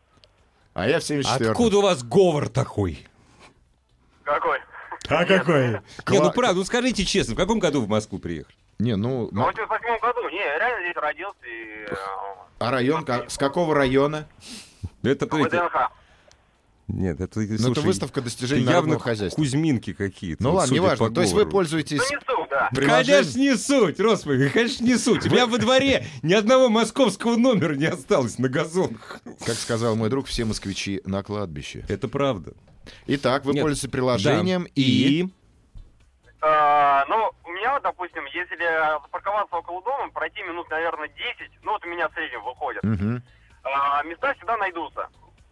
А 0.75 0.87
я 0.87 0.99
в 1.01 1.03
74 1.05 1.51
Откуда 1.53 1.79
у 1.79 1.83
вас 1.83 2.03
говор 2.03 2.49
такой? 2.49 3.07
Какой? 4.25 4.59
А 5.09 5.25
какой? 5.25 5.69
Не, 6.11 6.21
ну 6.21 6.33
правда, 6.33 6.55
ну 6.59 6.65
скажите 6.65 7.05
честно, 7.05 7.35
в 7.35 7.37
каком 7.37 7.59
году 7.59 7.81
в 7.83 7.89
Москву 7.89 8.19
приехали? 8.19 8.55
Не, 8.79 8.97
ну... 8.97 9.27
В 9.27 9.35
м- 9.37 9.45
88 9.45 10.01
году. 10.01 10.29
Не, 10.31 10.39
реально 10.39 10.81
здесь 10.83 10.97
родился 10.97 11.39
и... 11.47 11.87
э, 11.91 11.95
А 12.59 12.71
район, 12.71 13.07
с 13.29 13.37
какого 13.39 13.75
района? 13.75 14.27
Это, 15.03 15.27
ВДНХ. 15.27 15.91
Нет, 16.89 17.21
это, 17.21 17.39
Ну, 17.41 17.45
это 17.47 17.63
слушай, 17.63 17.85
выставка 17.85 18.21
достижений 18.21 18.63
это 18.65 18.73
явно 18.73 18.99
хозяйства. 18.99 19.41
Кузьминки 19.41 19.93
какие-то. 19.93 20.43
Ну 20.43 20.51
вот, 20.51 20.57
ладно, 20.59 20.75
неважно. 20.75 21.11
То 21.11 21.21
есть 21.23 21.33
вы 21.33 21.47
пользуетесь... 21.47 21.99
Ну, 22.01 22.05
не 22.05 22.17
суть, 22.17 22.49
да. 22.51 22.71
приложением- 22.75 23.07
Конечно, 23.23 23.39
не 23.39 23.57
суть, 23.57 24.01
Господи, 24.01 24.49
конечно, 24.49 24.85
не 24.85 24.97
суть. 24.97 25.27
У 25.27 25.31
меня 25.31 25.47
во 25.47 25.59
дворе 25.59 26.07
ни 26.23 26.35
одного 26.35 26.69
московского 26.69 27.37
номера 27.37 27.75
не 27.75 27.87
осталось 27.87 28.39
на 28.39 28.49
газонах. 28.49 29.21
Как 29.47 29.55
сказал 29.55 29.95
мой 29.97 30.11
друг, 30.11 30.27
все 30.27 30.45
москвичи 30.45 31.01
на 31.07 31.23
кладбище. 31.23 31.85
Это 31.89 32.09
правда. 32.09 32.53
Итак, 33.07 33.45
вы 33.45 33.55
Нет, 33.55 33.63
пользуетесь 33.63 33.91
приложением 33.91 34.65
Да. 34.65 34.71
и... 34.75 35.27
А, 36.41 37.05
ну, 37.09 37.31
у 37.45 37.51
меня, 37.53 37.79
допустим, 37.81 38.25
если 38.27 38.57
запарковаться 39.03 39.57
около 39.57 39.83
дома, 39.83 40.11
пройти 40.11 40.43
минут, 40.43 40.69
наверное, 40.71 41.09
10, 41.09 41.17
ну, 41.63 41.73
вот 41.73 41.85
у 41.85 41.89
меня 41.89 42.09
в 42.09 42.13
среднем 42.15 42.43
выходит, 42.43 42.83
Мгм. 42.83 43.23
а, 43.63 44.03
места 44.03 44.35
всегда 44.35 44.57
найдутся. 44.57 45.09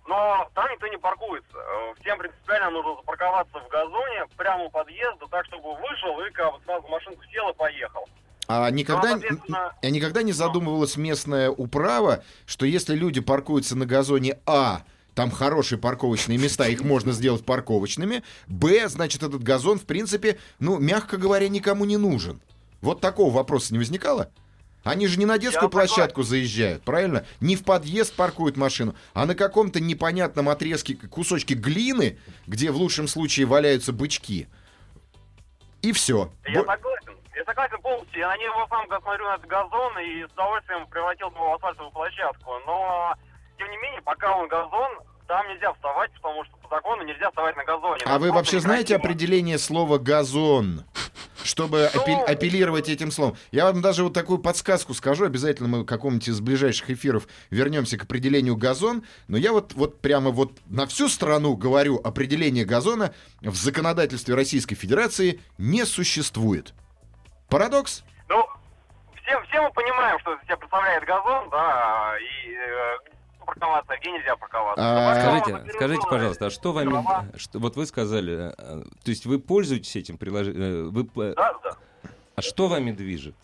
Но 0.09 0.49
там 0.55 0.69
никто 0.73 0.89
не 0.89 0.97
паркуется. 0.97 1.57
Э, 1.57 1.95
Всем 2.01 2.19
принципиально 2.19 2.71
нужно 2.71 2.97
запарковаться 2.97 3.61
в 3.61 3.69
газоне 3.69 4.27
прямо 4.37 4.65
у 4.65 4.71
подъезда, 4.71 5.27
так, 5.31 5.45
чтобы 5.47 5.75
вышел 5.77 6.21
и 6.23 6.31
как 6.33 6.53
бы 6.53 6.59
сразу 6.65 6.85
в 6.87 6.91
машинку 6.91 7.23
сел 7.33 7.49
и 7.51 7.55
поехал. 7.55 8.09
А 8.49 8.69
никогда, 8.71 9.15
Ну, 9.15 9.21
соответственно- 9.21 9.73
а 9.81 9.91
никогда 9.91 10.23
не 10.25 10.33
задумывалась 10.33 10.97
местная 10.97 11.51
управа, 11.51 12.25
что 12.47 12.67
если 12.67 12.97
люди 12.97 13.21
паркуются 13.21 13.77
на 13.77 13.87
газоне 13.87 14.41
А, 14.47 14.81
там 15.15 15.31
хорошие 15.31 15.79
парковочные 15.79 16.39
места, 16.39 16.67
их 16.69 16.83
можно 16.83 17.13
сделать 17.13 17.45
парковочными, 17.45 18.23
Б, 18.47 18.89
значит, 18.89 19.23
этот 19.23 19.43
газон, 19.43 19.79
в 19.79 19.85
принципе, 19.85 20.39
ну, 20.59 20.79
мягко 20.79 21.17
говоря, 21.17 21.49
никому 21.49 21.85
не 21.85 21.97
нужен. 21.97 22.41
Вот 22.81 23.01
такого 23.01 23.33
вопроса 23.33 23.73
не 23.73 23.79
возникало? 23.79 24.31
Они 24.83 25.07
же 25.07 25.19
не 25.19 25.27
на 25.27 25.39
детскую 25.39 25.65
Я 25.65 25.71
согласен. 25.71 25.95
площадку 25.95 26.23
заезжают, 26.23 26.83
правильно? 26.85 27.27
Не 27.41 27.57
в 27.57 27.65
подъезд 27.65 28.17
паркуют 28.17 28.57
машину, 28.57 28.95
а 29.13 29.27
на 29.27 29.35
каком-то 29.35 29.79
непонятном 29.79 30.49
отрезке 30.49 30.95
кусочке 30.95 31.55
глины, 31.55 32.19
где 32.47 32.71
в 32.71 32.77
лучшем 32.77 33.07
случае 33.07 33.47
валяются 33.47 33.93
бычки. 33.93 34.49
И 35.83 35.93
все. 35.93 36.31
Я 36.47 36.65
согласен. 36.65 37.17
Я 37.37 37.45
согласен 37.45 37.81
полностью. 37.83 38.21
Я 38.21 38.29
на 38.29 38.37
него 38.39 38.67
сам 38.69 38.87
смотрю 39.03 39.25
на 39.27 39.35
этот 39.35 39.47
газон 39.47 39.99
и 39.99 40.27
с 40.27 40.33
удовольствием 40.33 40.87
превратил 40.89 41.29
его 41.29 41.51
в 41.51 41.55
асфальтовую 41.57 41.93
площадку. 41.93 42.51
Но, 42.67 43.15
тем 43.61 43.71
не 43.71 43.77
менее, 43.77 44.01
пока 44.03 44.35
он 44.37 44.49
газон, 44.49 44.91
там 45.29 45.47
нельзя 45.49 45.73
вставать, 45.75 46.11
потому 46.15 46.45
что 46.45 46.57
по 46.57 46.75
закону 46.75 47.03
нельзя 47.05 47.29
вставать 47.29 47.57
на 47.57 47.65
газоне. 47.65 48.03
А 48.07 48.19
вы 48.19 48.33
вообще 48.33 48.59
знаете 48.59 48.95
некрасиво. 48.95 49.13
определение 49.13 49.59
слова 49.59 49.99
газон? 49.99 50.85
чтобы 51.43 51.89
ну... 51.95 52.25
апеллировать 52.25 52.91
этим 52.91 53.11
словом. 53.11 53.35
Я 53.51 53.65
вам 53.65 53.81
даже 53.81 54.05
вот 54.05 54.13
такую 54.13 54.39
подсказку 54.41 54.93
скажу. 54.93 55.25
Обязательно 55.25 55.69
мы 55.69 55.81
в 55.81 55.87
каком-нибудь 55.87 56.29
из 56.29 56.39
ближайших 56.41 56.91
эфиров 56.91 57.27
вернемся 57.49 57.97
к 57.97 58.05
определению 58.05 58.57
газон. 58.57 59.05
Но 59.27 59.39
я 59.39 59.53
вот, 59.53 59.73
вот 59.73 60.03
прямо 60.03 60.31
вот 60.31 60.53
на 60.67 60.87
всю 60.87 61.09
страну 61.09 61.57
говорю, 61.57 61.99
определение 62.03 62.67
газона 62.67 63.15
в 63.41 63.55
законодательстве 63.55 64.35
Российской 64.35 64.75
Федерации 64.75 65.41
не 65.57 65.87
существует. 65.87 66.75
Парадокс? 67.49 68.05
Ну, 68.29 68.47
все, 69.23 69.41
все 69.49 69.63
мы 69.63 69.73
понимаем, 69.73 70.19
что 70.21 70.35
из 70.35 70.43
себя 70.43 70.57
представляет 70.57 71.05
газон, 71.05 71.49
да, 71.51 72.15
и 72.19 72.55
э, 72.55 73.10
парковаться, 73.51 73.93
где 74.01 74.11
нельзя 74.13 74.37
парковаться. 74.37 74.83
А, 74.83 75.15
скажите, 75.21 75.73
скажите, 75.73 76.03
пожалуйста, 76.09 76.47
а 76.47 76.51
что 76.51 76.73
вами... 76.73 77.37
Что, 77.37 77.59
вот 77.59 77.77
вы 77.77 77.87
сказали, 77.87 78.53
э, 78.57 78.83
то 79.05 79.11
есть 79.11 79.27
вы 79.27 79.39
пользуетесь 79.39 79.97
этим 79.97 80.19
приложением? 80.19 80.91
Вы, 80.91 81.05
да, 81.35 81.55
да. 81.65 81.73
А 82.37 82.43
что 82.43 82.69
вами 82.69 82.93
движет? 82.93 83.35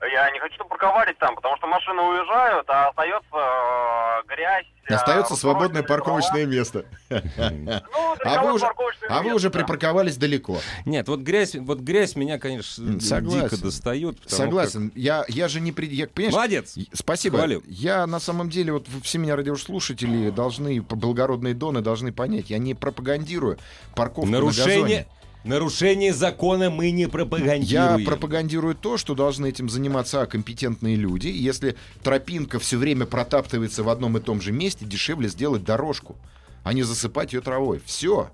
Я 0.00 0.30
не 0.30 0.38
хочу 0.38 0.64
парковать 0.64 1.18
там, 1.18 1.34
потому 1.34 1.56
что 1.56 1.66
машины 1.66 2.00
уезжают, 2.02 2.68
а 2.70 2.88
остается 2.88 3.26
э, 3.32 4.26
грязь. 4.28 4.66
Э, 4.88 4.94
остается 4.94 5.34
свободное 5.34 5.82
парковочное 5.82 6.46
место. 6.46 6.84
Ну, 7.38 8.16
а 8.24 8.42
вы 8.42 8.52
уже, 8.54 8.66
а 9.08 9.22
вы 9.22 9.32
уже 9.32 9.50
припарковались 9.50 10.16
далеко. 10.16 10.58
Нет, 10.84 11.08
вот 11.08 11.20
грязь, 11.20 11.54
вот 11.54 11.80
грязь 11.80 12.16
меня, 12.16 12.38
конечно, 12.38 13.00
Согласен. 13.00 13.48
дико 13.48 13.62
достает. 13.62 14.18
Согласен. 14.26 14.90
Как... 14.90 14.98
Я, 14.98 15.24
я 15.28 15.48
же 15.48 15.60
не... 15.60 15.74
Я, 15.86 16.08
понимаешь, 16.08 16.34
Молодец. 16.34 16.74
Спасибо. 16.92 17.38
Хвалю. 17.38 17.62
Я 17.66 18.06
на 18.06 18.20
самом 18.20 18.50
деле, 18.50 18.72
вот 18.72 18.86
все 19.02 19.18
меня 19.18 19.36
радиослушатели 19.36 20.30
должны, 20.30 20.80
благородные 20.80 21.54
доны 21.54 21.80
должны 21.80 22.12
понять, 22.12 22.50
я 22.50 22.58
не 22.58 22.74
пропагандирую 22.74 23.58
парковку 23.94 24.30
Нарушение... 24.30 24.76
на 24.76 24.82
газоне. 24.82 25.06
Нарушение 25.44 26.12
закона 26.12 26.68
мы 26.68 26.90
не 26.90 27.08
пропагандируем. 27.08 27.98
Я 28.00 28.04
пропагандирую 28.04 28.74
то, 28.74 28.96
что 28.96 29.14
должны 29.14 29.48
этим 29.48 29.68
заниматься 29.68 30.26
компетентные 30.26 30.96
люди. 30.96 31.28
Если 31.28 31.76
тропинка 32.02 32.58
все 32.58 32.76
время 32.76 33.06
протаптывается 33.06 33.82
в 33.82 33.88
одном 33.88 34.16
и 34.18 34.20
том 34.20 34.40
же 34.40 34.52
месте, 34.52 34.84
дешевле 34.84 35.28
сделать 35.28 35.64
дорожку, 35.64 36.16
а 36.64 36.72
не 36.72 36.82
засыпать 36.82 37.32
ее 37.32 37.40
травой. 37.40 37.80
Все. 37.84 38.30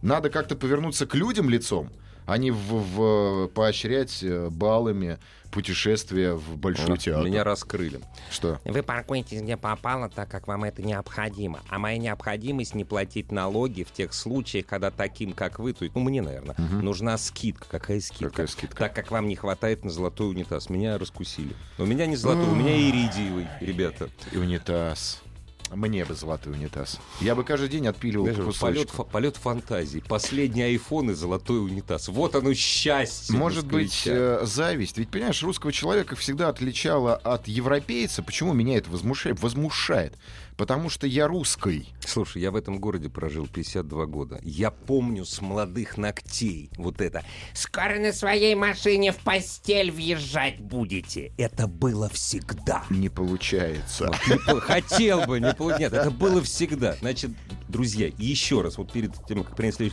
Надо 0.00 0.30
как-то 0.30 0.54
повернуться 0.54 1.06
к 1.06 1.14
людям 1.14 1.50
лицом, 1.50 1.90
а 2.24 2.38
не 2.38 2.50
в, 2.52 2.56
в, 2.56 3.48
поощрять 3.48 4.22
э, 4.22 4.48
баллами 4.48 5.18
путешествие 5.50 6.34
в 6.34 6.56
Большой 6.56 6.86
вот, 6.86 7.00
театр. 7.00 7.24
Меня 7.24 7.44
раскрыли. 7.44 8.00
Что? 8.30 8.60
Вы 8.64 8.82
паркуетесь 8.82 9.40
где 9.40 9.56
попало, 9.56 10.08
так 10.08 10.30
как 10.30 10.46
вам 10.46 10.64
это 10.64 10.82
необходимо. 10.82 11.60
А 11.68 11.78
моя 11.78 11.98
необходимость 11.98 12.74
не 12.74 12.84
платить 12.84 13.32
налоги 13.32 13.84
в 13.84 13.92
тех 13.92 14.12
случаях, 14.12 14.66
когда 14.66 14.90
таким, 14.90 15.32
как 15.32 15.58
вы, 15.58 15.72
то 15.72 15.84
есть, 15.84 15.94
ну, 15.94 16.02
мне, 16.02 16.22
наверное, 16.22 16.54
угу. 16.56 16.82
нужна 16.82 17.16
скидка. 17.18 17.66
Какая 17.68 18.00
скидка? 18.00 18.30
Какая 18.30 18.46
скидка? 18.46 18.76
Так 18.76 18.94
как 18.94 19.10
вам 19.10 19.28
не 19.28 19.36
хватает 19.36 19.84
на 19.84 19.90
золотой 19.90 20.30
унитаз. 20.30 20.70
Меня 20.70 20.98
раскусили. 20.98 21.54
У 21.78 21.86
меня 21.86 22.06
не 22.06 22.16
золотой, 22.16 22.48
у 22.48 22.54
меня 22.54 22.76
иридиевый, 22.76 23.46
ребята. 23.60 24.08
И 24.32 24.36
унитаз. 24.36 25.22
Мне 25.70 26.04
бы 26.04 26.14
золотой 26.14 26.52
унитаз. 26.52 26.98
Я 27.20 27.34
бы 27.34 27.44
каждый 27.44 27.68
день 27.68 27.86
отпиливал 27.86 28.26
Знаешь, 28.26 28.58
полет, 28.58 28.90
полет 29.10 29.36
фантазии. 29.36 30.02
Последний 30.06 30.62
айфон 30.62 31.10
и 31.10 31.14
золотой 31.14 31.60
унитаз. 31.60 32.08
Вот 32.08 32.34
оно 32.34 32.54
счастье. 32.54 33.36
Может 33.36 33.66
быть, 33.66 34.02
э, 34.06 34.40
зависть. 34.44 34.98
Ведь, 34.98 35.10
понимаешь, 35.10 35.42
русского 35.42 35.72
человека 35.72 36.16
всегда 36.16 36.48
отличало 36.48 37.14
от 37.16 37.48
европейца. 37.48 38.22
Почему 38.22 38.52
меня 38.52 38.78
это 38.78 38.90
возмущает? 38.90 39.40
Возмущает 39.40 40.14
потому 40.58 40.90
что 40.90 41.06
я 41.06 41.26
русский. 41.26 41.94
Слушай, 42.04 42.42
я 42.42 42.50
в 42.50 42.56
этом 42.56 42.80
городе 42.80 43.08
прожил 43.08 43.46
52 43.46 44.06
года. 44.06 44.40
Я 44.42 44.70
помню 44.70 45.24
с 45.24 45.40
молодых 45.40 45.96
ногтей 45.96 46.70
вот 46.76 47.00
это. 47.00 47.24
«Скоро 47.54 47.98
на 47.98 48.12
своей 48.12 48.54
машине 48.56 49.12
в 49.12 49.18
постель 49.18 49.90
въезжать 49.90 50.58
будете». 50.58 51.32
Это 51.38 51.68
было 51.68 52.08
всегда. 52.10 52.84
Не 52.90 53.08
получается. 53.08 54.12
Вот, 54.48 54.62
хотел 54.62 55.24
бы, 55.26 55.38
не 55.40 55.54
Нет, 55.58 55.92
это 55.92 56.10
было 56.10 56.42
всегда. 56.42 56.94
Значит, 57.00 57.32
друзья, 57.68 58.10
еще 58.18 58.62
раз, 58.62 58.78
вот 58.78 58.92
перед 58.92 59.12
тем, 59.26 59.44
как 59.44 59.56
принесли... 59.56 59.92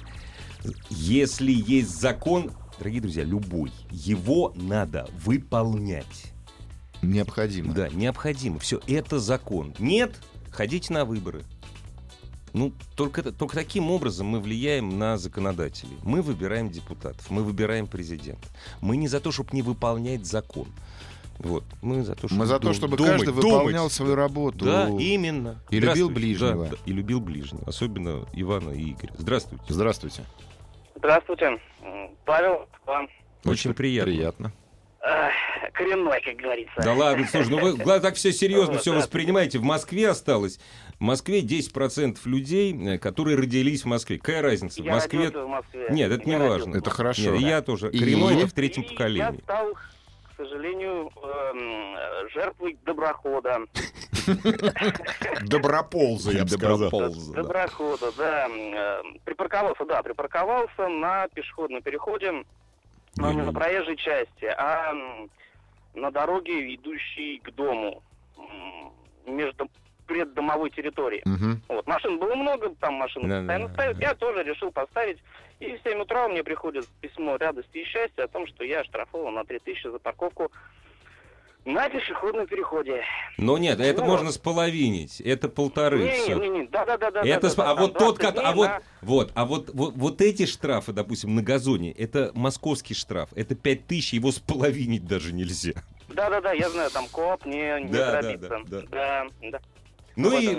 Если 0.90 1.52
есть 1.52 2.00
закон, 2.00 2.52
дорогие 2.80 3.02
друзья, 3.02 3.24
любой, 3.24 3.72
его 3.92 4.52
надо 4.56 5.08
выполнять. 5.24 6.34
Необходимо. 7.02 7.74
Да, 7.74 7.90
необходимо. 7.90 8.60
Все, 8.60 8.82
это 8.88 9.20
закон. 9.20 9.76
Нет, 9.78 10.16
ходите 10.52 10.92
на 10.94 11.06
выборы. 11.06 11.44
Ну, 12.54 12.74
только, 12.96 13.22
только 13.34 13.54
таким 13.54 13.92
образом 13.92 14.28
мы 14.28 14.40
влияем 14.40 14.98
на 14.98 15.18
законодателей. 15.18 15.98
Мы 16.04 16.22
выбираем 16.22 16.70
депутатов, 16.70 17.30
мы 17.30 17.44
выбираем 17.44 17.86
президента. 17.86 18.48
Мы 18.80 18.96
не 18.96 19.10
за 19.10 19.20
то, 19.20 19.32
чтобы 19.34 19.50
не 19.52 19.62
выполнять 19.62 20.26
закон. 20.26 20.68
Вот. 21.40 21.64
Мы 21.82 22.04
за 22.04 22.16
то, 22.16 22.28
чтобы, 22.28 22.40
мы 22.40 22.46
за 22.46 22.60
то, 22.60 22.74
чтобы 22.74 22.98
думать, 22.98 23.14
каждый 23.14 23.34
думать. 23.34 23.44
выполнял 23.44 23.90
свою 23.90 24.16
работу. 24.16 24.66
Да, 24.66 24.90
именно. 24.90 25.62
И 25.70 25.80
любил 25.80 26.10
ближнего. 26.10 26.66
Да, 26.66 26.72
да, 26.72 26.78
и 26.86 26.94
любил 26.94 27.20
ближнего. 27.20 27.64
Особенно 27.68 28.26
Ивана 28.34 28.72
и 28.72 28.92
Игоря. 28.92 29.14
Здравствуйте. 29.18 29.64
Здравствуйте. 29.68 30.24
Здравствуйте. 30.96 31.60
Павел, 32.26 32.68
вам. 32.86 33.10
Очень 33.44 33.74
приятно. 33.74 34.14
Приятно 34.14 34.54
коренной, 35.76 36.22
как 36.22 36.36
говорится. 36.38 36.74
Да 36.82 36.94
ладно, 36.94 37.28
слушай, 37.30 37.50
ну 37.50 37.60
вы 37.60 37.78
так 38.02 38.16
все 38.16 38.32
серьезно 38.32 38.80
все 38.80 38.94
воспринимаете. 38.94 39.60
В 39.60 39.64
Москве 39.64 40.10
осталось. 40.10 40.60
В 40.98 41.02
Москве 41.02 41.42
10% 41.42 42.18
людей, 42.26 42.74
э, 42.74 42.98
которые 42.98 43.38
родились 43.38 43.84
в 43.84 43.86
Москве. 43.86 44.18
Какая 44.18 44.42
разница? 44.42 44.82
В 44.82 44.86
Москве... 44.86 45.30
в 45.30 45.48
Москве. 45.48 45.88
Нет, 45.90 46.12
это 46.12 46.28
не 46.28 46.38
важно. 46.38 46.78
Это 46.78 46.90
хорошо. 46.90 47.36
Нет, 47.36 47.42
я 47.42 47.62
тоже. 47.62 47.92
Коренной 47.92 48.38
это 48.38 48.48
в 48.48 48.54
третьем 48.54 48.84
поколении. 48.84 49.36
Я 49.38 49.44
стал, 49.44 49.74
к 50.36 50.44
сожалению, 50.44 51.10
эм, 51.24 52.30
жертвой 52.30 52.78
доброхода. 52.86 53.62
Доброполза, 55.44 56.32
я 56.32 56.44
бы 56.44 56.50
сказал. 56.50 56.90
Доброхода, 57.34 58.12
да. 58.18 58.48
Эм, 58.48 59.20
припарковался, 59.24 59.86
да, 59.86 60.04
припарковался 60.04 60.88
на 60.88 61.28
пешеходном 61.30 61.82
переходе 61.82 62.44
но 63.18 63.32
не 63.32 63.42
на 63.42 63.54
проезжей 63.54 63.96
части, 63.98 64.46
а 64.46 64.94
на 65.94 66.12
дороге, 66.12 66.76
идущей 66.76 67.40
к 67.40 67.52
дому, 67.52 68.04
между 69.26 69.70
преддомовой 70.06 70.70
территории. 70.70 71.22
Угу. 71.26 71.76
Вот, 71.76 71.88
машин 71.88 72.20
было 72.20 72.36
много, 72.36 72.74
там 72.80 72.96
машины 72.96 73.28
да, 73.28 73.38
постоянно 73.40 73.68
да, 73.68 73.74
ставят. 73.74 73.98
Да. 73.98 74.08
Я 74.08 74.16
тоже 74.16 74.44
решил 74.44 74.72
поставить. 74.72 75.18
И 75.60 75.78
в 75.78 75.82
7 75.84 76.02
утра 76.02 76.28
мне 76.28 76.44
приходит 76.44 76.88
письмо 77.02 77.38
радости 77.38 77.78
и 77.78 77.86
счастья 77.86 78.24
о 78.24 78.28
том, 78.28 78.46
что 78.48 78.64
я 78.64 78.82
оштрафован 78.82 79.34
на 79.34 79.46
3000 79.46 79.92
за 79.92 80.00
парковку 80.00 80.52
на 81.66 81.90
пешеходном 81.90 82.46
переходе. 82.46 83.04
Но 83.38 83.58
нет, 83.58 83.80
это 83.80 84.02
ну, 84.02 84.08
можно 84.08 84.32
споловинить. 84.32 85.20
Это 85.20 85.50
полторы. 85.50 86.04
Не, 86.04 86.12
все. 86.12 86.36
не, 86.36 86.50
не, 86.50 86.68
да, 86.68 86.86
да, 86.86 86.98
да, 86.98 87.12
да. 87.12 87.22
Это, 87.22 87.50
да, 87.50 87.56
да, 87.56 87.72
а 87.72 87.76
вот 87.76 87.98
тот, 87.98 88.20
как, 88.20 88.38
а 88.38 88.52
вот, 88.54 88.70
вот, 89.02 89.32
а 89.34 89.46
вот, 89.46 89.72
вот, 89.74 89.94
вот 89.96 90.22
эти 90.22 90.46
штрафы, 90.46 90.94
допустим, 90.94 91.34
на 91.36 91.42
газоне, 91.42 91.92
это 91.92 92.32
московский 92.36 92.94
штраф, 92.94 93.30
это 93.36 93.56
пять 93.56 93.88
тысяч, 93.88 94.14
его 94.14 94.32
споловинить 94.32 95.08
даже 95.08 95.34
нельзя. 95.34 95.74
Да, 96.10 96.30
да, 96.30 96.40
да, 96.40 96.54
я 96.54 96.70
знаю, 96.70 96.92
там 96.92 97.08
коп 97.08 97.46
не, 97.46 97.82
не 97.82 97.92
да, 97.92 98.12
пробиться. 98.12 98.48
Да, 98.48 98.58
да, 98.66 98.82
да. 98.82 99.28
да, 99.42 99.50
да. 99.52 99.60
Ну 100.16 100.38
и, 100.38 100.56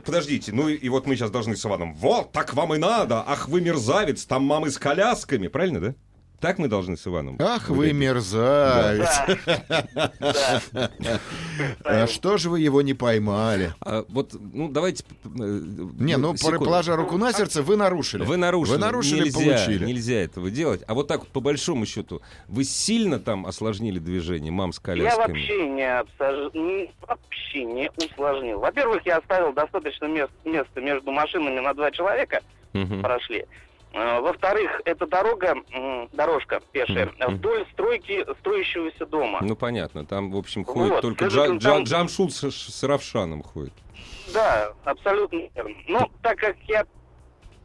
подождите, 0.00 0.52
ну 0.52 0.68
и, 0.68 0.74
и 0.74 0.88
вот 0.88 1.06
мы 1.06 1.16
сейчас 1.16 1.30
должны 1.30 1.56
с 1.56 1.64
Иваном, 1.64 1.94
вот, 1.94 2.32
так 2.32 2.54
вам 2.54 2.74
и 2.74 2.78
надо, 2.78 3.22
ах 3.26 3.48
вы 3.48 3.60
мерзавец, 3.60 4.24
там 4.24 4.44
мамы 4.44 4.70
с 4.70 4.78
колясками, 4.78 5.48
правильно, 5.48 5.80
да? 5.80 5.94
Так 6.44 6.58
мы 6.58 6.68
должны 6.68 6.98
с 6.98 7.06
Иваном. 7.06 7.38
Ах 7.40 7.70
вы 7.70 7.94
мерзавец. 7.94 9.08
А 11.82 12.06
что 12.06 12.36
же 12.36 12.50
вы 12.50 12.60
его 12.60 12.82
не 12.82 12.92
поймали? 12.92 13.72
А, 13.80 14.04
вот, 14.10 14.34
ну 14.52 14.68
давайте... 14.68 15.04
Э, 15.24 15.28
не, 15.30 16.18
ну, 16.18 16.34
положа 16.34 16.96
руку 16.96 17.16
на 17.16 17.32
сердце, 17.32 17.62
вы 17.62 17.76
нарушили. 17.76 18.24
Вы 18.24 18.36
нарушили. 18.36 18.74
Вы 18.74 18.78
нарушили, 18.78 19.30
получили. 19.30 19.86
Нельзя 19.86 20.16
этого 20.16 20.50
делать. 20.50 20.82
А 20.86 20.92
вот 20.92 21.08
так 21.08 21.26
по 21.28 21.40
большому 21.40 21.86
счету, 21.86 22.20
вы 22.46 22.64
сильно 22.64 23.18
там 23.18 23.46
осложнили 23.46 23.98
движение, 23.98 24.52
мам 24.52 24.74
с 24.74 24.80
колясками? 24.80 25.22
Я 25.22 25.26
вообще 25.26 25.66
не, 25.66 25.98
обсож... 25.98 26.52
вообще 27.08 27.64
не 27.64 27.90
усложнил. 27.96 28.58
Во-первых, 28.60 29.00
я 29.06 29.16
оставил 29.16 29.54
достаточно 29.54 30.04
мест, 30.04 30.32
места 30.44 30.82
между 30.82 31.10
машинами 31.10 31.60
на 31.60 31.72
два 31.72 31.90
человека, 31.90 32.42
угу. 32.74 33.00
прошли. 33.00 33.46
Э, 33.94 34.20
во-вторых, 34.20 34.80
это 34.84 35.06
дорога, 35.06 35.54
дорожка 36.12 36.60
пешая, 36.72 37.06
mm-hmm. 37.06 37.30
вдоль 37.30 37.64
стройки 37.72 38.26
строящегося 38.40 39.06
дома. 39.06 39.38
Ну, 39.40 39.54
понятно. 39.54 40.04
Там, 40.04 40.32
в 40.32 40.36
общем, 40.36 40.64
ходит 40.64 40.94
вот, 40.94 41.00
только 41.02 41.26
Джа- 41.26 41.46
там... 41.46 41.58
Джа- 41.58 41.82
Джамшут 41.84 42.32
с, 42.32 42.50
с 42.50 42.82
Равшаном 42.82 43.42
ходит. 43.44 43.72
Да, 44.32 44.72
абсолютно 44.84 45.42
верно. 45.54 45.76
Но 45.86 46.10
так 46.22 46.38
как 46.38 46.56
я 46.66 46.84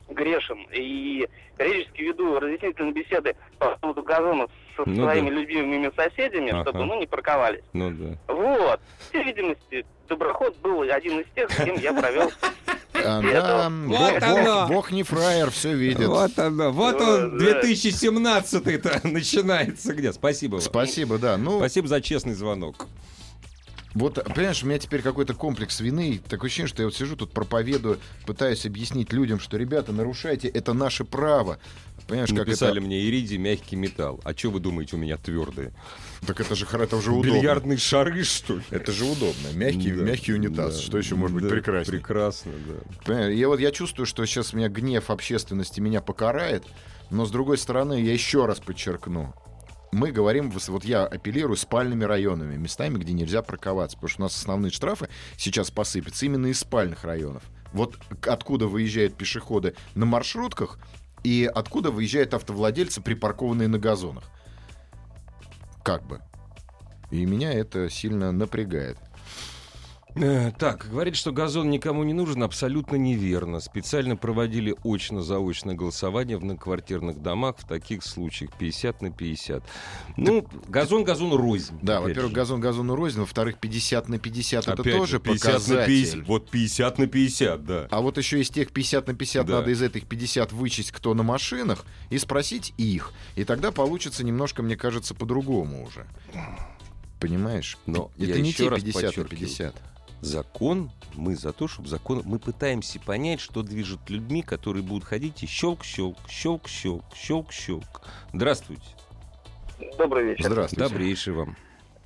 грешен 0.08 0.68
и 0.72 1.28
периодически 1.58 2.02
веду 2.02 2.40
разъяснительные 2.40 2.94
беседы 2.94 3.36
по 3.58 3.76
поводу 3.78 4.04
газонов 4.04 4.52
со 4.76 4.88
ну, 4.88 5.04
своими 5.04 5.30
да. 5.30 5.36
любимыми 5.36 5.92
соседями, 5.96 6.52
ага. 6.52 6.62
чтобы 6.62 6.86
ну, 6.86 7.00
не 7.00 7.08
парковались. 7.08 7.64
Ну 7.74 7.90
да. 7.92 8.18
Вот. 8.28 8.80
По 8.80 9.04
всей 9.10 9.24
видимости, 9.24 9.86
доброход 10.08 10.56
был 10.58 10.82
один 10.82 11.22
из 11.22 11.26
тех, 11.36 11.50
с 11.52 11.64
кем 11.64 11.76
я 11.78 11.92
провел 11.94 12.32
А, 13.06 13.22
да, 13.22 13.70
вот 13.70 13.98
бог, 13.98 14.24
оно. 14.24 14.68
бог 14.68 14.92
не 14.92 15.04
фраер, 15.04 15.52
все 15.52 15.74
видит. 15.74 16.08
Вот 16.08 16.38
оно. 16.38 16.72
Вот 16.72 17.02
он, 17.02 17.38
2017-й-то 17.38 19.02
начинается 19.08 19.94
где. 19.94 20.14
Спасибо 20.14 20.54
вам. 20.54 20.62
Спасибо, 20.62 21.18
да. 21.18 21.38
Ну, 21.38 21.60
Спасибо 21.60 21.88
за 21.88 22.02
честный 22.02 22.34
звонок. 22.34 22.88
Вот, 23.96 24.24
понимаешь, 24.36 24.62
у 24.64 24.68
меня 24.68 24.78
теперь 24.78 25.02
какой-то 25.02 25.34
комплекс 25.34 25.80
вины. 25.80 26.22
Такое 26.30 26.48
ощущение, 26.48 26.68
что 26.68 26.84
я 26.84 26.88
вот 26.88 26.96
сижу 26.96 27.16
тут 27.16 27.32
проповедую, 27.32 28.00
пытаюсь 28.26 28.66
объяснить 28.66 29.12
людям, 29.12 29.40
что, 29.40 29.58
ребята, 29.58 29.92
нарушайте, 29.92 30.48
это 30.48 30.74
наше 30.74 31.06
право. 31.06 31.58
Понимаешь, 32.08 32.30
Написали 32.30 32.74
как 32.74 32.78
это... 32.78 32.86
мне 32.86 33.04
иридий, 33.08 33.38
мягкий 33.38 33.76
металл. 33.76 34.20
А 34.24 34.34
что 34.36 34.52
вы 34.52 34.60
думаете, 34.60 34.96
у 34.96 35.00
меня 35.00 35.18
твердые? 35.18 35.74
Так 36.26 36.42
это 36.42 36.56
же, 36.56 36.66
это 36.66 36.96
уже 36.96 37.12
удобно. 37.12 37.32
Бильярдные 37.32 37.78
шары, 37.78 38.24
что 38.24 38.56
ли? 38.56 38.64
Это 38.70 38.92
же 38.92 39.06
удобно. 39.06 39.48
Мягкий, 39.54 39.92
да, 39.92 40.04
мягкий 40.04 40.34
унитаз. 40.34 40.76
Да, 40.76 40.82
что 40.82 40.98
еще 40.98 41.16
может 41.16 41.36
быть 41.36 41.44
да, 41.46 41.50
прекраснее? 41.50 42.00
Прекрасно, 42.00 42.52
да. 43.06 43.28
Я 43.28 43.48
вот 43.48 43.60
я 43.60 43.72
чувствую, 43.72 44.06
что 44.06 44.26
сейчас 44.26 44.54
меня 44.54 44.70
гнев 44.70 45.10
общественности 45.10 45.80
меня 45.80 46.02
покарает, 46.02 46.66
но 47.10 47.26
с 47.26 47.32
другой 47.32 47.58
стороны, 47.58 48.02
я 48.02 48.14
еще 48.14 48.46
раз 48.46 48.60
подчеркну, 48.60 49.34
мы 49.92 50.12
говорим, 50.12 50.52
вот 50.52 50.86
я 50.86 51.06
апеллирую 51.06 51.58
спальными 51.58 52.04
районами, 52.04 52.58
местами, 52.58 52.98
где 52.98 53.14
нельзя 53.14 53.42
парковаться, 53.42 53.98
потому 53.98 54.10
что 54.10 54.22
у 54.22 54.26
нас 54.26 54.36
основные 54.36 54.72
штрафы 54.72 55.10
сейчас 55.36 55.72
посыпятся 55.72 56.26
именно 56.26 56.48
из 56.48 56.60
спальных 56.60 57.04
районов. 57.04 57.44
Вот 57.74 57.98
откуда 58.28 58.68
выезжают 58.68 59.16
пешеходы 59.16 59.76
на 59.96 60.06
маршрутках 60.06 60.80
и 61.24 61.50
откуда 61.52 61.92
выезжают 61.92 62.34
автовладельцы, 62.34 63.02
припаркованные 63.02 63.68
на 63.68 63.80
газонах. 63.80 64.26
Как 65.90 66.06
бы. 66.06 66.22
И 67.10 67.26
меня 67.26 67.52
это 67.52 67.90
сильно 67.90 68.32
напрягает. 68.32 69.00
Э, 70.22 70.52
так, 70.58 70.88
говорит, 70.90 71.16
что 71.16 71.32
газон 71.32 71.70
никому 71.70 72.04
не 72.04 72.14
нужен, 72.14 72.44
абсолютно 72.44 72.98
неверно. 72.98 73.62
Специально 73.62 74.18
проводили 74.18 74.76
очно-заочное 74.84 75.76
голосование 75.76 76.38
в 76.38 76.44
многоквартирных 76.44 77.22
домах 77.22 77.56
в 77.58 77.68
таких 77.68 78.04
случаях 78.04 78.52
50 78.58 79.02
на 79.02 79.12
50. 79.12 79.64
Ну, 80.18 80.46
газон 80.68 81.06
газон 81.06 81.34
рознь. 81.34 81.80
Да, 81.82 82.02
во-первых, 82.02 82.34
газон 82.34 82.60
газону 82.60 82.96
рознь, 82.96 83.20
во-вторых, 83.20 83.60
50 83.60 84.10
на 84.10 84.20
50 84.20 84.68
опять 84.68 84.80
это 84.86 84.98
тоже 84.98 85.20
50 85.20 85.54
показатель. 85.54 85.76
На 85.76 85.86
50, 85.86 86.28
вот 86.28 86.50
50 86.50 86.98
на 86.98 87.08
50, 87.08 87.66
да. 87.66 87.88
А 87.90 88.02
вот 88.02 88.18
еще 88.18 88.42
из 88.42 88.50
тех 88.50 88.72
50 88.72 89.08
на 89.08 89.14
50 89.16 89.46
да. 89.46 89.54
надо 89.54 89.72
из 89.72 89.82
этих 89.82 90.06
50 90.06 90.52
вычесть, 90.52 90.92
кто 90.92 91.14
на 91.14 91.24
машинах, 91.24 91.86
и 92.10 92.18
спросить 92.18 92.74
их. 92.78 93.14
И 93.36 93.46
тогда 93.46 93.72
получится 93.72 94.26
немножко, 94.26 94.64
мне 94.64 94.76
кажется, 94.76 95.16
по-другому 95.16 95.86
уже. 95.86 96.06
Понимаешь? 97.22 97.78
Но 97.86 98.12
это 98.18 98.42
не 98.42 98.54
те 98.54 98.70
50 98.70 99.18
на 99.18 99.24
50 99.24 99.76
закон, 100.22 100.92
мы 101.16 101.36
за 101.36 101.54
то, 101.54 101.68
чтобы 101.68 101.88
закон... 101.88 102.22
Мы 102.26 102.40
пытаемся 102.40 103.00
понять, 103.00 103.40
что 103.40 103.62
движет 103.64 104.10
людьми, 104.10 104.42
которые 104.42 104.84
будут 104.84 105.04
ходить 105.04 105.44
и 105.44 105.46
щелк-щелк, 105.46 106.18
щелк-щелк, 106.28 107.04
щелк-щелк. 107.14 108.02
Здравствуйте. 108.34 108.84
Добрый 109.98 110.26
вечер. 110.26 110.46
Здравствуйте. 110.46 110.90
Добрейший 110.90 111.34
вам. 111.34 111.56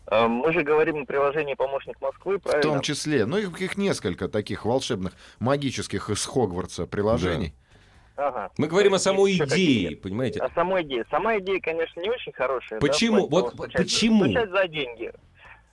А, 0.05 0.27
мы 0.27 0.53
же 0.53 0.63
говорим 0.63 1.03
о 1.03 1.05
приложении 1.05 1.53
«Помощник 1.55 1.99
Москвы», 2.01 2.39
правильно? 2.39 2.61
В 2.61 2.73
том 2.73 2.81
числе. 2.81 3.25
Ну, 3.25 3.37
их, 3.37 3.59
их 3.61 3.77
несколько 3.77 4.27
таких 4.27 4.65
волшебных, 4.65 5.13
магических 5.39 6.09
из 6.09 6.25
Хогвартса 6.25 6.85
приложений. 6.85 7.53
Да. 7.57 7.63
Ага. 8.15 8.51
Мы 8.57 8.67
говорим 8.67 8.93
о 8.93 8.99
самой 8.99 9.35
идее, 9.35 9.95
понимаете? 9.97 10.39
О 10.39 10.49
самой 10.53 10.83
идее. 10.83 11.03
Сама 11.09 11.39
идея, 11.39 11.59
конечно, 11.59 11.99
не 11.99 12.11
очень 12.11 12.31
хорошая. 12.31 12.79
Почему? 12.79 13.27
Да, 13.27 13.37
вот 13.37 13.57
почему? 13.73 14.25
За 14.25 14.67
деньги. 14.67 15.11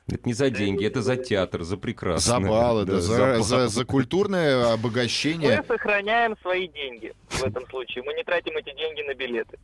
Это 0.09 0.21
не 0.25 0.33
за 0.33 0.51
деньги, 0.51 0.85
это 0.85 1.03
за 1.03 1.17
театр, 1.17 1.63
за 1.63 1.77
прекрасное. 1.77 2.41
За 2.41 2.47
баллы, 2.47 2.85
да, 2.85 3.01
за, 3.01 3.41
за, 3.43 3.69
за 3.69 3.85
культурное 3.85 4.73
обогащение. 4.73 5.59
Мы 5.59 5.65
сохраняем 5.65 6.37
свои 6.43 6.67
деньги 6.69 7.13
в 7.29 7.45
этом 7.45 7.67
случае. 7.69 8.03
Мы 8.05 8.15
не 8.15 8.25
тратим 8.25 8.57
эти 8.57 8.75
деньги 8.77 9.03
на 9.03 9.15
билеты. 9.15 9.59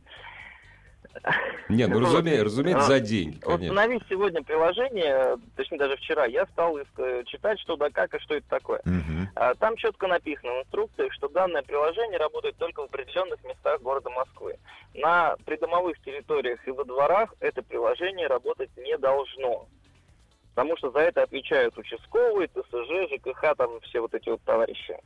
Не, 1.67 1.87
ну 1.87 1.99
разумеется, 1.99 2.45
разумеется, 2.45 2.85
за 2.85 2.99
деньги, 2.99 3.39
конечно. 3.39 3.73
Установив 3.73 4.03
сегодня 4.07 4.43
приложение, 4.43 5.37
точнее 5.55 5.79
даже 5.79 5.95
вчера, 5.97 6.25
я 6.25 6.45
стал 6.45 6.77
читать, 7.25 7.59
что 7.59 7.75
да 7.75 7.89
как 7.89 8.13
и 8.13 8.19
что 8.19 8.35
это 8.35 8.47
такое. 8.47 8.81
Угу. 8.85 9.55
Там 9.59 9.75
четко 9.77 10.07
написано 10.07 10.53
в 10.53 10.59
инструкциях, 10.61 11.11
что 11.13 11.27
данное 11.27 11.63
приложение 11.63 12.19
работает 12.19 12.55
только 12.57 12.81
в 12.81 12.85
определенных 12.85 13.43
местах 13.43 13.81
города 13.81 14.11
Москвы. 14.11 14.57
На 14.93 15.35
придомовых 15.45 15.99
территориях 16.03 16.59
и 16.67 16.71
во 16.71 16.83
дворах 16.85 17.33
это 17.39 17.63
приложение 17.63 18.27
работать 18.27 18.69
не 18.77 18.95
должно. 18.97 19.67
Потому 20.57 20.75
что 20.75 20.89
за 20.89 21.01
это 21.01 21.21
отвечают 21.21 21.77
участковые, 21.77 22.47
ТСЖ, 22.47 23.13
ЖКХ, 23.13 23.55
там 23.55 23.79
все 23.81 24.01
вот 24.01 24.11
эти 24.15 24.27
вот 24.27 24.41
товарищи. 24.41 24.97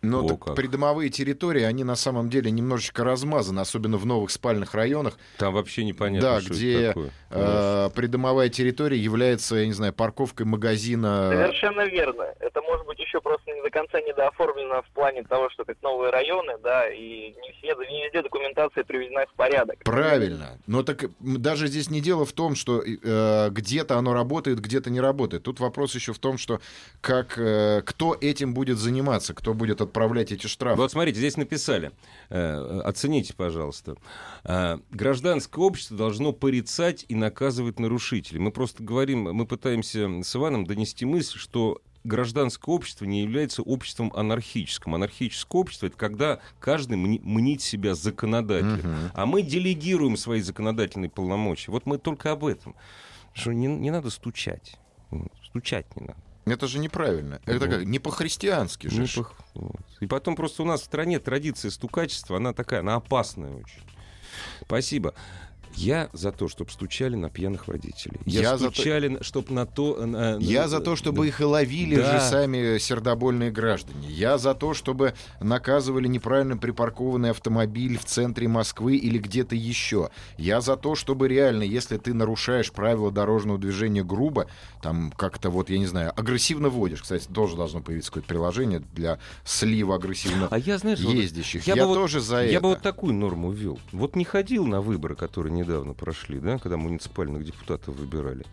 Но 0.00 0.24
О, 0.24 0.28
так 0.28 0.44
как. 0.44 0.54
придомовые 0.54 1.10
территории, 1.10 1.62
они 1.62 1.82
на 1.82 1.96
самом 1.96 2.30
деле 2.30 2.52
немножечко 2.52 3.02
размазаны, 3.02 3.60
особенно 3.60 3.96
в 3.96 4.06
новых 4.06 4.30
спальных 4.30 4.74
районах. 4.74 5.18
Там 5.38 5.54
вообще 5.54 5.84
непонятно, 5.84 6.34
да, 6.34 6.40
что 6.40 6.54
где 6.54 6.80
это 6.80 6.88
такое. 6.88 7.10
Э, 7.30 7.90
придомовая 7.94 8.48
территория 8.48 8.96
является, 8.96 9.56
я 9.56 9.66
не 9.66 9.72
знаю, 9.72 9.92
парковкой 9.92 10.46
магазина. 10.46 11.30
Совершенно 11.32 11.86
верно. 11.86 12.26
Это 12.38 12.62
может 12.62 12.86
быть 12.86 13.00
еще 13.00 13.20
просто 13.20 13.50
не 13.52 13.60
до 13.60 13.70
конца 13.70 14.00
недооформлено 14.00 14.82
в 14.82 14.90
плане 14.94 15.24
того, 15.24 15.50
что 15.50 15.64
это 15.64 15.74
новые 15.82 16.12
районы, 16.12 16.52
да, 16.62 16.88
и 16.88 17.34
не, 17.42 17.52
все, 17.58 17.74
не 17.90 18.04
везде 18.04 18.22
документация 18.22 18.84
приведена 18.84 19.26
в 19.26 19.34
порядок. 19.34 19.78
Правильно. 19.84 20.58
Но 20.68 20.84
так 20.84 21.06
даже 21.18 21.66
здесь 21.66 21.90
не 21.90 22.00
дело 22.00 22.24
в 22.24 22.32
том, 22.32 22.54
что 22.54 22.82
э, 22.84 23.50
где-то 23.50 23.98
оно 23.98 24.14
работает, 24.14 24.60
где-то 24.60 24.90
не 24.90 25.00
работает. 25.00 25.42
Тут 25.42 25.58
вопрос 25.58 25.96
еще 25.96 26.12
в 26.12 26.18
том, 26.20 26.38
что 26.38 26.60
как, 27.00 27.36
э, 27.36 27.82
кто 27.84 28.16
этим 28.20 28.54
будет 28.54 28.78
заниматься, 28.78 29.34
кто 29.34 29.54
будет 29.54 29.80
отправлять 29.88 30.32
эти 30.32 30.46
штрафы. 30.46 30.80
Вот 30.80 30.92
смотрите, 30.92 31.18
здесь 31.18 31.36
написали, 31.36 31.92
э, 32.30 32.80
оцените, 32.84 33.34
пожалуйста. 33.34 33.96
Э, 34.44 34.78
гражданское 34.90 35.60
общество 35.60 35.96
должно 35.96 36.32
порицать 36.32 37.04
и 37.08 37.14
наказывать 37.14 37.80
нарушителей. 37.80 38.40
Мы 38.40 38.52
просто 38.52 38.82
говорим, 38.82 39.24
мы 39.34 39.46
пытаемся 39.46 40.08
с 40.22 40.36
Иваном 40.36 40.66
донести 40.66 41.04
мысль, 41.04 41.38
что 41.38 41.80
гражданское 42.04 42.74
общество 42.74 43.04
не 43.04 43.22
является 43.22 43.62
обществом 43.62 44.12
анархическим. 44.14 44.94
Анархическое 44.94 45.60
общество 45.60 45.86
это 45.86 45.96
когда 45.96 46.40
каждый 46.60 46.96
мнит 46.96 47.62
себя 47.62 47.94
законодателем. 47.94 48.78
Угу. 48.78 49.10
А 49.14 49.26
мы 49.26 49.42
делегируем 49.42 50.16
свои 50.16 50.40
законодательные 50.40 51.10
полномочия. 51.10 51.70
Вот 51.70 51.86
мы 51.86 51.98
только 51.98 52.32
об 52.32 52.44
этом. 52.44 52.74
Что 53.34 53.52
не, 53.52 53.66
не 53.66 53.90
надо 53.90 54.10
стучать. 54.10 54.76
Стучать 55.44 55.86
не 55.96 56.06
надо. 56.06 56.20
Это 56.52 56.66
же 56.66 56.78
неправильно. 56.78 57.40
Это 57.46 57.68
как, 57.68 57.84
не 57.84 57.98
по-христиански 57.98 58.88
же. 58.88 59.02
Не 59.02 59.08
по... 59.08 59.72
И 60.00 60.06
потом 60.06 60.36
просто 60.36 60.62
у 60.62 60.66
нас 60.66 60.82
в 60.82 60.84
стране 60.84 61.18
традиция 61.18 61.70
стукачества, 61.70 62.36
она 62.36 62.52
такая, 62.52 62.80
она 62.80 62.96
опасная 62.96 63.52
очень. 63.52 63.82
Спасибо. 64.62 65.14
Я 65.74 66.10
за 66.12 66.32
то, 66.32 66.48
чтобы 66.48 66.70
стучали 66.70 67.14
на 67.14 67.30
пьяных 67.30 67.68
водителей. 67.68 68.20
Я, 68.26 68.40
я 68.40 68.58
стучали, 68.58 69.16
то... 69.16 69.24
чтобы 69.24 69.52
на 69.52 69.66
то... 69.66 70.04
На, 70.04 70.36
я 70.38 70.62
на... 70.62 70.68
за 70.68 70.80
то, 70.80 70.96
чтобы 70.96 71.22
да. 71.22 71.28
их 71.28 71.40
и 71.40 71.44
ловили 71.44 71.96
да. 71.96 72.18
же 72.18 72.26
сами 72.26 72.78
сердобольные 72.78 73.50
граждане. 73.50 74.08
Я 74.08 74.38
за 74.38 74.54
то, 74.54 74.74
чтобы 74.74 75.14
наказывали 75.40 76.08
неправильно 76.08 76.56
припаркованный 76.56 77.30
автомобиль 77.30 77.98
в 77.98 78.04
центре 78.04 78.48
Москвы 78.48 78.96
или 78.96 79.18
где-то 79.18 79.54
еще. 79.54 80.10
Я 80.36 80.60
за 80.60 80.76
то, 80.76 80.94
чтобы 80.94 81.28
реально, 81.28 81.62
если 81.62 81.96
ты 81.96 82.14
нарушаешь 82.14 82.72
правила 82.72 83.10
дорожного 83.10 83.58
движения 83.58 84.04
грубо, 84.04 84.46
там 84.82 85.12
как-то 85.16 85.50
вот, 85.50 85.70
я 85.70 85.78
не 85.78 85.86
знаю, 85.86 86.12
агрессивно 86.16 86.68
водишь. 86.68 87.02
Кстати, 87.02 87.26
тоже 87.32 87.56
должно 87.56 87.80
появиться 87.80 88.10
какое-то 88.10 88.28
приложение 88.28 88.80
для 88.94 89.18
слива 89.44 89.96
агрессивно 89.96 90.48
а 90.50 90.58
я, 90.58 90.78
знаешь, 90.78 90.98
ездящих. 90.98 91.66
Я, 91.66 91.74
я 91.74 91.86
бы 91.86 91.94
тоже 91.94 92.18
вот, 92.18 92.26
за 92.26 92.36
я 92.36 92.42
это. 92.44 92.52
Я 92.52 92.60
бы 92.60 92.68
вот 92.70 92.82
такую 92.82 93.14
норму 93.14 93.50
ввел. 93.50 93.78
Вот 93.92 94.16
не 94.16 94.24
ходил 94.24 94.66
на 94.66 94.80
выборы, 94.80 95.14
которые 95.14 95.52
недавно 95.58 95.94
прошли, 95.94 96.38
да, 96.38 96.58
когда 96.58 96.76
муниципальных 96.76 97.44
депутатов 97.44 97.96
выбирали. 97.96 98.44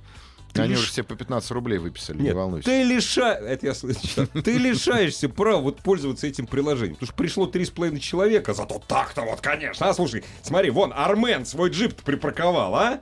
Ты 0.55 0.61
Они 0.61 0.71
лиш... 0.71 0.79
уже 0.79 0.87
все 0.89 1.03
по 1.03 1.15
15 1.15 1.51
рублей 1.51 1.79
выписали, 1.79 2.17
Нет, 2.17 2.27
не 2.27 2.33
волнуйся. 2.33 2.65
Ты, 2.69 2.83
лиша... 2.83 3.33
Это 3.33 3.65
я 3.65 3.73
слышал. 3.73 4.25
ты 4.43 4.57
лишаешься 4.57 5.27
права 5.27 5.59
вот 5.59 5.81
пользоваться 5.81 6.27
этим 6.27 6.47
приложением. 6.47 6.95
Потому 6.95 7.07
что 7.07 7.15
пришло 7.17 7.47
3,5 7.47 7.99
человека, 7.99 8.53
зато 8.53 8.81
так-то 8.87 9.23
вот, 9.23 9.41
конечно. 9.41 9.89
А, 9.89 9.93
слушай, 9.93 10.23
смотри, 10.43 10.69
вон, 10.69 10.93
Армен 10.95 11.45
свой 11.45 11.71
джип 11.71 12.01
припарковал, 12.03 12.73
а? 12.73 13.01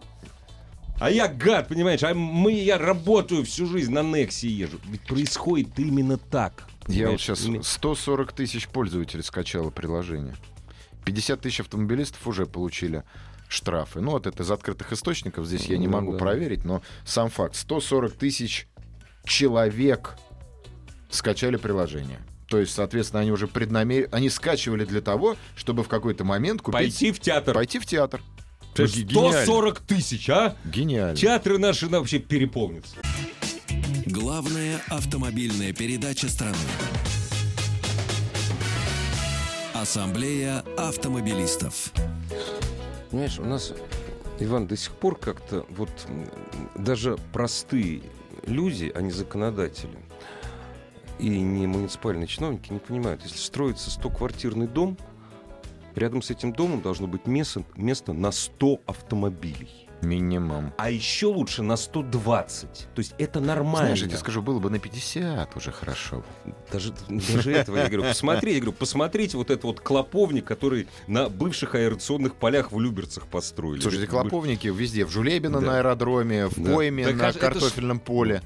А 1.00 1.12
я 1.12 1.28
гад, 1.28 1.68
понимаешь, 1.68 2.02
а 2.04 2.16
мы, 2.16 2.54
я 2.54 2.80
работаю 2.80 3.44
всю 3.44 3.68
жизнь 3.68 3.92
на 3.94 4.02
Нексе 4.02 4.48
езжу. 4.48 4.80
Ведь 4.86 5.02
происходит 5.02 5.78
именно 5.78 6.18
так. 6.18 6.68
Я 6.88 7.12
вот 7.12 7.22
сейчас 7.22 7.48
140 7.62 8.34
тысяч 8.34 8.68
пользователей 8.68 9.22
скачало 9.22 9.70
приложение. 9.70 10.36
50 11.06 11.42
тысяч 11.42 11.60
автомобилистов 11.60 12.26
уже 12.28 12.46
получили 12.46 13.04
штрафы. 13.54 14.02
Ну, 14.02 14.12
вот 14.12 14.28
это 14.28 14.44
из 14.44 14.52
открытых 14.52 14.92
источников, 14.92 15.46
здесь 15.46 15.66
я 15.66 15.78
не 15.78 15.88
ну 15.88 15.94
могу 15.94 16.13
да. 16.13 16.18
проверить, 16.18 16.66
но 16.66 16.82
сам 17.06 17.30
факт. 17.30 17.56
140 17.56 18.13
тысяч 18.13 18.68
человек 19.26 20.16
скачали 21.10 21.58
приложение. 21.58 22.20
То 22.48 22.60
есть, 22.60 22.74
соответственно, 22.74 23.22
они 23.22 23.32
уже 23.32 23.48
преднамер... 23.48 24.10
Они 24.12 24.30
скачивали 24.30 24.86
для 24.86 25.02
того, 25.02 25.38
чтобы 25.56 25.84
в 25.84 25.88
какой-то 25.88 26.24
момент 26.24 26.62
купить... 26.62 26.80
Пойти 26.80 27.12
в 27.12 27.20
театр. 27.20 27.56
Пойти 27.56 27.80
в 27.80 27.86
театр. 27.86 28.22
То 28.76 28.84
есть 28.84 29.10
140 29.10 29.80
тысяч, 29.82 30.30
а? 30.30 30.56
Гениально. 30.66 31.16
Театры 31.16 31.58
наши 31.58 31.88
вообще 31.88 32.20
переполнятся. 32.20 32.96
Главная 34.06 34.82
автомобильная 34.89 35.74
передача 35.74 36.28
страны. 36.28 36.58
Ассамблея 39.74 40.63
автомобилистов. 40.78 41.92
Понимаешь, 43.13 43.38
у 43.38 43.45
нас, 43.45 43.73
Иван, 44.39 44.65
до 44.65 44.76
сих 44.76 44.91
пор 44.93 45.19
как-то 45.19 45.67
вот 45.69 45.91
даже 46.73 47.15
простые 47.32 48.02
люди, 48.47 48.91
а 48.95 49.01
не 49.03 49.11
законодатели, 49.11 49.99
и 51.20 51.30
не 51.30 51.68
муниципальные 51.68 52.26
чиновники 52.26 52.74
не 52.74 52.80
понимают, 52.80 53.22
если 53.22 53.38
строится 53.38 53.91
100-квартирный 53.91 54.66
дом, 54.66 54.97
рядом 55.93 56.24
с 56.24 56.32
этим 56.32 56.53
домом 56.53 56.82
должно 56.82 57.05
быть 57.05 57.28
место, 57.28 57.64
место 57.76 58.14
на 58.14 58.32
100 58.32 58.82
автомобилей. 58.88 59.83
Минимум. 60.04 60.74
А 60.78 60.89
еще 60.89 61.28
лучше 61.28 61.64
на 61.64 61.76
120. 61.76 62.70
То 62.70 62.99
есть 62.99 63.16
это 63.18 63.39
нормально. 63.39 63.88
Знаешь, 63.88 64.01
я 64.01 64.08
тебе 64.08 64.18
скажу, 64.18 64.41
было 64.41 64.60
бы 64.60 64.70
на 64.70 64.80
50 64.80 65.56
уже 65.56 65.72
хорошо. 65.72 66.24
Даже, 66.72 66.93
даже 67.10 67.51
этого 67.51 67.78
я 67.78 67.86
говорю. 67.88 68.04
Посмотрите, 68.04 68.60
говорю, 68.60 68.78
посмотрите 68.78 69.38
вот 69.38 69.49
этот 69.49 69.64
вот 69.64 69.80
клоповник, 69.80 70.45
который 70.45 70.88
на 71.08 71.30
бывших 71.30 71.76
аэрационных 71.76 72.36
полях 72.36 72.72
в 72.72 72.80
Люберцах 72.80 73.28
построили. 73.28 73.82
Слушайте, 73.82 74.08
клоповники 74.08 74.68
везде. 74.68 75.06
В 75.06 75.10
Жулебино 75.10 75.60
да. 75.60 75.66
на 75.66 75.78
аэродроме, 75.78 76.47
в 76.47 76.62
да. 76.62 76.74
Пойме, 76.74 77.06
так, 77.06 77.16
на 77.16 77.34
картофельном 77.34 77.97
ж... 77.97 78.01
поле. 78.01 78.41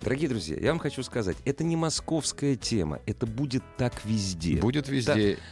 Дорогие 0.00 0.28
друзья, 0.28 0.56
я 0.60 0.70
вам 0.70 0.78
хочу 0.78 1.02
сказать, 1.02 1.36
это 1.44 1.64
не 1.64 1.74
московская 1.74 2.54
тема, 2.54 3.00
это 3.06 3.26
будет 3.26 3.64
так 3.76 4.04
везде. 4.04 4.56
Будет 4.56 4.88
везде. 4.88 5.34
Да 5.34 5.42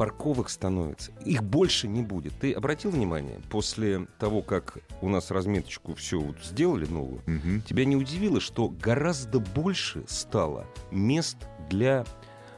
парковок 0.00 0.48
становится. 0.48 1.12
Их 1.26 1.44
больше 1.44 1.86
не 1.86 2.00
будет. 2.00 2.32
Ты 2.40 2.54
обратил 2.54 2.90
внимание, 2.90 3.38
после 3.50 4.06
того, 4.18 4.40
как 4.40 4.78
у 5.02 5.10
нас 5.10 5.30
разметочку 5.30 5.94
все 5.94 6.18
вот 6.18 6.36
сделали 6.42 6.86
новую, 6.86 7.18
угу. 7.26 7.60
тебя 7.68 7.84
не 7.84 7.96
удивило, 7.96 8.40
что 8.40 8.70
гораздо 8.70 9.40
больше 9.40 10.02
стало 10.08 10.66
мест 10.90 11.36
для 11.68 12.06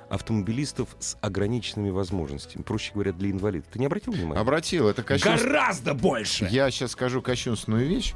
автомобилистов 0.09 0.95
с 1.01 1.17
ограниченными 1.21 1.91
возможностями. 1.91 2.63
Проще 2.63 2.93
говоря, 2.93 3.13
для 3.13 3.33
инвалидов. 3.33 3.69
Ты 3.73 3.81
не 3.81 3.87
обратил 3.87 4.13
внимания? 4.13 4.41
Обратил. 4.41 4.87
Это 4.87 5.03
кощунство... 5.03 5.45
Гораздо 5.45 5.95
больше! 5.95 6.47
Я 6.49 6.71
сейчас 6.71 6.93
скажу 6.93 7.23
кощунственную 7.23 7.89
вещь 7.89 8.15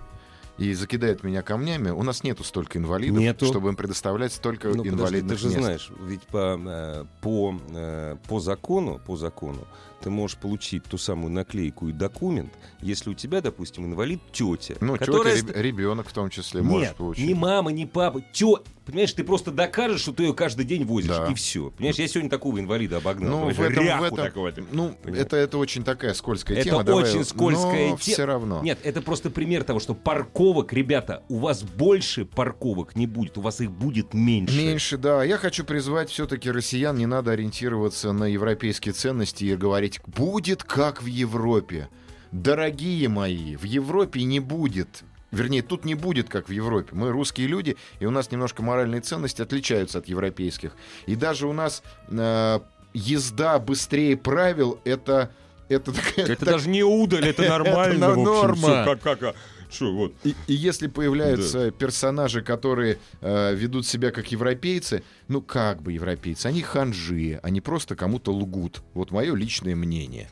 и 0.59 0.72
закидает 0.72 1.22
меня 1.22 1.42
камнями, 1.42 1.90
у 1.90 2.02
нас 2.02 2.24
нету 2.24 2.44
столько 2.44 2.78
инвалидов, 2.78 3.18
нету. 3.18 3.46
чтобы 3.46 3.68
им 3.68 3.76
предоставлять 3.76 4.32
столько 4.32 4.68
ну, 4.68 4.86
инвалидных 4.86 5.38
подожди, 5.38 5.48
ты 5.48 5.54
же 5.54 5.61
знаешь, 5.61 5.90
ведь 6.00 6.22
по, 6.22 6.59
э, 6.59 7.04
по, 7.20 7.54
э, 7.70 8.16
по 8.28 8.40
закону, 8.40 9.00
по 9.04 9.16
закону 9.16 9.66
ты 10.00 10.11
можешь 10.11 10.36
получить 10.36 10.84
ту 10.84 10.98
самую 10.98 11.32
наклейку 11.32 11.88
и 11.88 11.92
документ, 11.92 12.52
если 12.80 13.11
у 13.11 13.14
тебя, 13.14 13.40
допустим, 13.40 13.86
инвалид 13.86 14.20
тетя. 14.32 14.76
Ну, 14.80 14.96
которая... 14.96 15.36
тетя, 15.36 15.61
ребенок 15.61 16.09
в 16.09 16.12
том 16.12 16.30
числе 16.30 16.61
Нет, 16.61 16.70
может 16.70 16.96
получить. 16.96 17.26
не 17.26 17.34
мама, 17.34 17.72
не 17.72 17.86
папа, 17.86 18.22
тетя. 18.32 18.62
Понимаешь, 18.87 19.12
ты 19.12 19.24
просто 19.24 19.51
докажешь, 19.51 20.03
что 20.03 20.12
ты 20.12 20.22
ее 20.22 20.32
каждый 20.32 20.64
день 20.64 20.84
возишь, 20.84 21.11
да. 21.11 21.26
и 21.26 21.34
все. 21.34 21.70
Понимаешь, 21.72 21.97
я 21.97 22.07
сегодня 22.07 22.30
такого 22.30 22.61
инвалида 22.61 22.99
обогнал. 22.99 23.41
Ну, 23.41 23.51
в 23.53 23.61
этом, 23.61 23.84
в 23.84 24.03
этом, 24.05 24.16
такого, 24.16 24.53
ну 24.70 24.97
это, 25.05 25.37
это 25.37 25.59
очень 25.59 25.82
такая 25.82 26.14
скользкая 26.14 26.59
это 26.59 26.68
тема. 26.68 26.82
Это 26.82 26.95
очень 26.95 27.24
скользкая 27.24 27.87
тема. 27.87 27.97
все 27.97 28.24
равно. 28.24 28.62
Нет, 28.62 28.78
это 28.84 29.03
просто 29.03 29.30
пример 29.30 29.64
того, 29.64 29.80
что 29.80 29.95
парковок, 29.95 30.72
ребята, 30.72 31.24
у 31.28 31.39
вас 31.39 31.64
больше 31.64 32.24
парковок 32.24 32.95
не 32.95 33.09
будет, 33.09 33.37
у 33.39 33.41
вас 33.41 33.61
их 33.61 33.72
будет 33.72 34.14
меньше. 34.14 34.57
Меньше, 34.57 34.99
да. 34.99 35.24
Я 35.24 35.37
хочу 35.37 35.64
призвать 35.64 36.09
все-таки 36.11 36.49
россиян, 36.49 36.97
не 36.97 37.07
надо 37.07 37.32
ориентироваться 37.32 38.12
на 38.12 38.24
европейские 38.24 38.93
ценности 38.93 39.45
и 39.45 39.57
говорить, 39.57 40.01
будет 40.07 40.62
как 40.62 41.03
в 41.03 41.07
Европе. 41.07 41.89
Дорогие 42.30 43.09
мои, 43.09 43.57
в 43.57 43.64
Европе 43.64 44.22
не 44.22 44.39
будет 44.39 45.03
Вернее, 45.30 45.62
тут 45.62 45.84
не 45.84 45.94
будет, 45.94 46.28
как 46.28 46.48
в 46.48 46.52
Европе. 46.52 46.90
Мы 46.92 47.10
русские 47.10 47.48
люди, 47.48 47.76
и 48.00 48.06
у 48.06 48.10
нас 48.10 48.30
немножко 48.30 48.62
моральные 48.62 49.00
ценности 49.00 49.42
отличаются 49.42 49.98
от 49.98 50.06
европейских. 50.06 50.72
И 51.06 51.16
даже 51.16 51.46
у 51.46 51.52
нас 51.52 51.82
э, 52.08 52.60
езда 52.94 53.58
быстрее 53.58 54.16
правил 54.16 54.80
это 54.84 55.30
это, 55.68 55.92
это 56.16 56.36
так, 56.36 56.44
даже 56.44 56.68
не 56.68 56.82
удаль, 56.84 57.26
это 57.26 57.42
нормально. 57.48 58.04
Это 58.04 58.14
норма. 58.14 58.84
Как, 58.84 59.00
как, 59.00 59.18
как, 59.18 59.36
что, 59.68 59.92
вот. 59.92 60.14
и, 60.22 60.34
и 60.46 60.54
если 60.54 60.86
появляются 60.86 61.66
да. 61.66 61.70
персонажи, 61.72 62.40
которые 62.40 62.98
э, 63.20 63.54
ведут 63.54 63.86
себя 63.86 64.12
как 64.12 64.30
европейцы, 64.30 65.02
ну 65.28 65.42
как 65.42 65.82
бы 65.82 65.92
европейцы, 65.92 66.46
они 66.46 66.62
ханжи, 66.62 67.40
они 67.42 67.60
просто 67.60 67.96
кому-то 67.96 68.32
лгут. 68.32 68.82
Вот 68.94 69.10
мое 69.10 69.34
личное 69.34 69.74
мнение. 69.74 70.30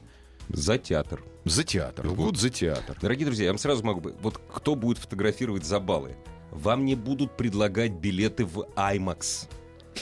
За 0.49 0.79
театр. 0.79 1.23
За 1.45 1.65
театр. 1.65 2.07
Лгут 2.07 2.39
за 2.39 2.51
театр. 2.51 2.97
Дорогие 3.01 3.27
друзья, 3.27 3.47
я 3.47 3.51
вам 3.51 3.59
сразу 3.59 3.85
могу... 3.85 4.11
Вот 4.21 4.41
кто 4.53 4.75
будет 4.75 4.99
фотографировать 4.99 5.65
за 5.65 5.81
баллы? 5.81 6.17
Вам 6.51 6.85
не 6.85 6.95
будут 6.95 7.37
предлагать 7.37 7.93
билеты 7.93 8.45
в 8.45 8.67
IMAX. 8.77 9.49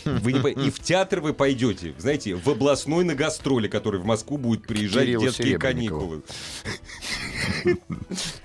Вы 0.05 0.33
не 0.33 0.41
по... 0.41 0.49
И 0.49 0.71
в 0.71 0.81
театр 0.81 1.21
вы 1.21 1.35
пойдете, 1.35 1.95
знаете, 1.99 2.35
в 2.35 2.49
областной 2.49 3.05
на 3.05 3.15
гастроли, 3.15 3.69
который 3.69 4.01
в 4.01 4.05
Москву 4.05 4.39
будет 4.39 4.67
приезжать 4.67 5.05
Кирилл 5.05 5.21
детские 5.23 5.59
каникулы. 5.59 6.23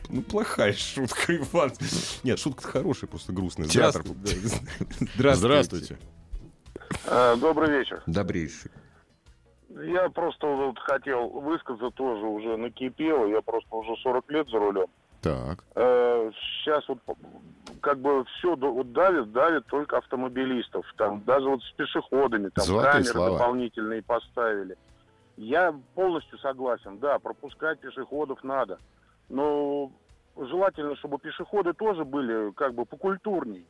Ну, 0.09 0.21
плохая 0.23 0.73
шутка, 0.73 1.35
Иван. 1.37 1.71
Нет, 2.23 2.39
шутка 2.39 2.67
хорошая, 2.67 3.09
просто 3.09 3.31
грустная. 3.31 3.67
Театр. 3.67 4.03
Здравствуйте. 5.15 5.35
Здравствуйте. 5.35 5.99
А, 7.05 7.35
добрый 7.35 7.79
вечер. 7.79 8.03
Добрейший. 8.05 8.71
Я 9.69 10.09
просто 10.09 10.47
вот 10.47 10.79
хотел 10.79 11.27
высказаться 11.29 11.89
тоже 11.91 12.25
уже 12.25 12.57
накипело. 12.57 13.27
Я 13.27 13.41
просто 13.41 13.75
уже 13.75 13.95
40 14.01 14.31
лет 14.31 14.49
за 14.49 14.59
рулем. 14.59 14.87
Так. 15.21 15.63
Э, 15.75 16.31
сейчас 16.33 16.87
вот 16.87 16.99
как 17.81 17.99
бы 17.99 18.23
все 18.25 18.55
вот 18.55 18.91
давит, 18.93 19.31
давит 19.31 19.65
только 19.67 19.97
автомобилистов. 19.97 20.85
Там 20.97 21.23
даже 21.25 21.49
вот 21.49 21.61
с 21.63 21.71
пешеходами, 21.71 22.49
там 22.49 22.65
Золотые 22.65 22.91
камеры 22.93 23.11
слова. 23.11 23.31
дополнительные 23.31 24.03
поставили. 24.03 24.77
Я 25.35 25.75
полностью 25.95 26.37
согласен, 26.39 26.97
да, 26.99 27.19
пропускать 27.19 27.79
пешеходов 27.79 28.43
надо. 28.43 28.79
Но 29.29 29.91
желательно, 30.37 30.95
чтобы 30.95 31.19
пешеходы 31.19 31.73
тоже 31.73 32.05
были 32.05 32.51
как 32.51 32.73
бы 32.73 32.85
покультурней. 32.85 33.65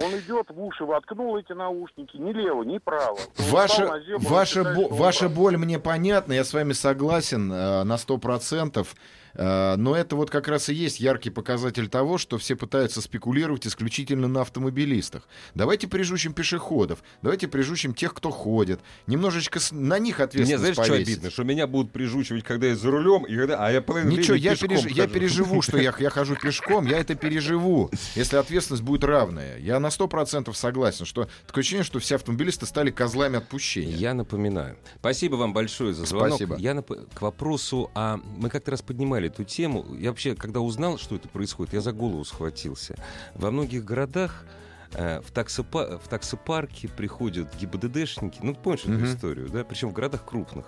Он 0.00 0.10
идет, 0.18 0.50
в 0.50 0.60
уши 0.60 0.84
воткнул 0.84 1.36
эти 1.36 1.52
наушники, 1.52 2.16
ни 2.16 2.32
лево, 2.32 2.64
ни 2.64 2.78
право. 2.78 3.16
Ваша, 3.50 4.00
землю, 4.00 4.28
ваша, 4.28 4.64
бо, 4.64 4.88
ваша 4.88 5.28
боль 5.28 5.56
мне 5.56 5.78
понятна, 5.78 6.32
я 6.32 6.44
с 6.44 6.52
вами 6.52 6.72
согласен 6.72 7.52
э, 7.52 7.84
на 7.84 7.96
сто 7.96 8.18
процентов. 8.18 8.96
Э, 9.34 9.76
но 9.76 9.96
это 9.96 10.16
вот 10.16 10.30
как 10.30 10.48
раз 10.48 10.68
и 10.68 10.74
есть 10.74 11.00
яркий 11.00 11.30
показатель 11.30 11.88
того, 11.88 12.18
что 12.18 12.38
все 12.38 12.56
пытаются 12.56 13.00
спекулировать 13.00 13.66
исключительно 13.66 14.28
на 14.28 14.42
автомобилистах. 14.42 15.28
Давайте 15.54 15.88
прижучим 15.88 16.32
пешеходов, 16.32 17.02
давайте 17.22 17.48
прижучим 17.48 17.94
тех, 17.94 18.14
кто 18.14 18.30
ходит. 18.30 18.80
Немножечко 19.06 19.60
на 19.72 19.98
них 19.98 20.20
ответственность 20.20 20.50
Мне 20.50 20.58
знаешь, 20.58 20.76
повесить. 20.76 21.06
что 21.06 21.12
обидно? 21.12 21.30
Что 21.30 21.44
меня 21.44 21.66
будут 21.66 21.92
прижучивать, 21.92 22.44
когда 22.44 22.68
я 22.68 22.76
за 22.76 22.90
рулем, 22.90 23.24
и 23.24 23.36
когда... 23.36 23.64
а 23.64 23.70
я 23.70 23.82
половину 23.82 24.12
Ничего, 24.12 24.36
я, 24.36 24.56
переж... 24.56 24.86
я 24.86 25.06
переживу, 25.08 25.62
что 25.62 25.78
я, 25.78 25.94
я 25.98 26.10
хожу 26.10 26.36
пешком, 26.36 26.86
я 26.86 26.98
это 26.98 27.14
переживу, 27.14 27.90
если 28.14 28.36
ответственность 28.36 28.82
будет 28.82 29.04
равная. 29.04 29.58
Я 29.58 29.80
на 29.80 29.90
сто 29.90 30.08
процентов 30.08 30.56
согласен, 30.56 31.04
что 31.04 31.28
такое 31.46 31.62
ощущение, 31.62 31.84
что 31.84 31.98
все 31.98 32.16
автомобилисты 32.16 32.66
стали 32.66 32.90
козлами 32.90 33.38
отпущения. 33.38 33.96
Я 33.96 34.14
напоминаю. 34.14 34.76
Спасибо 34.98 35.36
вам 35.36 35.52
большое 35.52 35.94
за 35.94 36.06
звонок. 36.06 36.36
Спасибо. 36.36 36.56
Я 36.56 36.74
нап... 36.74 36.90
К 37.14 37.22
вопросу, 37.22 37.90
а 37.94 38.20
мы 38.36 38.50
как-то 38.50 38.70
раз 38.72 38.82
поднимали 38.82 39.23
поднимали 39.24 39.26
эту 39.26 39.44
тему. 39.44 39.94
Я 39.96 40.10
вообще, 40.10 40.34
когда 40.34 40.60
узнал, 40.60 40.98
что 40.98 41.16
это 41.16 41.28
происходит, 41.28 41.74
я 41.74 41.80
за 41.80 41.92
голову 41.92 42.24
схватился. 42.24 42.96
Во 43.34 43.50
многих 43.50 43.84
городах 43.84 44.44
э, 44.92 45.20
в, 45.20 45.32
таксопа- 45.32 45.98
в 45.98 46.08
таксопарке 46.08 46.88
приходят 46.88 47.48
ГИБДДшники. 47.56 48.38
Ну, 48.42 48.54
помнишь 48.54 48.84
mm-hmm. 48.84 48.96
эту 48.96 49.04
историю, 49.04 49.48
да? 49.50 49.64
Причем 49.64 49.90
в 49.90 49.92
городах 49.92 50.24
крупных. 50.24 50.66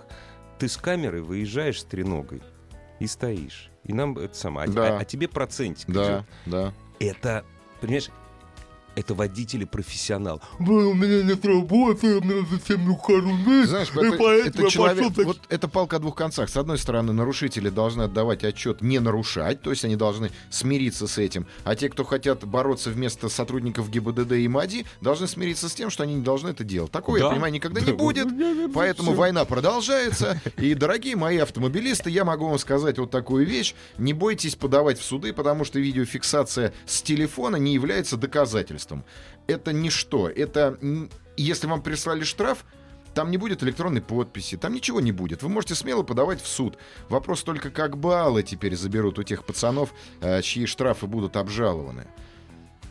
Ты 0.59 0.67
с 0.67 0.77
камерой 0.77 1.21
выезжаешь 1.21 1.81
с 1.81 1.83
треногой 1.83 2.41
и 2.99 3.07
стоишь. 3.07 3.69
И 3.83 3.93
нам 3.93 4.17
это 4.17 4.35
самое. 4.35 4.69
Да. 4.69 4.97
А, 4.97 4.99
а 5.01 5.05
тебе 5.05 5.27
процентик 5.27 5.89
Да, 5.89 6.19
идет. 6.19 6.25
да. 6.45 6.73
Это, 6.99 7.43
понимаешь, 7.79 8.09
это 8.97 9.13
водители-профессионал. 9.13 10.41
У 10.57 10.63
меня 10.63 11.21
нет 11.21 11.45
работы, 11.45 12.17
у 12.17 12.21
меня 12.21 12.43
совсем 12.49 12.89
ухожу 12.89 13.29
Знаешь, 13.65 13.89
это, 13.95 14.23
это, 14.23 14.69
человек, 14.71 15.09
пошел... 15.09 15.25
вот 15.25 15.39
это 15.49 15.67
палка 15.67 15.97
о 15.97 15.99
двух 15.99 16.15
концах. 16.15 16.49
С 16.49 16.57
одной 16.57 16.79
стороны, 16.79 17.13
нарушители 17.13 17.69
должны 17.69 18.03
отдавать 18.03 18.43
отчет 18.43 18.81
не 18.81 18.97
нарушать, 18.97 19.61
то 19.61 19.69
есть 19.69 19.85
они 19.85 19.95
должны 19.95 20.31
смириться 20.49 21.05
с 21.05 21.19
этим. 21.19 21.45
А 21.63 21.75
те, 21.75 21.89
кто 21.89 22.03
хотят 22.03 22.43
бороться 22.43 22.89
вместо 22.89 23.29
сотрудников 23.29 23.91
ГИБДД 23.91 24.31
и 24.31 24.47
МАДИ, 24.47 24.85
должны 24.99 25.27
смириться 25.27 25.69
с 25.69 25.75
тем, 25.75 25.91
что 25.91 26.01
они 26.01 26.15
не 26.15 26.23
должны 26.23 26.49
это 26.49 26.63
делать. 26.63 26.91
Такое, 26.91 27.19
да? 27.19 27.27
я 27.27 27.31
понимаю, 27.33 27.53
никогда 27.53 27.81
да. 27.81 27.91
не 27.91 27.93
будет. 27.93 28.27
Поэтому 28.73 29.11
Все. 29.11 29.19
война 29.19 29.45
продолжается. 29.45 30.41
И, 30.57 30.73
дорогие 30.73 31.15
мои 31.15 31.37
автомобилисты, 31.37 32.09
я 32.09 32.25
могу 32.25 32.47
вам 32.47 32.57
сказать 32.57 32.97
вот 32.97 33.11
такую 33.11 33.45
вещь. 33.45 33.75
Не 33.99 34.13
бойтесь 34.13 34.55
подавать 34.55 34.97
в 34.99 35.03
суды, 35.03 35.33
потому 35.33 35.65
что 35.65 35.79
видеофиксация 35.79 36.73
с 36.87 37.03
телефона 37.03 37.57
не 37.57 37.75
является 37.75 38.17
доказательством 38.17 38.86
устройством. 38.87 39.03
Это 39.47 39.73
ничто. 39.73 40.29
Это 40.29 40.77
если 41.35 41.67
вам 41.67 41.81
прислали 41.81 42.23
штраф, 42.23 42.65
там 43.13 43.31
не 43.31 43.37
будет 43.37 43.63
электронной 43.63 44.01
подписи, 44.01 44.57
там 44.57 44.73
ничего 44.73 45.01
не 45.01 45.11
будет. 45.11 45.43
Вы 45.43 45.49
можете 45.49 45.75
смело 45.75 46.03
подавать 46.03 46.41
в 46.41 46.47
суд. 46.47 46.77
Вопрос 47.09 47.43
только, 47.43 47.71
как 47.71 47.97
баллы 47.97 48.43
теперь 48.43 48.75
заберут 48.75 49.17
у 49.19 49.23
тех 49.23 49.43
пацанов, 49.43 49.93
э, 50.21 50.41
чьи 50.41 50.65
штрафы 50.65 51.07
будут 51.07 51.35
обжалованы. 51.35 52.07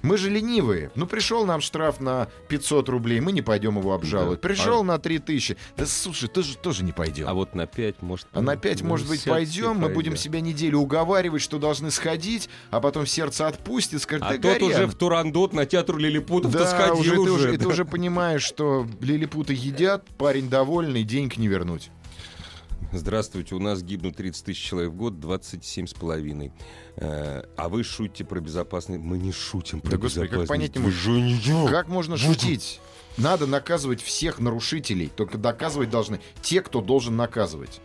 Мы 0.07 0.19
же 0.19 0.31
ленивые. 0.31 0.91
Ну, 0.95 1.07
пришел 1.07 1.45
нам 1.45 1.61
штраф 1.61 2.01
на 2.01 2.29
500 2.49 2.89
рублей, 2.89 3.21
мы 3.21 3.33
не 3.33 3.43
пойдем 3.43 3.79
его 3.79 3.93
обжаловать. 3.93 4.41
Да. 4.41 4.49
Пришел 4.49 4.81
а... 4.81 4.85
на 4.85 4.99
3000. 4.99 5.57
Да, 5.77 5.87
слушай, 5.87 6.29
тоже, 6.29 6.57
тоже 6.57 6.85
не 6.85 6.93
пойдем. 6.93 7.29
А 7.29 7.35
вот 7.35 7.55
на 7.55 7.67
5, 7.67 8.03
может... 8.03 8.29
А 8.33 8.41
на 8.41 8.57
5, 8.57 8.83
ну, 8.83 8.89
может 8.89 9.09
быть, 9.09 9.25
пойдем, 9.25 9.79
мы 9.79 9.89
будем 9.89 10.17
себя 10.17 10.41
неделю 10.41 10.79
уговаривать, 10.79 11.43
что 11.43 11.59
должны 11.59 11.91
сходить, 11.91 12.49
а 12.71 12.81
потом 12.81 13.07
сердце 13.07 13.49
отпустит, 13.49 14.03
скажет, 14.03 14.27
а 14.29 14.39
да 14.39 14.55
тот 14.55 14.63
уже 14.63 14.87
в 14.87 14.95
Турандот 14.95 15.53
на 15.53 15.67
театр 15.67 15.97
Лилипутов 15.97 16.53
да, 16.53 16.67
сходил 16.67 17.01
уже. 17.01 17.15
Ты 17.15 17.21
уже, 17.21 17.53
да. 17.53 17.59
ты 17.59 17.69
уже 17.69 17.85
понимаешь, 17.85 18.43
что 18.43 18.87
Лилипуты 19.01 19.55
едят, 19.55 20.05
парень 20.19 20.49
довольный, 20.49 21.03
денег 21.03 21.37
не 21.37 21.49
вернуть. 21.49 21.91
Здравствуйте, 22.93 23.55
у 23.55 23.59
нас 23.59 23.83
гибнут 23.83 24.17
30 24.17 24.45
тысяч 24.45 24.63
человек 24.63 24.93
в 24.93 24.97
год, 24.97 25.19
27 25.21 25.87
с 25.87 25.95
половиной. 25.95 26.53
Э, 26.97 27.43
а 27.57 27.69
вы 27.69 27.83
шутите 27.83 28.25
про 28.25 28.41
безопасность? 28.41 29.01
Мы 29.01 29.19
не 29.19 29.33
шутим 29.33 29.81
про 29.81 29.93
да, 29.93 29.97
господи, 29.99 30.29
как 30.29 30.47
понять 30.47 30.77
не 30.77 30.83
можешь? 30.83 31.71
Как 31.71 31.89
можно 31.89 32.17
шутить? 32.17 32.81
Надо 33.17 33.47
наказывать 33.47 34.03
всех 34.03 34.39
нарушителей, 34.39 35.11
только 35.15 35.39
доказывать 35.39 35.91
должны 35.91 36.21
те, 36.43 36.61
кто 36.61 36.81
должен 36.81 37.17
наказывать. 37.17 37.81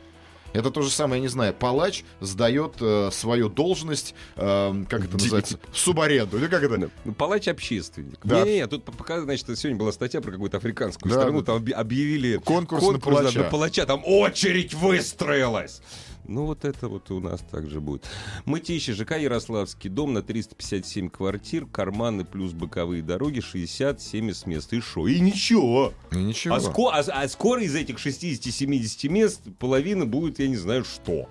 Это 0.53 0.71
то 0.71 0.81
же 0.81 0.89
самое, 0.89 1.19
я 1.19 1.23
не 1.23 1.27
знаю, 1.27 1.53
палач 1.53 2.03
сдает 2.19 2.75
э, 2.79 3.09
свою 3.11 3.49
должность, 3.49 4.13
э, 4.35 4.83
как 4.89 5.05
это 5.05 5.13
называется, 5.13 5.59
в 5.71 5.77
субаренду, 5.77 6.37
или 6.37 6.47
как 6.47 6.63
это? 6.63 6.89
Ну, 7.05 7.13
палач 7.13 7.47
общественник. 7.47 8.19
Да. 8.23 8.43
Не, 8.43 8.55
не, 8.55 8.67
тут 8.67 8.83
пока, 8.83 9.21
значит, 9.21 9.45
сегодня 9.57 9.77
была 9.77 9.91
статья 9.91 10.21
про 10.21 10.31
какую-то 10.31 10.57
африканскую 10.57 11.11
да, 11.11 11.19
страну, 11.19 11.41
там 11.41 11.63
объявили 11.75 12.37
конкурс, 12.37 12.83
конкурс 12.83 13.05
на, 13.05 13.21
палача. 13.21 13.39
на 13.39 13.43
палача, 13.45 13.85
там 13.85 14.01
очередь 14.05 14.73
выстроилась. 14.73 15.81
Ну, 16.27 16.45
вот 16.45 16.65
это 16.65 16.87
вот 16.87 17.09
у 17.11 17.19
нас 17.19 17.41
также 17.41 17.81
будет. 17.81 18.05
Мытищи, 18.45 18.93
ЖК 18.93 19.17
Ярославский, 19.17 19.89
дом 19.89 20.13
на 20.13 20.21
357 20.21 21.09
квартир, 21.09 21.65
карманы 21.65 22.23
плюс 22.25 22.53
боковые 22.53 23.01
дороги, 23.01 23.39
60-70 23.41 24.47
мест. 24.47 24.73
И 24.73 24.79
что? 24.81 25.07
И 25.07 25.19
ничего. 25.19 25.93
И 26.11 26.17
ничего. 26.17 26.55
А, 26.55 26.59
ско- 26.59 26.91
а, 26.91 26.99
а 27.23 27.27
скоро 27.27 27.61
из 27.63 27.75
этих 27.75 27.97
60-70 27.97 29.09
мест 29.09 29.41
половина 29.59 30.05
будет, 30.05 30.39
я 30.39 30.47
не 30.47 30.57
знаю, 30.57 30.83
что. 30.85 31.27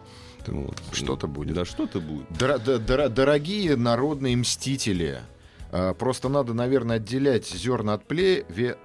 Вот. 0.46 0.76
Что-то 0.92 1.26
будет. 1.26 1.54
Да, 1.54 1.64
что-то 1.64 2.00
будет. 2.00 2.26
Дор- 2.30 2.58
дор- 2.58 3.08
дорогие 3.08 3.76
народные 3.76 4.36
мстители. 4.36 5.20
А, 5.72 5.94
просто 5.94 6.28
надо, 6.28 6.52
наверное, 6.54 6.96
отделять 6.96 7.48
зерна 7.48 7.94
от 7.94 8.06
плевел, 8.06 8.76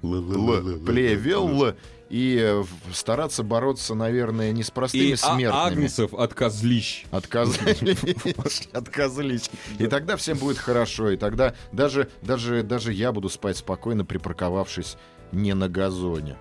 плевел 0.00 1.74
и 2.08 2.38
э, 2.40 2.64
стараться 2.92 3.42
бороться, 3.42 3.94
наверное, 3.94 4.52
не 4.52 4.62
с 4.62 4.70
простыми 4.70 5.12
и 5.12 5.16
смертными. 5.16 5.52
А 5.52 5.66
агнцев 5.66 6.14
от 6.14 6.32
козлищ. 6.32 7.04
От 7.10 7.26
козлищ. 7.26 7.78
От 8.72 8.88
козлищ. 8.88 9.50
И 9.78 9.86
тогда 9.86 10.16
всем 10.16 10.38
будет 10.38 10.56
хорошо. 10.56 11.10
И 11.10 11.16
тогда 11.16 11.54
даже, 11.72 12.08
даже, 12.22 12.62
даже 12.62 12.92
я 12.94 13.12
буду 13.12 13.28
спать 13.28 13.58
спокойно, 13.58 14.06
припарковавшись 14.06 14.96
не 15.32 15.54
на 15.54 15.68
газоне. 15.68 16.36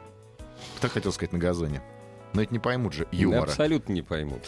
Кто 0.78 0.88
хотел 0.88 1.12
сказать 1.12 1.34
на 1.34 1.40
газоне? 1.40 1.84
Но 2.34 2.42
это 2.42 2.54
не 2.54 2.60
поймут 2.60 2.94
же 2.94 3.08
юмора. 3.12 3.44
Абсолютно 3.44 3.94
не 3.94 4.02
поймут. 4.02 4.44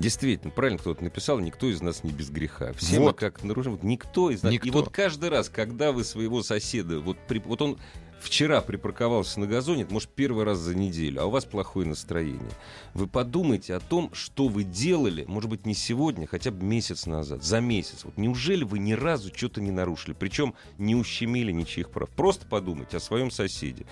Действительно, 0.00 0.50
правильно 0.50 0.78
кто-то 0.78 1.04
написал, 1.04 1.40
никто 1.40 1.68
из 1.68 1.82
нас 1.82 2.04
не 2.04 2.10
без 2.10 2.30
греха. 2.30 2.72
Все 2.72 2.98
вот. 2.98 3.06
мы 3.06 3.12
как 3.12 3.44
нарушим. 3.44 3.78
Никто 3.82 4.30
из 4.30 4.42
нас. 4.42 4.50
Никто. 4.50 4.66
И 4.66 4.70
вот 4.70 4.88
каждый 4.88 5.28
раз, 5.28 5.50
когда 5.50 5.92
вы 5.92 6.04
своего 6.04 6.42
соседа, 6.42 7.00
вот, 7.00 7.18
при, 7.28 7.38
вот 7.40 7.60
он 7.60 7.78
вчера 8.18 8.62
припарковался 8.62 9.40
на 9.40 9.46
газоне, 9.46 9.82
это, 9.82 9.92
может, 9.92 10.08
первый 10.08 10.44
раз 10.44 10.56
за 10.56 10.74
неделю, 10.74 11.20
а 11.20 11.26
у 11.26 11.30
вас 11.30 11.44
плохое 11.44 11.86
настроение. 11.86 12.52
Вы 12.94 13.08
подумайте 13.08 13.74
о 13.74 13.80
том, 13.80 14.10
что 14.14 14.48
вы 14.48 14.64
делали, 14.64 15.26
может 15.28 15.50
быть, 15.50 15.66
не 15.66 15.74
сегодня, 15.74 16.26
хотя 16.26 16.50
бы 16.50 16.64
месяц 16.64 17.04
назад, 17.04 17.44
за 17.44 17.60
месяц. 17.60 18.04
Вот 18.04 18.16
неужели 18.16 18.64
вы 18.64 18.78
ни 18.78 18.94
разу 18.94 19.30
что-то 19.34 19.60
не 19.60 19.70
нарушили, 19.70 20.14
причем 20.18 20.54
не 20.78 20.94
ущемили 20.94 21.52
ничьих 21.52 21.90
прав? 21.90 22.08
Просто 22.08 22.46
подумайте 22.46 22.96
о 22.96 23.00
своем 23.00 23.30
соседе. 23.30 23.84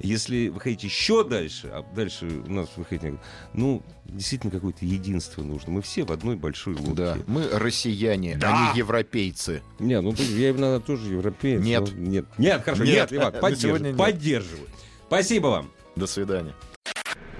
Если 0.00 0.48
вы 0.48 0.60
хотите 0.60 0.86
еще 0.86 1.24
дальше, 1.24 1.68
а 1.68 1.84
дальше 1.94 2.26
у 2.26 2.52
нас 2.52 2.68
вы 2.76 2.84
хотите, 2.84 3.18
ну, 3.52 3.82
действительно 4.04 4.50
какое-то 4.50 4.84
единство 4.84 5.42
нужно. 5.42 5.72
Мы 5.72 5.82
все 5.82 6.04
в 6.04 6.12
одной 6.12 6.36
большой 6.36 6.74
лодке. 6.74 6.94
Да, 6.94 7.18
мы 7.26 7.48
россияне, 7.48 8.36
да. 8.36 8.70
а 8.70 8.72
не 8.72 8.78
европейцы. 8.78 9.62
Не, 9.78 10.00
ну 10.00 10.12
я, 10.12 10.52
наверное, 10.52 10.80
тоже 10.80 11.12
европеец. 11.12 11.60
Нет. 11.60 11.92
нет. 11.94 12.26
Нет, 12.38 12.62
хорошо, 12.62 12.84
нет, 12.84 13.10
нет 13.10 13.12
Иван, 13.12 13.32
поддерживаю. 13.40 13.96
Поддерживаю. 13.96 14.68
Спасибо 15.06 15.46
вам. 15.48 15.70
До 15.96 16.06
свидания. 16.06 16.54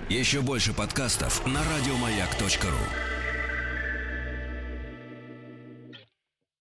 Еще 0.09 0.41
больше 0.41 0.73
подкастов 0.73 1.47
на 1.47 1.61
радиомаяк.ру 1.63 3.18